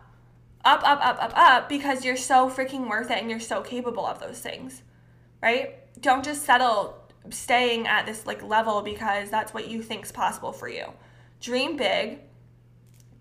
up, 0.66 0.82
up, 0.84 1.00
up, 1.06 1.24
up, 1.24 1.34
up 1.38 1.70
because 1.70 2.04
you're 2.04 2.18
so 2.18 2.50
freaking 2.50 2.90
worth 2.90 3.12
it 3.12 3.18
and 3.18 3.30
you're 3.30 3.40
so 3.40 3.62
capable 3.62 4.06
of 4.06 4.20
those 4.20 4.40
things, 4.40 4.82
right? 5.42 5.76
Don't 6.02 6.24
just 6.24 6.44
settle 6.44 6.96
staying 7.30 7.88
at 7.88 8.06
this 8.06 8.26
like 8.26 8.42
level 8.42 8.82
because 8.82 9.30
that's 9.30 9.54
what 9.54 9.68
you 9.68 9.84
think's 9.84 10.12
possible 10.12 10.52
for 10.52 10.68
you 10.68 10.86
dream 11.40 11.78
big, 11.78 12.20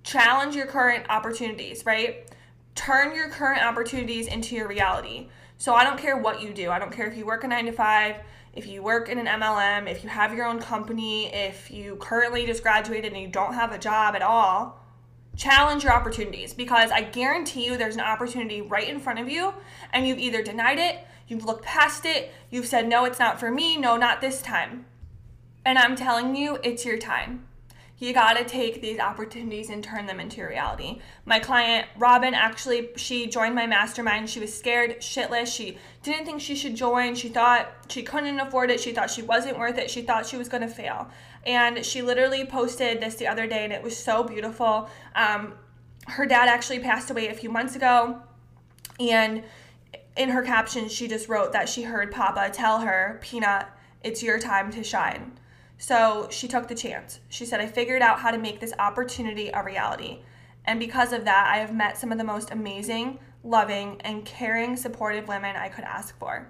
challenge 0.03 0.57
your 0.57 0.67
current 0.67 1.07
opportunities, 1.09 1.85
right? 1.87 2.29
Turn 2.75 3.15
your 3.15 3.29
current 3.29 3.63
opportunities 3.63 4.27
into 4.27 4.55
your 4.55 4.69
reality. 4.69 5.29
So 5.59 5.75
I 5.75 5.85
don't 5.85 5.99
care 5.99 6.17
what 6.17 6.41
you 6.41 6.55
do. 6.55 6.71
I 6.71 6.79
don't 6.79 6.93
care 6.93 7.07
if 7.07 7.17
you 7.17 7.27
work 7.27 7.45
a 7.45 7.49
nine 7.49 7.67
to 7.67 7.73
five, 7.73 8.17
if 8.55 8.67
you 8.67 8.83
work 8.83 9.09
in 9.09 9.19
an 9.19 9.27
MLM, 9.27 9.91
if 9.91 10.03
you 10.03 10.09
have 10.09 10.33
your 10.35 10.47
own 10.47 10.61
company, 10.61 11.33
if 11.35 11.71
you 11.71 11.97
currently 11.97 12.47
just 12.47 12.63
graduated 12.63 13.13
and 13.13 13.21
you 13.21 13.29
don't 13.29 13.55
have 13.55 13.73
a 13.73 13.79
job 13.79 14.15
at 14.15 14.23
all. 14.23 14.85
Challenge 15.37 15.85
your 15.85 15.93
opportunities 15.93 16.55
because 16.55 16.91
I 16.91 17.03
guarantee 17.03 17.67
you 17.67 17.77
there's 17.77 17.95
an 17.95 18.01
opportunity 18.01 18.61
right 18.61 18.89
in 18.89 18.99
front 18.99 19.19
of 19.19 19.29
you 19.29 19.53
and 19.93 20.07
you've 20.07 20.19
either 20.19 20.43
denied 20.43 20.79
it, 20.79 21.07
you've 21.29 21.45
looked 21.45 21.65
past 21.65 22.05
it, 22.05 22.33
you've 22.51 22.67
said, 22.67 22.89
no, 22.89 23.05
it's 23.05 23.19
not 23.19 23.39
for 23.39 23.51
me, 23.51 23.77
no, 23.77 23.97
not 23.97 24.21
this 24.21 24.43
time. 24.43 24.87
And 25.65 25.79
I'm 25.79 25.97
telling 25.97 26.35
you, 26.35 26.59
it's 26.63 26.85
your 26.85 26.99
time. 26.99 27.48
You 28.01 28.13
got 28.13 28.35
to 28.35 28.45
take 28.45 28.81
these 28.81 29.01
opportunities 29.01 29.71
and 29.71 29.83
turn 29.83 30.07
them 30.07 30.21
into 30.21 30.45
reality. 30.45 31.01
My 31.25 31.41
client, 31.41 31.87
Robin, 31.97 32.33
actually, 32.33 32.91
she 32.97 33.27
joined 33.27 33.57
my 33.57 33.67
mastermind. 33.67 34.31
She 34.31 34.39
was 34.39 34.57
scared 34.57 35.01
shitless. 35.01 35.53
She 35.55 35.79
didn't 36.05 36.25
think 36.25 36.41
she 36.41 36.55
should 36.55 36.77
join. 36.77 37.17
She 37.17 37.29
thought 37.29 37.69
she 37.89 38.05
couldn't 38.05 38.39
afford 38.39 38.71
it. 38.71 38.79
She 38.79 38.93
thought 38.93 39.11
she 39.11 39.23
wasn't 39.23 39.59
worth 39.59 39.79
it. 39.79 39.91
She 39.91 40.03
thought 40.03 40.27
she 40.27 40.37
was 40.37 40.49
going 40.49 40.63
to 40.63 40.69
fail. 40.69 41.11
And 41.45 41.85
she 41.85 42.03
literally 42.03 42.45
posted 42.45 43.01
this 43.01 43.17
the 43.17 43.27
other 43.27 43.49
day, 43.49 43.65
and 43.65 43.73
it 43.73 43.83
was 43.83 43.97
so 43.97 44.23
beautiful. 44.23 44.89
Um, 45.17 45.55
her 46.07 46.25
dad 46.25 46.49
actually 46.49 46.79
passed 46.79 47.11
away 47.11 47.29
a 47.29 47.35
few 47.35 47.51
months 47.51 47.75
ago. 47.75 48.21
And 49.01 49.43
in 50.17 50.29
her 50.29 50.43
caption, 50.43 50.89
she 50.89 51.09
just 51.09 51.29
wrote 51.29 51.53
that 51.53 51.69
she 51.69 51.83
heard 51.83 52.13
Papa 52.13 52.51
tell 52.53 52.81
her, 52.81 53.19
Peanut, 53.23 53.67
it's 54.05 54.23
your 54.23 54.39
time 54.39 54.71
to 54.73 54.85
shine. 54.85 55.39
So 55.79 56.29
she 56.31 56.49
took 56.49 56.67
the 56.67 56.75
chance. 56.75 57.21
She 57.29 57.47
said, 57.47 57.61
I 57.61 57.67
figured 57.67 58.03
out 58.03 58.19
how 58.19 58.33
to 58.33 58.39
make 58.39 58.61
this 58.61 58.75
opportunity 58.79 59.51
a 59.55 59.63
reality. 59.63 60.19
And 60.65 60.81
because 60.81 61.13
of 61.13 61.25
that, 61.25 61.49
I 61.51 61.59
have 61.59 61.75
met 61.75 61.97
some 61.97 62.13
of 62.13 62.19
the 62.19 62.25
most 62.25 62.51
amazing, 62.51 63.21
loving, 63.45 64.01
and 64.03 64.25
caring, 64.25 64.77
supportive 64.77 65.29
women 65.29 65.57
I 65.57 65.69
could 65.69 65.85
ask 65.85 66.19
for. 66.19 66.49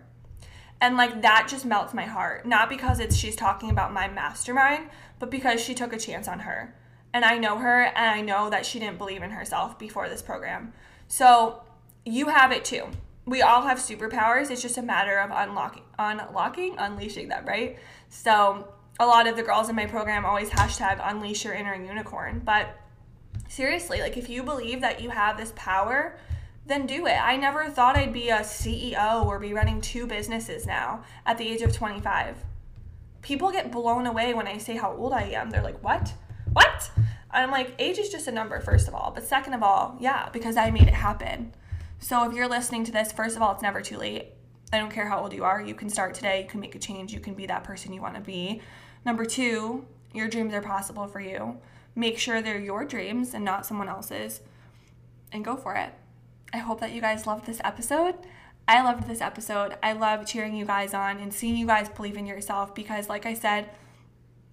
And 0.80 0.96
like 0.96 1.22
that 1.22 1.46
just 1.48 1.66
melts 1.66 1.92
my 1.92 2.04
heart. 2.04 2.46
Not 2.46 2.68
because 2.68 3.00
it's 3.00 3.16
she's 3.16 3.36
talking 3.36 3.70
about 3.70 3.92
my 3.92 4.08
mastermind, 4.08 4.88
but 5.18 5.30
because 5.30 5.60
she 5.60 5.74
took 5.74 5.92
a 5.92 5.98
chance 5.98 6.26
on 6.26 6.40
her. 6.40 6.74
And 7.12 7.24
I 7.24 7.38
know 7.38 7.58
her 7.58 7.82
and 7.82 8.10
I 8.10 8.20
know 8.20 8.48
that 8.50 8.64
she 8.64 8.78
didn't 8.78 8.98
believe 8.98 9.22
in 9.22 9.30
herself 9.30 9.78
before 9.78 10.08
this 10.08 10.22
program. 10.22 10.72
So 11.06 11.62
you 12.04 12.28
have 12.28 12.52
it 12.52 12.64
too. 12.64 12.86
We 13.24 13.42
all 13.42 13.62
have 13.62 13.78
superpowers. 13.78 14.50
It's 14.50 14.62
just 14.62 14.78
a 14.78 14.82
matter 14.82 15.18
of 15.18 15.30
unlocking, 15.32 15.82
unlocking, 15.98 16.76
unleashing 16.78 17.28
them, 17.28 17.44
right? 17.44 17.78
So 18.08 18.68
a 19.00 19.06
lot 19.06 19.26
of 19.26 19.36
the 19.36 19.42
girls 19.42 19.68
in 19.68 19.76
my 19.76 19.86
program 19.86 20.24
always 20.24 20.50
hashtag 20.50 21.00
unleash 21.02 21.44
your 21.44 21.54
inner 21.54 21.74
unicorn. 21.74 22.42
But 22.44 22.76
seriously, 23.48 24.00
like 24.00 24.16
if 24.16 24.28
you 24.28 24.42
believe 24.42 24.80
that 24.80 25.00
you 25.00 25.10
have 25.10 25.36
this 25.36 25.52
power, 25.54 26.18
then 26.66 26.86
do 26.86 27.06
it. 27.06 27.16
I 27.16 27.36
never 27.36 27.70
thought 27.70 27.96
I'd 27.96 28.12
be 28.12 28.28
a 28.28 28.40
CEO 28.40 29.24
or 29.24 29.38
be 29.38 29.54
running 29.54 29.80
two 29.80 30.06
businesses 30.06 30.66
now 30.66 31.04
at 31.24 31.38
the 31.38 31.48
age 31.48 31.62
of 31.62 31.72
25. 31.72 32.36
People 33.22 33.50
get 33.50 33.72
blown 33.72 34.06
away 34.06 34.34
when 34.34 34.46
I 34.46 34.58
say 34.58 34.76
how 34.76 34.92
old 34.92 35.12
I 35.12 35.22
am. 35.22 35.50
They're 35.50 35.62
like, 35.62 35.82
what? 35.82 36.12
What? 36.52 36.90
I'm 37.30 37.50
like, 37.50 37.74
age 37.78 37.98
is 37.98 38.10
just 38.10 38.26
a 38.26 38.32
number, 38.32 38.60
first 38.60 38.88
of 38.88 38.94
all. 38.94 39.12
But 39.14 39.24
second 39.24 39.54
of 39.54 39.62
all, 39.62 39.96
yeah, 40.00 40.28
because 40.30 40.56
I 40.56 40.70
made 40.70 40.88
it 40.88 40.94
happen. 40.94 41.52
So 42.00 42.28
if 42.28 42.34
you're 42.34 42.48
listening 42.48 42.84
to 42.84 42.92
this, 42.92 43.12
first 43.12 43.36
of 43.36 43.42
all, 43.42 43.52
it's 43.52 43.62
never 43.62 43.80
too 43.80 43.98
late. 43.98 44.32
I 44.72 44.78
don't 44.78 44.90
care 44.90 45.08
how 45.08 45.20
old 45.20 45.32
you 45.32 45.44
are. 45.44 45.60
You 45.60 45.74
can 45.74 45.88
start 45.88 46.14
today. 46.14 46.42
You 46.42 46.48
can 46.48 46.60
make 46.60 46.74
a 46.74 46.78
change. 46.78 47.12
You 47.12 47.20
can 47.20 47.34
be 47.34 47.46
that 47.46 47.64
person 47.64 47.92
you 47.92 48.02
want 48.02 48.14
to 48.14 48.20
be. 48.20 48.60
Number 49.04 49.24
two, 49.24 49.86
your 50.12 50.28
dreams 50.28 50.54
are 50.54 50.62
possible 50.62 51.06
for 51.06 51.20
you. 51.20 51.58
Make 51.94 52.18
sure 52.18 52.40
they're 52.40 52.58
your 52.58 52.84
dreams 52.84 53.34
and 53.34 53.44
not 53.44 53.66
someone 53.66 53.88
else's, 53.88 54.40
and 55.32 55.44
go 55.44 55.56
for 55.56 55.74
it. 55.74 55.92
I 56.52 56.58
hope 56.58 56.80
that 56.80 56.92
you 56.92 57.00
guys 57.00 57.26
loved 57.26 57.46
this 57.46 57.60
episode. 57.64 58.14
I 58.66 58.82
loved 58.82 59.08
this 59.08 59.20
episode. 59.20 59.76
I 59.82 59.92
love 59.92 60.26
cheering 60.26 60.54
you 60.54 60.64
guys 60.64 60.94
on 60.94 61.18
and 61.18 61.32
seeing 61.32 61.56
you 61.56 61.66
guys 61.66 61.88
believe 61.88 62.16
in 62.16 62.26
yourself 62.26 62.74
because, 62.74 63.08
like 63.08 63.26
I 63.26 63.34
said, 63.34 63.70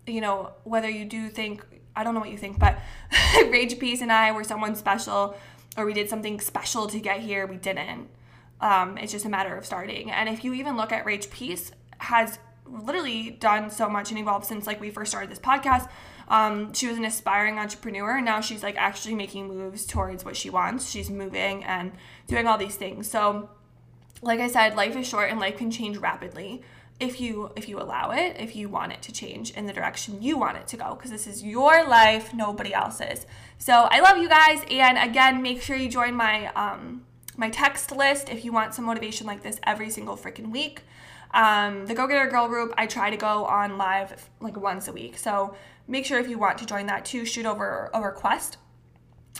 you 0.08 0.22
know, 0.22 0.54
whether 0.64 0.90
you 0.90 1.06
do 1.06 1.30
think, 1.30 1.66
I 1.96 2.04
don't 2.04 2.14
know 2.14 2.20
what 2.20 2.30
you 2.30 2.38
think, 2.38 2.60
but 2.60 2.78
Rach 3.12 3.78
Peace 3.80 4.02
and 4.02 4.12
I 4.12 4.32
were 4.32 4.44
someone 4.44 4.76
special 4.76 5.36
or 5.78 5.86
we 5.86 5.94
did 5.94 6.10
something 6.10 6.40
special 6.40 6.88
to 6.88 7.00
get 7.00 7.20
here, 7.20 7.46
we 7.46 7.58
didn't. 7.58 8.10
Um, 8.62 8.98
it's 8.98 9.12
just 9.12 9.26
a 9.26 9.30
matter 9.30 9.56
of 9.58 9.66
starting. 9.66 10.10
And 10.10 10.30
if 10.30 10.44
you 10.44 10.54
even 10.54 10.78
look 10.78 10.92
at 10.92 11.06
Rach 11.06 11.30
Peace, 11.30 11.72
has 11.98 12.40
literally 12.66 13.32
done 13.32 13.70
so 13.70 13.90
much 13.90 14.12
and 14.12 14.20
evolved 14.20 14.46
since 14.46 14.68
like 14.68 14.82
we 14.82 14.90
first 14.90 15.12
started 15.12 15.30
this 15.30 15.40
podcast. 15.40 15.90
Um, 16.28 16.74
she 16.74 16.88
was 16.88 16.98
an 16.98 17.06
aspiring 17.06 17.60
entrepreneur 17.60 18.18
and 18.18 18.26
now 18.26 18.42
she's 18.42 18.64
like 18.64 18.76
actually 18.78 19.16
making 19.16 19.48
moves 19.48 19.86
towards 19.86 20.26
what 20.26 20.36
she 20.36 20.50
wants. 20.50 20.90
She's 20.90 21.10
moving 21.10 21.64
and 21.64 21.92
doing 22.28 22.48
all 22.48 22.58
these 22.58 22.76
things. 22.76 23.10
So 23.10 23.50
like 24.22 24.40
I 24.40 24.48
said, 24.48 24.76
life 24.76 24.96
is 24.96 25.08
short 25.08 25.30
and 25.30 25.40
life 25.40 25.58
can 25.58 25.70
change 25.70 25.98
rapidly 25.98 26.64
if 27.00 27.20
you 27.20 27.52
if 27.56 27.68
you 27.68 27.80
allow 27.80 28.12
it, 28.12 28.38
if 28.40 28.56
you 28.56 28.70
want 28.70 28.94
it 28.94 29.02
to 29.04 29.12
change 29.12 29.52
in 29.52 29.66
the 29.66 29.74
direction 29.74 30.22
you 30.22 30.38
want 30.38 30.58
it 30.58 30.68
to 30.68 30.78
go 30.78 30.96
because 30.96 31.12
this 31.12 31.28
is 31.28 31.44
your 31.44 31.86
life, 31.88 32.34
nobody 32.34 32.74
else's. 32.74 33.26
So 33.58 33.88
I 33.92 34.00
love 34.00 34.18
you 34.18 34.30
guys 34.30 34.64
and 34.70 34.98
again, 34.98 35.42
make 35.42 35.62
sure 35.62 35.76
you 35.76 35.90
join 35.90 36.16
my 36.16 36.48
um 36.54 37.06
my 37.38 37.50
text 37.50 37.92
list 37.92 38.30
if 38.30 38.46
you 38.46 38.54
want 38.54 38.74
some 38.74 38.86
motivation 38.86 39.28
like 39.28 39.44
this 39.44 39.60
every 39.64 39.90
single 39.90 40.16
freaking 40.16 40.52
week. 40.52 40.82
Um, 41.36 41.86
the 41.86 41.94
Go 41.94 42.08
Getter 42.08 42.30
Girl 42.30 42.48
group, 42.48 42.74
I 42.78 42.88
try 42.88 43.10
to 43.10 43.18
go 43.18 43.46
on 43.46 43.78
live 43.78 44.30
like 44.40 44.56
once 44.56 44.88
a 44.88 44.94
week. 44.94 45.18
So 45.18 45.54
make 45.86 46.06
sure 46.06 46.18
if 46.18 46.30
you 46.30 46.40
want 46.40 46.58
to 46.60 46.66
join 46.66 46.86
that 46.86 47.04
too, 47.04 47.26
shoot 47.26 47.46
over 47.46 47.92
a 47.94 48.02
request. 48.02 48.58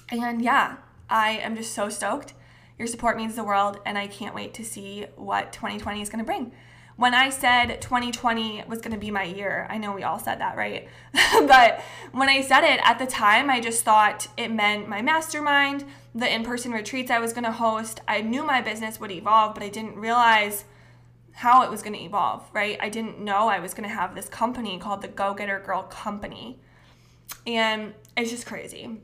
And 0.10 0.42
yeah, 0.42 0.76
I 1.10 1.32
am 1.32 1.56
just 1.56 1.74
so 1.74 1.88
stoked. 1.88 2.34
Your 2.78 2.90
support 2.90 3.16
means 3.16 3.36
the 3.36 3.46
world, 3.46 3.80
and 3.86 3.98
I 3.98 4.08
can't 4.08 4.36
wait 4.36 4.54
to 4.56 4.66
see 4.66 5.06
what 5.16 5.54
2020 5.54 6.02
is 6.02 6.10
going 6.10 6.20
to 6.20 6.26
bring. 6.26 6.52
When 6.98 7.14
I 7.14 7.30
said 7.30 7.82
2020 7.82 8.66
was 8.68 8.80
going 8.80 8.92
to 8.92 9.00
be 9.00 9.12
my 9.12 9.24
year, 9.24 9.66
I 9.70 9.78
know 9.78 9.94
we 9.94 10.04
all 10.04 10.20
said 10.20 10.42
that, 10.42 10.58
right? 10.58 10.90
but 11.14 11.82
when 12.12 12.28
I 12.28 12.42
said 12.42 12.66
it 12.66 12.82
at 12.84 13.00
the 13.00 13.06
time, 13.06 13.50
I 13.50 13.62
just 13.62 13.86
thought 13.86 14.28
it 14.36 14.52
meant 14.52 14.90
my 14.90 15.02
mastermind, 15.02 15.86
the 16.14 16.34
in 16.34 16.44
person 16.44 16.74
retreats 16.74 17.10
I 17.10 17.20
was 17.20 17.32
going 17.32 17.46
to 17.46 17.54
host. 17.54 18.02
I 18.06 18.22
knew 18.22 18.44
my 18.44 18.62
business 18.62 19.00
would 19.00 19.12
evolve, 19.12 19.54
but 19.54 19.64
I 19.64 19.70
didn't 19.70 19.96
realize 19.96 20.66
how 21.36 21.64
it 21.64 21.70
was 21.70 21.82
going 21.82 21.94
to 21.94 22.02
evolve, 22.02 22.44
right? 22.54 22.78
I 22.82 22.88
didn't 22.88 23.20
know 23.20 23.50
I 23.50 23.60
was 23.60 23.74
going 23.74 23.88
to 23.88 23.94
have 23.94 24.16
this 24.16 24.30
company 24.30 24.80
called 24.80 25.02
the 25.02 25.10
Go 25.10 25.34
Getter 25.34 25.60
Girl 25.60 25.84
Company. 25.84 26.58
And 27.46 27.94
it's 28.16 28.32
just 28.32 28.46
crazy. 28.46 29.02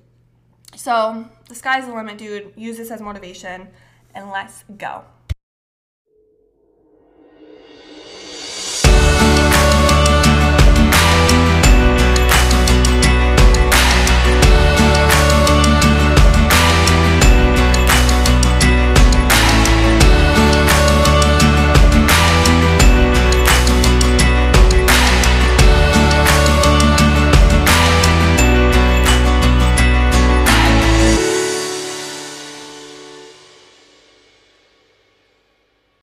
So, 0.76 1.30
the 1.50 1.56
sky's 1.56 1.88
the 1.88 1.94
limit, 1.94 2.17
dude. 2.17 2.54
Use 2.56 2.78
this 2.78 2.89
as 2.89 3.02
motivation 3.02 3.67
and 4.15 4.30
let's 4.30 4.63
go. 4.78 5.04